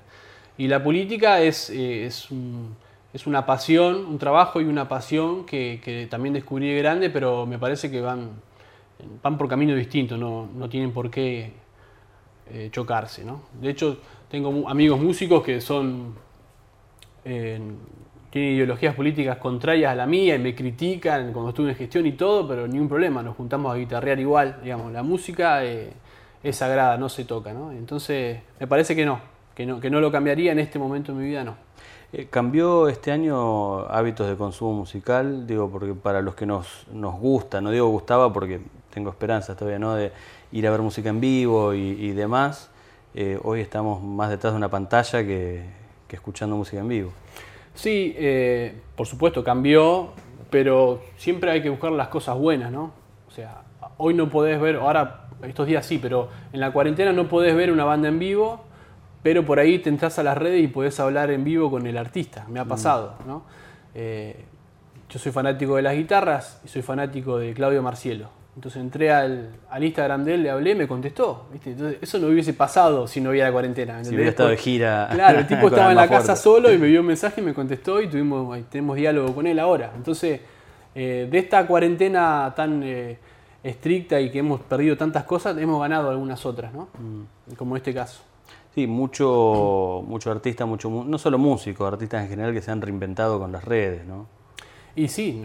Y 0.58 0.68
la 0.68 0.82
política 0.84 1.40
es, 1.40 1.70
eh, 1.70 2.06
es, 2.06 2.32
un- 2.32 2.76
es 3.14 3.28
una 3.28 3.46
pasión, 3.46 4.06
un 4.06 4.18
trabajo 4.18 4.62
y 4.62 4.66
una 4.66 4.88
pasión 4.88 5.46
que, 5.46 5.82
que 5.84 6.08
también 6.08 6.34
descubrí 6.34 6.70
de 6.70 6.78
grande, 6.80 7.10
pero 7.10 7.46
me 7.46 7.60
parece 7.60 7.92
que 7.92 8.02
van, 8.02 8.30
van 9.22 9.38
por 9.38 9.48
caminos 9.48 9.78
distintos, 9.78 10.18
no, 10.18 10.48
no 10.56 10.70
tienen 10.70 10.92
por 10.92 11.10
qué 11.10 11.52
eh, 12.50 12.70
chocarse. 12.72 13.24
¿no? 13.24 13.42
De 13.60 13.70
hecho, 13.70 14.00
tengo 14.30 14.68
amigos 14.70 15.00
músicos 15.00 15.44
que 15.44 15.62
son 15.62 16.16
tienen 18.32 18.54
ideologías 18.54 18.96
políticas 18.96 19.38
contrarias 19.38 19.92
a 19.92 19.96
la 19.96 20.08
mía 20.08 20.36
y 20.36 20.40
me 20.40 20.56
critican 20.56 21.34
cuando 21.34 21.50
estuve 21.50 21.72
en 21.72 21.76
gestión 21.76 22.06
y 22.06 22.14
todo, 22.14 22.48
pero 22.48 22.66
ni 22.66 22.80
un 22.80 22.88
problema, 22.88 23.22
nos 23.22 23.36
juntamos 23.36 23.74
a 23.74 23.78
guitarrear 23.78 24.20
igual, 24.20 24.60
digamos, 24.64 24.92
la 24.92 25.04
música 25.04 25.64
eh, 25.66 25.92
es 26.42 26.56
sagrada, 26.56 26.98
no 26.98 27.10
se 27.10 27.26
toca, 27.26 27.54
¿no? 27.54 27.72
Entonces, 27.74 28.40
me 28.60 28.68
parece 28.68 28.96
que 28.96 29.06
no, 29.06 29.20
que 29.54 29.66
no, 29.66 29.82
que 29.82 29.90
no 29.90 30.00
lo 30.00 30.12
cambiaría 30.12 30.54
en 30.54 30.60
este 30.60 30.80
momento 30.80 31.14
de 31.14 31.20
mi 31.20 31.28
vida, 31.28 31.44
no. 31.44 31.56
Eh, 32.14 32.28
¿Cambió 32.30 32.90
este 32.90 33.12
año 33.12 33.86
hábitos 33.88 34.28
de 34.28 34.36
consumo 34.36 34.74
musical? 34.74 35.48
Digo, 35.48 35.70
porque 35.70 35.94
para 35.94 36.22
los 36.22 36.36
que 36.36 36.46
nos, 36.46 36.86
nos 36.92 37.18
gusta, 37.18 37.62
no 37.62 37.72
digo 37.72 37.88
gustaba 37.88 38.34
porque 38.34 38.60
tengo 38.94 39.10
esperanzas 39.10 39.56
todavía, 39.56 39.80
¿no? 39.80 39.96
De 39.96 40.12
ir 40.52 40.68
a 40.68 40.72
ver 40.72 40.82
música 40.82 41.10
en 41.10 41.22
vivo 41.22 41.74
y, 41.74 42.12
demás. 42.12 42.70
eh, 43.16 43.40
hoy 43.44 43.62
estamos 43.62 44.04
más 44.04 44.30
detrás 44.30 44.54
de 44.54 44.58
una 44.58 44.70
pantalla 44.70 45.24
que, 45.24 45.64
que 46.08 46.18
escuchando 46.18 46.58
música 46.58 46.80
en 46.82 46.90
vivo. 46.90 47.12
Sí, 47.74 48.14
eh, 48.18 48.76
por 48.98 49.08
supuesto 49.08 49.44
cambió, 49.44 50.10
pero 50.50 51.02
siempre 51.16 51.52
hay 51.52 51.62
que 51.62 51.70
buscar 51.70 51.94
las 51.94 52.10
cosas 52.10 52.38
buenas, 52.38 52.72
¿no? 52.72 52.92
O 53.30 53.32
sea, 53.32 53.62
hoy 53.98 54.14
no 54.14 54.30
podés 54.30 54.60
ver, 54.60 54.76
ahora 54.76 55.30
estos 55.44 55.66
días 55.66 55.86
sí, 55.86 55.98
pero 55.98 56.28
en 56.52 56.60
la 56.60 56.74
cuarentena 56.74 57.14
no 57.14 57.30
podés 57.30 57.56
ver 57.56 57.72
una 57.72 57.86
banda 57.86 58.10
en 58.10 58.20
vivo, 58.20 58.66
pero 59.24 59.46
por 59.46 59.60
ahí 59.60 59.80
te 59.80 59.90
entras 59.90 60.18
a 60.20 60.24
las 60.24 60.38
redes 60.38 60.64
y 60.64 60.68
podés 60.68 61.00
hablar 61.00 61.32
en 61.32 61.44
vivo 61.44 61.70
con 61.70 61.86
el 61.86 61.98
artista, 61.98 62.46
me 62.50 62.60
ha 62.60 62.66
pasado, 62.66 63.16
¿no? 63.28 63.44
Eh, 63.94 64.46
yo 65.10 65.20
soy 65.20 65.32
fanático 65.32 65.76
de 65.76 65.82
las 65.82 65.96
guitarras 65.96 66.62
y 66.64 66.70
soy 66.70 66.82
fanático 66.82 67.38
de 67.38 67.54
Claudio 67.54 67.84
Marcielo. 67.84 68.30
Entonces 68.56 68.82
entré 68.82 69.12
al, 69.12 69.50
al 69.70 69.84
Instagram 69.84 70.26
de 70.26 70.34
él, 70.34 70.44
le 70.44 70.50
hablé, 70.50 70.76
me 70.76 70.88
contestó. 70.88 71.48
¿viste? 71.52 71.72
Entonces, 71.72 72.00
eso 72.02 72.20
no 72.20 72.28
hubiese 72.28 72.54
pasado 72.54 73.08
si 73.08 73.22
no 73.22 73.30
hubiera 73.30 73.48
la 73.48 73.54
cuarentena. 73.54 74.04
Si 74.04 74.14
hubiera 74.14 74.30
estado 74.30 74.50
de 74.50 74.58
gira. 74.58 75.10
Claro, 75.14 75.40
el 75.40 75.48
tipo 75.48 75.68
estaba 75.68 75.92
en 75.92 75.98
la 75.98 76.08
casa 76.08 76.36
solo 76.36 76.72
y 76.72 76.78
me 76.78 76.88
vio 76.88 77.02
un 77.02 77.08
mensaje 77.08 77.42
y 77.42 77.44
me 77.44 77.54
contestó 77.54 78.02
y 78.02 78.08
tuvimos, 78.08 78.58
tenemos 78.70 78.98
diálogo 78.98 79.34
con 79.34 79.48
él 79.48 79.58
ahora. 79.60 79.92
Entonces, 79.96 80.42
eh, 80.96 81.28
de 81.30 81.38
esta 81.38 81.66
cuarentena 81.66 82.54
tan 82.56 82.84
eh, 82.84 83.18
estricta 83.64 84.20
y 84.20 84.30
que 84.30 84.40
hemos 84.40 84.62
perdido 84.62 84.98
tantas 84.98 85.24
cosas, 85.24 85.58
hemos 85.58 85.82
ganado 85.82 86.10
algunas 86.10 86.46
otras, 86.46 86.74
¿no? 86.74 86.90
Mm. 87.00 87.56
Como 87.56 87.78
este 87.78 87.94
caso. 87.94 88.22
Sí, 88.76 88.88
mucho, 88.88 90.04
mucho 90.08 90.32
artista, 90.32 90.66
mucho, 90.66 90.90
mu- 90.90 91.04
no 91.04 91.18
solo 91.18 91.38
músicos, 91.38 91.92
artistas 91.92 92.24
en 92.24 92.30
general 92.30 92.54
que 92.54 92.62
se 92.62 92.72
han 92.72 92.82
reinventado 92.82 93.38
con 93.40 93.52
las 93.52 93.66
redes, 93.66 94.06
¿no? 94.06 94.28
Y 94.96 95.08
sí, 95.10 95.44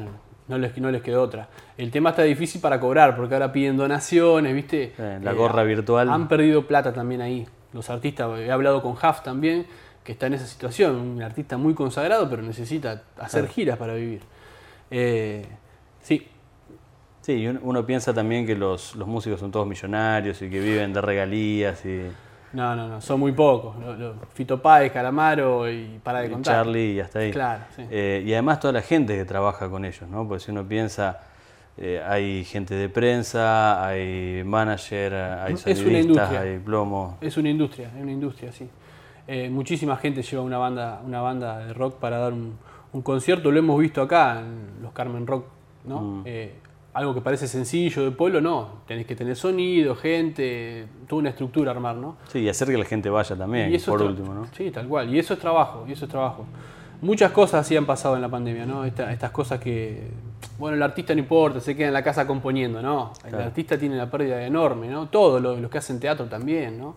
no, 0.48 0.58
les, 0.58 0.76
no 0.78 0.90
les 0.90 1.02
quedó 1.02 1.22
otra. 1.22 1.48
El 1.76 1.90
tema 1.90 2.10
está 2.10 2.22
difícil 2.22 2.60
para 2.60 2.78
cobrar, 2.78 3.16
porque 3.16 3.34
ahora 3.34 3.50
piden 3.52 3.76
donaciones, 3.76 4.54
¿viste? 4.54 4.92
Eh, 4.96 5.18
la 5.22 5.32
gorra 5.32 5.64
virtual. 5.64 6.08
Han 6.10 6.28
perdido 6.28 6.66
plata 6.68 6.92
también 6.92 7.20
ahí. 7.20 7.46
Los 7.72 7.90
artistas, 7.90 8.38
he 8.38 8.50
hablado 8.50 8.80
con 8.80 8.92
Huff 8.92 9.22
también, 9.24 9.66
que 10.04 10.12
está 10.12 10.28
en 10.28 10.34
esa 10.34 10.46
situación, 10.46 10.94
un 10.94 11.20
artista 11.22 11.56
muy 11.56 11.74
consagrado, 11.74 12.30
pero 12.30 12.42
necesita 12.42 13.02
hacer 13.18 13.42
Claro. 13.42 13.54
giras 13.54 13.76
para 13.78 13.94
vivir. 13.94 14.20
Eh, 14.90 15.44
sí, 16.00 16.28
Sí, 17.22 17.44
uno 17.44 17.84
piensa 17.84 18.14
también 18.14 18.46
que 18.46 18.54
los, 18.54 18.94
los 18.94 19.08
músicos 19.08 19.40
son 19.40 19.50
todos 19.50 19.66
millonarios 19.66 20.40
y 20.42 20.48
que 20.48 20.60
viven 20.60 20.92
de 20.92 21.00
regalías 21.00 21.84
y, 21.84 22.02
no, 22.52 22.74
no, 22.76 22.88
no, 22.88 23.00
son 23.00 23.20
muy 23.20 23.32
pocos. 23.32 23.76
Lo- 23.78 23.94
lo- 23.96 24.14
Fito 24.34 24.60
Páez, 24.62 24.92
Calamaro 24.92 25.70
y 25.70 25.98
para 26.02 26.20
de 26.20 26.28
y 26.28 26.30
contar. 26.30 26.54
Charlie 26.64 26.92
y 26.94 27.00
hasta 27.00 27.18
ahí. 27.18 27.30
Claro, 27.32 27.64
sí. 27.74 27.82
Eh, 27.90 28.22
y 28.26 28.32
además 28.32 28.60
toda 28.60 28.72
la 28.72 28.82
gente 28.82 29.16
que 29.16 29.24
trabaja 29.24 29.68
con 29.68 29.84
ellos, 29.84 30.08
¿no? 30.08 30.26
Porque 30.26 30.44
si 30.44 30.50
uno 30.50 30.64
piensa, 30.66 31.20
eh, 31.76 32.02
hay 32.06 32.44
gente 32.44 32.74
de 32.74 32.88
prensa, 32.88 33.84
hay 33.86 34.42
manager, 34.44 35.14
hay 35.14 35.56
sonidistas, 35.56 36.30
hay 36.40 36.58
plomo. 36.58 37.18
Es 37.20 37.36
una 37.36 37.50
industria, 37.50 37.88
es 37.94 38.02
una 38.02 38.12
industria, 38.12 38.52
sí. 38.52 38.68
Eh, 39.28 39.50
muchísima 39.50 39.96
gente 39.96 40.22
lleva 40.22 40.42
una 40.42 40.56
banda, 40.58 41.00
una 41.04 41.20
banda 41.20 41.58
de 41.58 41.74
rock 41.74 41.96
para 41.96 42.18
dar 42.18 42.32
un, 42.32 42.56
un 42.92 43.02
concierto, 43.02 43.50
lo 43.50 43.58
hemos 43.58 43.78
visto 43.80 44.00
acá 44.00 44.40
en 44.40 44.80
los 44.82 44.92
Carmen 44.92 45.26
Rock, 45.26 45.46
¿no? 45.84 46.00
Mm. 46.00 46.22
Algo 46.96 47.12
que 47.14 47.20
parece 47.20 47.46
sencillo 47.46 48.04
de 48.04 48.10
pueblo, 48.10 48.40
no. 48.40 48.68
Tenés 48.86 49.04
que 49.06 49.14
tener 49.14 49.36
sonido, 49.36 49.94
gente, 49.94 50.86
toda 51.06 51.20
una 51.20 51.28
estructura 51.30 51.70
armar, 51.72 51.94
¿no? 51.96 52.16
Sí, 52.32 52.38
y 52.38 52.48
hacer 52.48 52.68
que 52.68 52.78
la 52.78 52.86
gente 52.86 53.10
vaya 53.10 53.36
también, 53.36 53.70
Y 53.70 53.74
eso 53.74 53.92
por 53.92 54.00
último, 54.02 54.32
¿no? 54.32 54.46
Sí, 54.56 54.70
tal 54.70 54.88
cual. 54.88 55.12
Y 55.14 55.18
eso 55.18 55.34
es 55.34 55.40
trabajo, 55.40 55.84
y 55.86 55.92
eso 55.92 56.06
es 56.06 56.10
trabajo. 56.10 56.46
Muchas 57.02 57.32
cosas 57.32 57.66
sí 57.66 57.76
han 57.76 57.84
pasado 57.84 58.16
en 58.16 58.22
la 58.22 58.30
pandemia, 58.30 58.64
¿no? 58.64 58.84
Esta- 58.86 59.12
estas 59.12 59.30
cosas 59.30 59.60
que, 59.60 60.08
bueno, 60.58 60.74
el 60.76 60.82
artista 60.82 61.12
no 61.14 61.20
importa, 61.20 61.60
se 61.60 61.76
queda 61.76 61.88
en 61.88 61.92
la 61.92 62.02
casa 62.02 62.26
componiendo, 62.26 62.80
¿no? 62.80 63.12
El 63.26 63.34
artista 63.34 63.76
tiene 63.78 63.96
la 63.96 64.10
pérdida 64.10 64.42
enorme, 64.46 64.88
¿no? 64.88 65.08
Todos 65.08 65.42
los, 65.42 65.60
los 65.60 65.70
que 65.70 65.76
hacen 65.76 66.00
teatro 66.00 66.24
también, 66.26 66.78
¿no? 66.78 66.96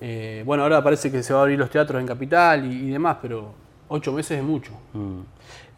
Eh, 0.00 0.42
bueno, 0.44 0.64
ahora 0.64 0.82
parece 0.82 1.12
que 1.12 1.22
se 1.22 1.32
va 1.32 1.38
a 1.38 1.42
abrir 1.42 1.58
los 1.60 1.70
teatros 1.70 2.00
en 2.00 2.08
Capital 2.08 2.64
y, 2.72 2.88
y 2.88 2.90
demás, 2.90 3.18
pero 3.22 3.52
ocho 3.88 4.12
meses 4.12 4.38
es 4.38 4.44
mucho. 4.44 4.72
Mm. 4.94 5.20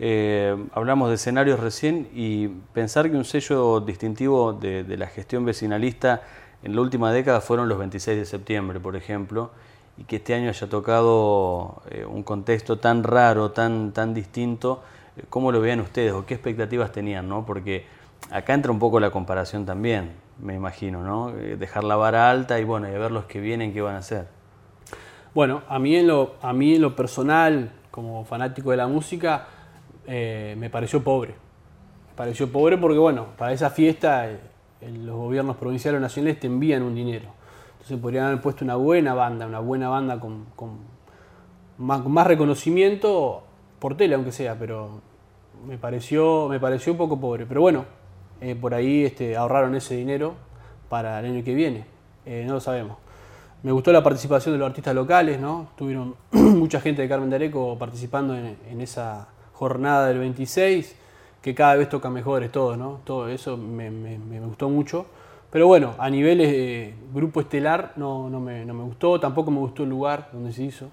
Eh, 0.03 0.57
hablamos 0.73 1.11
de 1.11 1.17
escenarios 1.17 1.61
recién 1.61 2.09
y 2.15 2.49
pensar 2.49 3.11
que 3.11 3.19
un 3.19 3.27
sello 3.27 3.81
distintivo 3.81 4.55
de, 4.55 4.97
la 4.97 5.07
gestión 5.07 5.45
vecinalista 5.45 6.23
en 6.63 6.75
la 6.75 6.81
última 6.81 7.13
década 7.13 7.43
fueron 7.43 7.69
los 7.69 7.79
26 7.79 8.19
de 8.19 8.25
septiembre, 8.25 8.81
por 8.81 8.97
ejemplo, 8.97 9.51
y 9.99 10.05
que 10.05 10.17
este 10.17 10.33
año 10.33 10.49
haya 10.49 10.69
tocado 10.71 11.83
eh, 11.91 12.07
un 12.07 12.23
contexto 12.23 12.79
tan 12.79 13.05
raro, 13.05 13.51
tan, 13.51 13.93
tan 13.93 14.15
distinto, 14.15 14.83
¿cómo 15.29 15.53
lo 15.53 15.61
veían 15.61 15.81
ustedes 15.81 16.13
o 16.13 16.25
qué 16.25 16.33
expectativas 16.33 16.93
tenían? 16.93 17.29
¿no? 17.29 17.45
Porque 17.45 17.85
acá 18.31 18.55
entra 18.55 18.73
un 18.73 18.79
poco 18.79 19.01
la 19.01 19.11
comparación 19.11 19.67
también, 19.67 20.13
me 20.43 20.55
imagino, 20.55 21.03
¿no? 21.03 21.29
Eh, 21.37 21.57
dejar 21.59 21.85
la 21.85 21.97
vara 21.97 22.31
alta 22.31 22.59
y 22.59 22.65
bueno, 22.65 22.89
y 22.89 22.93
ver 22.93 23.11
los 23.11 23.27
que 23.27 23.39
vienen 23.39 23.75
qué 23.75 23.83
van 23.83 23.97
a 23.97 23.99
hacer. 23.99 24.29
Bueno, 25.35 25.61
a 25.69 25.79
mí 25.79 25.95
en 25.95 26.07
lo, 26.07 26.37
a 26.41 26.55
mí 26.55 26.77
en 26.77 26.81
lo 26.81 26.97
personal, 26.97 27.71
como 27.91 28.25
fanático 28.25 28.71
de 28.71 28.79
la 28.79 28.87
música, 28.87 29.47
eh, 30.07 30.55
me 30.59 30.71
pareció 30.71 31.03
pobre. 31.03 31.35
Me 32.11 32.17
pareció 32.17 32.51
pobre 32.51 32.79
porque, 32.79 32.99
bueno, 32.99 33.29
para 33.37 33.53
esa 33.53 33.71
fiesta 33.71 34.31
eh, 34.31 34.39
los 34.81 35.17
gobiernos 35.17 35.57
provinciales 35.57 35.99
o 35.99 36.03
nacionales 36.03 36.41
te 36.41 36.47
envían 36.47 36.83
un 36.83 36.95
dinero. 36.95 37.29
Entonces 37.73 37.99
podrían 37.99 38.27
haber 38.27 38.41
puesto 38.41 38.65
una 38.65 38.77
buena 38.77 39.15
banda, 39.15 39.47
una 39.47 39.61
buena 39.61 39.89
banda 39.89 40.21
con, 40.21 40.47
más, 41.79 42.27
reconocimiento 42.27 43.43
por 43.79 43.97
tele, 43.97 44.15
aunque 44.15 44.33
sea, 44.33 44.59
pero 44.59 45.01
me 45.67 45.79
pareció, 45.79 46.49
me 46.49 46.61
pareció 46.61 46.93
un 46.93 46.99
poco 46.99 47.19
pobre. 47.19 47.47
Pero 47.47 47.63
bueno, 47.63 47.85
eh, 48.41 48.55
por 48.55 48.75
ahí 48.75 49.05
este, 49.05 49.37
ahorraron 49.37 49.75
ese 49.75 49.97
dinero 49.97 50.35
para 50.89 51.21
el 51.21 51.27
año 51.27 51.45
que 51.45 51.55
viene. 51.55 51.87
no 52.27 52.55
lo 52.55 52.61
sabemos. 52.61 52.99
Me 53.63 53.73
gustó 53.73 53.93
la 53.93 54.03
participación 54.03 54.55
de 54.55 54.59
los 54.59 54.69
artistas 54.69 54.95
locales, 54.95 55.39
¿no? 55.39 55.69
Tuvieron 55.77 56.15
mucha 56.31 56.81
gente 56.81 57.03
de 57.03 57.09
Carmen 57.09 57.29
de 57.29 57.37
Areco 57.37 57.77
participando 57.79 58.35
en, 58.35 58.81
esa 58.81 59.29
jornada 59.61 60.09
del 60.09 60.19
26, 60.21 60.97
que 61.43 61.55
cada 61.55 61.77
vez 61.77 61.91
toca 61.91 62.09
mejores 62.09 62.51
todos, 62.51 62.79
¿no? 62.79 63.03
Todo 63.05 63.29
eso 63.29 63.59
me, 63.59 63.91
me, 63.91 64.17
me, 64.17 64.41
gustó 64.41 64.71
mucho. 64.71 65.05
Pero 65.51 65.67
bueno, 65.67 65.95
a 65.99 66.09
nivel 66.09 66.39
de 66.39 66.95
grupo 67.13 67.43
estelar 67.43 67.93
no, 67.97 68.31
no, 68.31 68.41
me, 68.41 68.65
no 68.65 68.73
me 68.73 68.85
gustó, 68.85 69.21
tampoco 69.21 69.51
me 69.51 69.59
gustó 69.59 69.83
el 69.83 69.91
lugar 69.91 70.31
donde 70.33 70.55
se 70.55 70.63
hizo. 70.63 70.89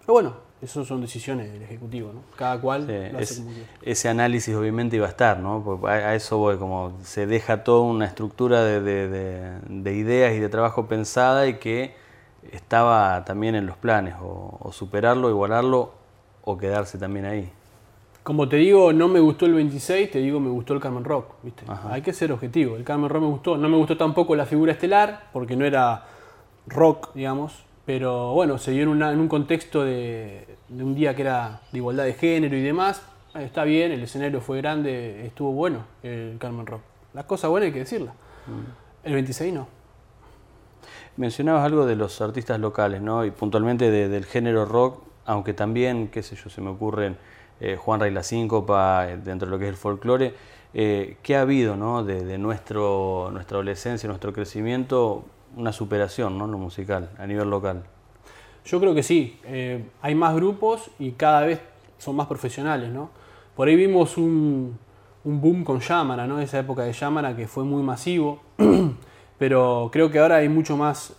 Pero 0.00 0.12
bueno, 0.12 0.34
eso 0.60 0.84
son 0.84 1.00
decisiones 1.00 1.50
del 1.50 1.62
Ejecutivo, 1.62 2.12
¿no? 2.12 2.20
Cada 2.36 2.60
cual 2.60 2.82
sí, 2.82 3.12
lo 3.12 3.18
hace 3.18 3.32
es, 3.32 3.40
como. 3.40 3.50
Ese 3.80 4.08
análisis 4.10 4.54
obviamente 4.54 4.96
iba 4.96 5.06
a 5.06 5.10
estar, 5.10 5.38
¿no? 5.38 5.62
Porque 5.64 5.86
a, 5.86 6.10
a 6.10 6.14
eso 6.14 6.36
voy, 6.36 6.58
como 6.58 6.98
se 7.04 7.26
deja 7.26 7.64
toda 7.64 7.80
una 7.80 8.04
estructura 8.04 8.62
de, 8.62 8.82
de, 8.82 9.08
de, 9.08 9.58
de 9.68 9.94
ideas 9.94 10.34
y 10.34 10.38
de 10.38 10.50
trabajo 10.50 10.86
pensada 10.86 11.46
y 11.46 11.54
que 11.54 11.94
estaba 12.52 13.24
también 13.24 13.54
en 13.54 13.64
los 13.64 13.78
planes, 13.78 14.16
o, 14.20 14.58
o, 14.60 14.70
superarlo, 14.70 15.30
igualarlo, 15.30 15.94
o 16.44 16.58
quedarse 16.58 16.98
también 16.98 17.24
ahí. 17.24 17.50
Como 18.22 18.48
te 18.48 18.56
digo, 18.56 18.92
no 18.92 19.08
me 19.08 19.18
gustó 19.18 19.46
el 19.46 19.54
26, 19.54 20.10
te 20.10 20.18
digo, 20.20 20.38
me 20.38 20.50
gustó 20.50 20.74
el 20.74 20.80
Carmen 20.80 21.02
Rock, 21.02 21.34
¿viste? 21.42 21.64
Ajá. 21.66 21.92
Hay 21.92 22.02
que 22.02 22.12
ser 22.12 22.30
objetivo. 22.30 22.76
El 22.76 22.84
Carmen 22.84 23.10
Rock 23.10 23.22
me 23.22 23.28
gustó. 23.28 23.56
No 23.56 23.68
me 23.68 23.76
gustó 23.76 23.96
tampoco 23.96 24.36
la 24.36 24.46
figura 24.46 24.72
estelar, 24.72 25.28
porque 25.32 25.56
no 25.56 25.64
era 25.64 26.04
rock, 26.66 27.12
digamos. 27.14 27.64
Pero 27.84 28.32
bueno, 28.32 28.58
se 28.58 28.70
dio 28.70 28.84
en, 28.84 28.88
una, 28.88 29.12
en 29.12 29.18
un 29.18 29.26
contexto 29.26 29.82
de, 29.82 30.46
de, 30.68 30.84
un 30.84 30.94
día 30.94 31.16
que 31.16 31.22
era 31.22 31.62
de 31.72 31.78
igualdad 31.78 32.04
de 32.04 32.14
género 32.14 32.56
y 32.56 32.62
demás. 32.62 33.02
Está 33.34 33.64
bien, 33.64 33.90
el 33.90 34.02
escenario 34.02 34.40
fue 34.40 34.58
grande, 34.58 35.26
estuvo 35.26 35.52
bueno 35.52 35.84
el 36.04 36.36
Carmen 36.38 36.66
Rock. 36.66 36.82
Las 37.14 37.24
cosas 37.24 37.50
buenas 37.50 37.66
hay 37.66 37.72
que 37.72 37.80
decirlas. 37.80 38.14
Mm. 38.46 39.06
El 39.08 39.14
26 39.14 39.54
no. 39.54 39.66
Mencionabas 41.16 41.64
algo 41.64 41.86
de 41.86 41.96
los 41.96 42.20
artistas 42.20 42.60
locales, 42.60 43.02
¿no? 43.02 43.24
Y 43.24 43.32
puntualmente 43.32 43.90
de, 43.90 44.08
del 44.08 44.26
género 44.26 44.64
rock, 44.64 45.02
aunque 45.24 45.54
también, 45.54 46.08
qué 46.08 46.22
sé 46.22 46.36
yo, 46.36 46.50
se 46.50 46.60
me 46.60 46.70
ocurren 46.70 47.16
eh, 47.64 47.76
Juan 47.76 48.00
Ray 48.00 48.10
La 48.10 48.24
Síncopa, 48.24 49.08
eh, 49.08 49.16
dentro 49.16 49.46
de 49.46 49.52
lo 49.52 49.58
que 49.58 49.66
es 49.66 49.70
el 49.70 49.76
folclore. 49.76 50.34
Eh, 50.74 51.18
¿Qué 51.22 51.36
ha 51.36 51.42
habido, 51.42 51.76
¿no? 51.76 52.02
De, 52.02 52.36
nuestro, 52.36 53.30
nuestra 53.32 53.58
adolescencia, 53.58 54.08
nuestro 54.08 54.32
crecimiento, 54.32 55.24
una 55.56 55.72
superación, 55.72 56.36
¿no? 56.38 56.46
En 56.46 56.50
lo 56.50 56.58
musical, 56.58 57.10
a 57.18 57.24
nivel 57.24 57.48
local. 57.48 57.84
Yo 58.64 58.80
creo 58.80 58.96
que 58.96 59.04
sí. 59.04 59.38
Hay 60.00 60.14
más 60.16 60.34
grupos 60.34 60.90
y 60.98 61.12
cada 61.12 61.42
vez 61.42 61.60
son 61.98 62.16
más 62.16 62.26
profesionales, 62.26 62.90
¿no? 62.90 63.10
Por 63.54 63.68
ahí 63.68 63.76
vimos 63.76 64.16
un, 64.16 64.76
un 65.22 65.40
boom 65.40 65.62
con 65.62 65.78
Yamara, 65.78 66.26
¿no? 66.26 66.40
Esa 66.40 66.58
época 66.58 66.82
de 66.82 66.92
Yamara 66.92 67.36
que 67.36 67.46
fue 67.46 67.62
muy 67.62 67.82
masivo. 67.84 68.40
pero 69.38 69.88
creo 69.92 70.10
que 70.10 70.18
ahora 70.18 70.36
hay 70.36 70.48
mucho 70.48 70.76
más, 70.76 71.14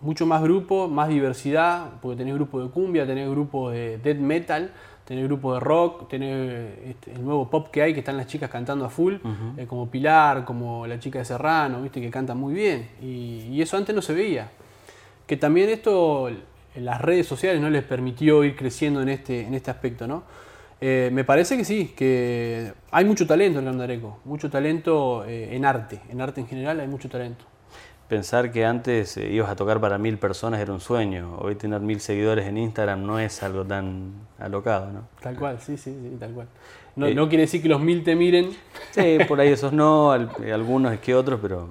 mucho 0.00 0.26
más 0.26 0.42
grupo, 0.42 0.88
más 0.88 1.08
diversidad, 1.08 1.90
porque 2.00 2.16
tenés 2.16 2.34
grupos 2.34 2.64
de 2.64 2.70
cumbia, 2.70 3.06
tenés 3.06 3.28
grupos 3.28 3.72
de 3.72 3.98
death 3.98 4.18
metal, 4.18 4.70
tenés 5.04 5.24
grupos 5.24 5.54
de 5.54 5.60
rock, 5.60 6.08
tenés 6.08 6.78
este, 6.84 7.12
el 7.12 7.24
nuevo 7.24 7.50
pop 7.50 7.68
que 7.70 7.82
hay, 7.82 7.92
que 7.92 8.00
están 8.00 8.16
las 8.16 8.26
chicas 8.26 8.48
cantando 8.48 8.84
a 8.84 8.88
full, 8.88 9.14
uh 9.14 9.18
-huh. 9.18 9.58
eh, 9.58 9.66
como 9.66 9.90
Pilar, 9.90 10.44
como 10.44 10.86
la 10.86 10.98
chica 10.98 11.18
de 11.18 11.24
Serrano, 11.24 11.82
viste 11.82 12.00
que 12.00 12.10
cantan 12.10 12.38
muy 12.38 12.54
bien, 12.54 12.88
y, 13.02 13.48
y, 13.50 13.60
eso 13.60 13.76
antes 13.76 13.94
no 13.94 14.02
se 14.02 14.14
veía. 14.14 14.50
Que 15.26 15.36
también 15.36 15.68
esto, 15.68 16.30
las 16.76 17.00
redes 17.00 17.26
sociales 17.26 17.60
no 17.60 17.70
les 17.70 17.84
permitió 17.84 18.44
ir 18.44 18.56
creciendo 18.56 19.02
en 19.02 19.08
este, 19.08 19.46
en 19.46 19.54
este 19.54 19.70
aspecto, 19.70 20.06
¿no? 20.06 20.22
Eh, 20.80 21.10
me 21.12 21.24
parece 21.24 21.58
que 21.58 21.64
sí, 21.64 21.92
que 21.94 22.72
hay 22.90 23.04
mucho 23.04 23.26
talento 23.26 23.58
en 23.58 23.66
Candareco, 23.66 24.18
mucho 24.24 24.48
talento 24.48 25.24
eh, 25.26 25.54
en 25.54 25.66
arte, 25.66 26.00
en 26.08 26.20
arte 26.22 26.40
en 26.40 26.46
general 26.46 26.80
hay 26.80 26.88
mucho 26.88 27.08
talento. 27.10 27.44
Pensar 28.10 28.50
que 28.50 28.64
antes 28.64 29.16
eh, 29.16 29.30
ibas 29.30 29.48
a 29.48 29.54
tocar 29.54 29.80
para 29.80 29.96
mil 29.96 30.18
personas 30.18 30.58
era 30.58 30.72
un 30.72 30.80
sueño, 30.80 31.38
hoy 31.38 31.54
tener 31.54 31.80
mil 31.80 32.00
seguidores 32.00 32.44
en 32.48 32.58
Instagram 32.58 33.06
no 33.06 33.20
es 33.20 33.40
algo 33.44 33.64
tan 33.64 34.10
alocado, 34.36 34.90
¿no? 34.90 35.08
Tal 35.20 35.36
cual, 35.36 35.60
sí, 35.60 35.76
sí, 35.76 35.96
sí, 36.02 36.16
tal 36.18 36.32
cual. 36.32 36.48
No, 36.96 37.08
no 37.08 37.28
quiere 37.28 37.42
decir 37.42 37.62
que 37.62 37.68
los 37.68 37.80
mil 37.80 38.02
te 38.02 38.16
miren. 38.16 38.50
Sí, 38.90 39.18
por 39.28 39.40
ahí 39.40 39.50
esos 39.50 39.72
no, 39.72 40.10
algunos 40.10 40.92
es 40.92 40.98
que 40.98 41.14
otros, 41.14 41.38
pero... 41.40 41.68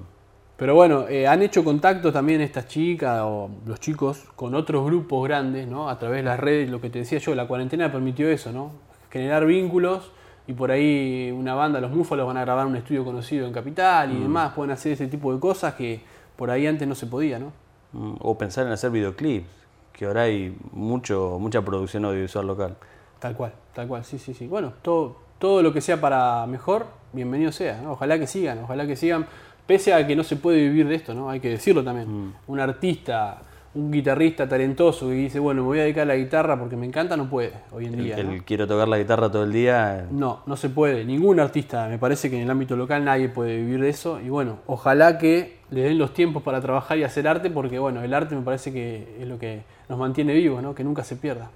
Pero 0.56 0.74
bueno, 0.74 1.06
eh, 1.08 1.26
han 1.26 1.42
hecho 1.42 1.62
contactos 1.62 2.12
también 2.12 2.40
estas 2.40 2.66
chicas 2.66 3.20
o 3.22 3.50
los 3.66 3.78
chicos 3.78 4.24
con 4.34 4.54
otros 4.54 4.86
grupos 4.86 5.28
grandes, 5.28 5.68
¿no? 5.68 5.90
A 5.90 5.98
través 5.98 6.20
de 6.20 6.22
las 6.22 6.40
redes, 6.40 6.70
lo 6.70 6.80
que 6.80 6.88
te 6.88 7.00
decía 7.00 7.18
yo, 7.18 7.34
la 7.34 7.46
cuarentena 7.46 7.92
permitió 7.92 8.30
eso, 8.30 8.50
¿no? 8.50 8.72
generar 9.10 9.44
vínculos 9.44 10.12
y 10.46 10.52
por 10.52 10.70
ahí 10.70 11.32
una 11.36 11.54
banda, 11.54 11.80
los 11.80 11.90
Múfalos, 11.90 12.26
van 12.26 12.36
a 12.36 12.40
grabar 12.42 12.66
un 12.66 12.76
estudio 12.76 13.04
conocido 13.04 13.46
en 13.46 13.52
Capital 13.52 14.10
y 14.10 14.14
mm. 14.14 14.22
demás, 14.22 14.52
pueden 14.54 14.70
hacer 14.70 14.92
ese 14.92 15.06
tipo 15.06 15.32
de 15.34 15.38
cosas 15.38 15.74
que 15.74 16.00
por 16.40 16.50
ahí 16.50 16.66
antes 16.66 16.88
no 16.88 16.94
se 16.94 17.06
podía, 17.06 17.38
¿no? 17.38 17.52
Mm, 17.92 18.14
o 18.18 18.38
pensar 18.38 18.66
en 18.66 18.72
hacer 18.72 18.90
videoclips, 18.90 19.46
que 19.92 20.06
ahora 20.06 20.22
hay 20.22 20.56
mucho, 20.72 21.36
mucha 21.38 21.60
producción 21.60 22.06
audiovisual 22.06 22.46
local. 22.46 22.76
Tal 23.18 23.36
cual, 23.36 23.52
tal 23.74 23.86
cual, 23.86 24.06
sí, 24.06 24.18
sí, 24.18 24.32
sí. 24.32 24.46
Bueno, 24.46 24.72
todo, 24.80 25.16
todo 25.38 25.62
lo 25.62 25.74
que 25.74 25.82
sea 25.82 26.00
para 26.00 26.46
mejor, 26.46 26.86
bienvenido 27.12 27.52
sea, 27.52 27.82
¿no? 27.82 27.92
Ojalá 27.92 28.18
que 28.18 28.26
sigan, 28.26 28.60
ojalá 28.60 28.86
que 28.86 28.96
sigan, 28.96 29.26
pese 29.66 29.92
a 29.92 30.06
que 30.06 30.16
no 30.16 30.24
se 30.24 30.36
puede 30.36 30.62
vivir 30.62 30.88
de 30.88 30.94
esto, 30.94 31.12
¿no? 31.12 31.28
Hay 31.28 31.40
que 31.40 31.50
decirlo 31.50 31.84
también. 31.84 32.08
Mm. 32.08 32.34
Un 32.46 32.60
artista 32.60 33.42
un 33.72 33.92
guitarrista 33.92 34.48
talentoso 34.48 35.08
que 35.08 35.14
dice, 35.14 35.38
bueno, 35.38 35.62
me 35.62 35.68
voy 35.68 35.78
a 35.78 35.82
dedicar 35.82 36.02
a 36.02 36.06
la 36.06 36.16
guitarra 36.16 36.58
porque 36.58 36.76
me 36.76 36.86
encanta, 36.86 37.16
no 37.16 37.30
puede 37.30 37.52
hoy 37.70 37.86
en 37.86 37.96
día. 37.96 38.16
El, 38.16 38.26
¿no? 38.26 38.32
el 38.32 38.44
quiero 38.44 38.66
tocar 38.66 38.88
la 38.88 38.98
guitarra 38.98 39.30
todo 39.30 39.44
el 39.44 39.52
día. 39.52 40.06
No, 40.10 40.42
no 40.46 40.56
se 40.56 40.70
puede. 40.70 41.04
Ningún 41.04 41.38
artista, 41.38 41.86
me 41.88 41.98
parece 41.98 42.30
que 42.30 42.36
en 42.36 42.42
el 42.42 42.50
ámbito 42.50 42.74
local 42.76 43.04
nadie 43.04 43.28
puede 43.28 43.56
vivir 43.58 43.80
de 43.80 43.88
eso. 43.88 44.20
Y 44.20 44.28
bueno, 44.28 44.58
ojalá 44.66 45.18
que 45.18 45.58
le 45.70 45.82
den 45.82 45.98
los 45.98 46.12
tiempos 46.12 46.42
para 46.42 46.60
trabajar 46.60 46.98
y 46.98 47.04
hacer 47.04 47.28
arte 47.28 47.48
porque 47.48 47.78
bueno, 47.78 48.02
el 48.02 48.12
arte 48.12 48.34
me 48.34 48.42
parece 48.42 48.72
que 48.72 49.16
es 49.20 49.28
lo 49.28 49.38
que 49.38 49.62
nos 49.88 49.98
mantiene 49.98 50.34
vivos, 50.34 50.62
¿no? 50.62 50.74
que 50.74 50.82
nunca 50.82 51.04
se 51.04 51.14
pierda. 51.14 51.50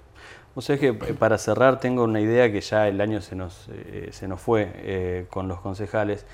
O 0.57 0.61
sea, 0.61 0.75
es 0.75 0.81
que 0.81 0.93
para 0.93 1.37
cerrar 1.37 1.81
tengo 1.81 2.05
una 2.05 2.21
idea 2.21 2.49
que 2.49 2.61
ya 2.61 2.87
el 2.87 3.01
año 3.01 3.19
se 3.19 3.35
nos, 3.35 3.67
eh, 3.69 4.07
se 4.11 4.25
nos 4.29 4.39
fue 4.39 4.71
eh, 4.73 5.25
con 5.29 5.49
los 5.49 5.59
concejales 5.59 6.25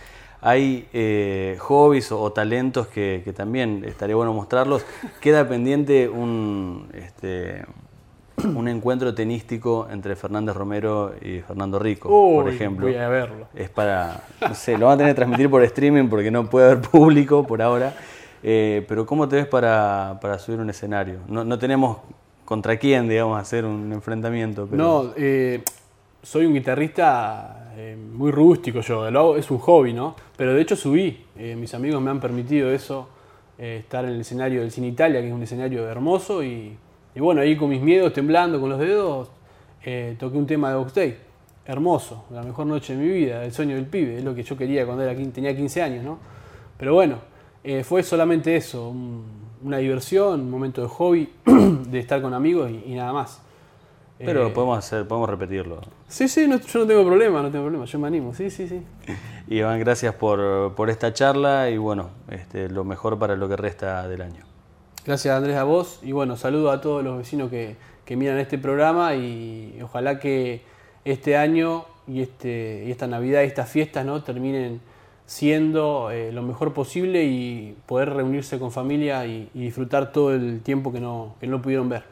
hay 0.41 0.87
eh, 0.91 1.57
hobbies 1.59 2.11
o, 2.11 2.19
o 2.19 2.31
talentos 2.31 2.87
que, 2.87 3.21
que, 3.23 3.31
también 3.31 3.83
estaría 3.85 4.15
bueno 4.15 4.33
mostrarlos. 4.33 4.83
Queda 5.21 5.47
pendiente 5.47 6.09
un, 6.09 6.89
este, 6.93 7.63
un 8.43 8.67
encuentro 8.67 9.13
tenístico 9.13 9.87
entre 9.91 10.15
Fernández 10.15 10.55
Romero 10.55 11.13
y 11.21 11.39
Fernando 11.41 11.79
Rico, 11.79 12.09
Uy, 12.09 12.43
por 12.43 12.53
ejemplo. 12.53 12.87
Voy 12.87 12.95
a 12.95 13.07
verlo. 13.07 13.47
Es 13.53 13.69
para, 13.69 14.23
no 14.41 14.55
sé, 14.55 14.77
lo 14.77 14.87
van 14.87 14.95
a 14.95 14.97
tener 14.97 15.13
que 15.13 15.17
transmitir 15.17 15.49
por 15.49 15.63
streaming 15.63 16.07
porque 16.07 16.31
no 16.31 16.49
puede 16.49 16.71
haber 16.71 16.81
público 16.81 17.45
por 17.45 17.61
ahora. 17.61 17.93
Eh, 18.43 18.83
pero 18.87 19.05
¿cómo 19.05 19.27
te 19.27 19.35
ves 19.35 19.45
para, 19.45 20.17
para 20.21 20.39
subir 20.39 20.59
un 20.59 20.69
escenario? 20.69 21.19
No, 21.27 21.43
no, 21.43 21.59
tenemos 21.59 21.97
contra 22.45 22.77
quién, 22.77 23.07
digamos, 23.07 23.39
hacer 23.39 23.65
un 23.65 23.93
enfrentamiento. 23.93 24.67
Pero... 24.69 24.83
No, 24.83 25.13
eh, 25.15 25.63
soy 26.23 26.45
un 26.47 26.53
guitarrista 26.53 27.60
eh, 27.75 27.95
muy 27.95 28.31
rústico 28.31 28.81
yo, 28.81 29.09
lo 29.09 29.37
es 29.37 29.49
un 29.49 29.59
hobby, 29.59 29.93
¿no? 29.93 30.15
Pero 30.35 30.53
de 30.53 30.61
hecho 30.61 30.75
subí, 30.75 31.25
eh, 31.37 31.55
mis 31.55 31.73
amigos 31.73 32.01
me 32.01 32.09
han 32.09 32.19
permitido 32.19 32.71
eso, 32.71 33.07
eh, 33.57 33.77
estar 33.79 34.03
en 34.05 34.11
el 34.11 34.21
escenario 34.21 34.61
del 34.61 34.71
Cine 34.71 34.87
Italia, 34.87 35.21
que 35.21 35.27
es 35.27 35.33
un 35.33 35.43
escenario 35.43 35.87
hermoso, 35.87 36.43
y, 36.43 36.75
y 37.15 37.19
bueno, 37.19 37.41
ahí 37.41 37.55
con 37.55 37.69
mis 37.69 37.81
miedos, 37.81 38.13
temblando 38.13 38.59
con 38.59 38.69
los 38.69 38.79
dedos, 38.79 39.29
toqué 40.19 40.37
un 40.37 40.45
tema 40.45 40.69
de 40.69 40.75
Box 40.75 40.93
Day, 40.93 41.17
hermoso, 41.65 42.25
la 42.31 42.43
mejor 42.43 42.67
noche 42.67 42.95
de 42.95 43.03
mi 43.03 43.09
vida, 43.09 43.45
el 43.45 43.53
sueño 43.53 43.75
del 43.75 43.85
pibe, 43.85 44.17
es 44.17 44.23
lo 44.23 44.35
que 44.35 44.43
yo 44.43 44.57
quería 44.57 44.85
cuando 44.85 45.03
era, 45.03 45.15
tenía 45.31 45.55
15 45.55 45.81
años, 45.81 46.03
¿no? 46.03 46.19
Pero 46.77 46.93
bueno, 46.93 47.17
fue 47.83 48.03
solamente 48.03 48.55
eso, 48.55 48.89
un, 48.89 49.23
una 49.63 49.77
diversión, 49.77 50.41
un 50.41 50.51
momento 50.51 50.81
de 50.81 50.87
hobby, 50.87 51.29
de 51.45 51.99
estar 51.99 52.21
con 52.21 52.33
amigos 52.33 52.69
y 52.69 52.93
nada 52.93 53.13
más. 53.13 53.41
Pero 54.23 54.47
eh, 54.47 54.51
podemos 54.51 54.77
hacer, 54.77 55.07
podemos 55.07 55.29
repetirlo. 55.29 55.81
Sí, 56.07 56.27
sí, 56.27 56.47
no, 56.47 56.59
yo 56.59 56.79
no 56.79 56.87
tengo 56.87 57.05
problema, 57.05 57.41
no 57.41 57.51
tengo 57.51 57.65
problema, 57.65 57.85
yo 57.85 57.99
me 57.99 58.07
animo, 58.07 58.33
sí, 58.33 58.49
sí, 58.49 58.67
sí. 58.67 58.81
Iván, 59.47 59.79
gracias 59.79 60.15
por, 60.15 60.73
por 60.75 60.89
esta 60.89 61.13
charla 61.13 61.69
y 61.69 61.77
bueno, 61.77 62.09
este, 62.29 62.69
lo 62.69 62.83
mejor 62.83 63.17
para 63.19 63.35
lo 63.35 63.49
que 63.49 63.57
resta 63.57 64.07
del 64.07 64.21
año. 64.21 64.45
Gracias 65.05 65.35
Andrés 65.35 65.57
a 65.57 65.63
vos 65.63 65.99
y 66.03 66.11
bueno, 66.11 66.37
saludo 66.37 66.69
a 66.71 66.79
todos 66.79 67.03
los 67.03 67.17
vecinos 67.17 67.49
que, 67.49 67.75
que 68.05 68.15
miran 68.15 68.37
este 68.37 68.57
programa 68.57 69.15
y 69.15 69.79
ojalá 69.81 70.19
que 70.19 70.61
este 71.05 71.35
año 71.37 71.85
y, 72.07 72.21
este, 72.21 72.83
y 72.85 72.91
esta 72.91 73.07
Navidad 73.07 73.41
y 73.41 73.45
estas 73.45 73.69
fiestas 73.69 74.05
¿no? 74.05 74.23
terminen 74.23 74.81
siendo 75.25 76.11
eh, 76.11 76.31
lo 76.31 76.41
mejor 76.41 76.73
posible 76.73 77.23
y 77.23 77.75
poder 77.85 78.09
reunirse 78.13 78.59
con 78.59 78.71
familia 78.71 79.25
y, 79.25 79.49
disfrutar 79.53 80.11
todo 80.11 80.33
el 80.33 80.61
tiempo 80.61 80.91
que 80.91 80.99
no, 80.99 81.35
que 81.39 81.47
no 81.47 81.61
pudieron 81.61 81.87
ver. 81.87 82.03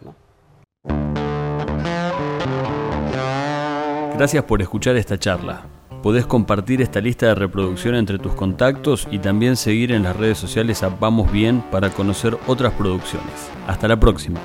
Gracias 4.20 4.44
por 4.44 4.62
escuchar 4.62 4.98
esta 4.98 5.18
charla. 5.18 5.62
Podés 6.04 6.26
compartir 6.26 6.82
esta 6.82 7.00
lista 7.00 7.28
de 7.28 7.36
reproducción 7.36 7.96
entre 7.96 8.20
tus 8.20 8.34
contactos 8.34 9.08
y 9.10 9.20
también 9.20 9.56
seguir 9.56 9.94
en 9.94 10.04
las 10.04 10.14
redes 10.14 10.38
sociales 10.38 10.84
a 10.84 10.90
Vamos 10.90 11.32
Bien 11.32 11.64
para 11.72 11.90
conocer 11.90 12.38
otras 12.46 12.74
producciones. 12.74 13.50
Hasta 13.66 13.88
la 13.88 13.98
próxima. 13.98 14.42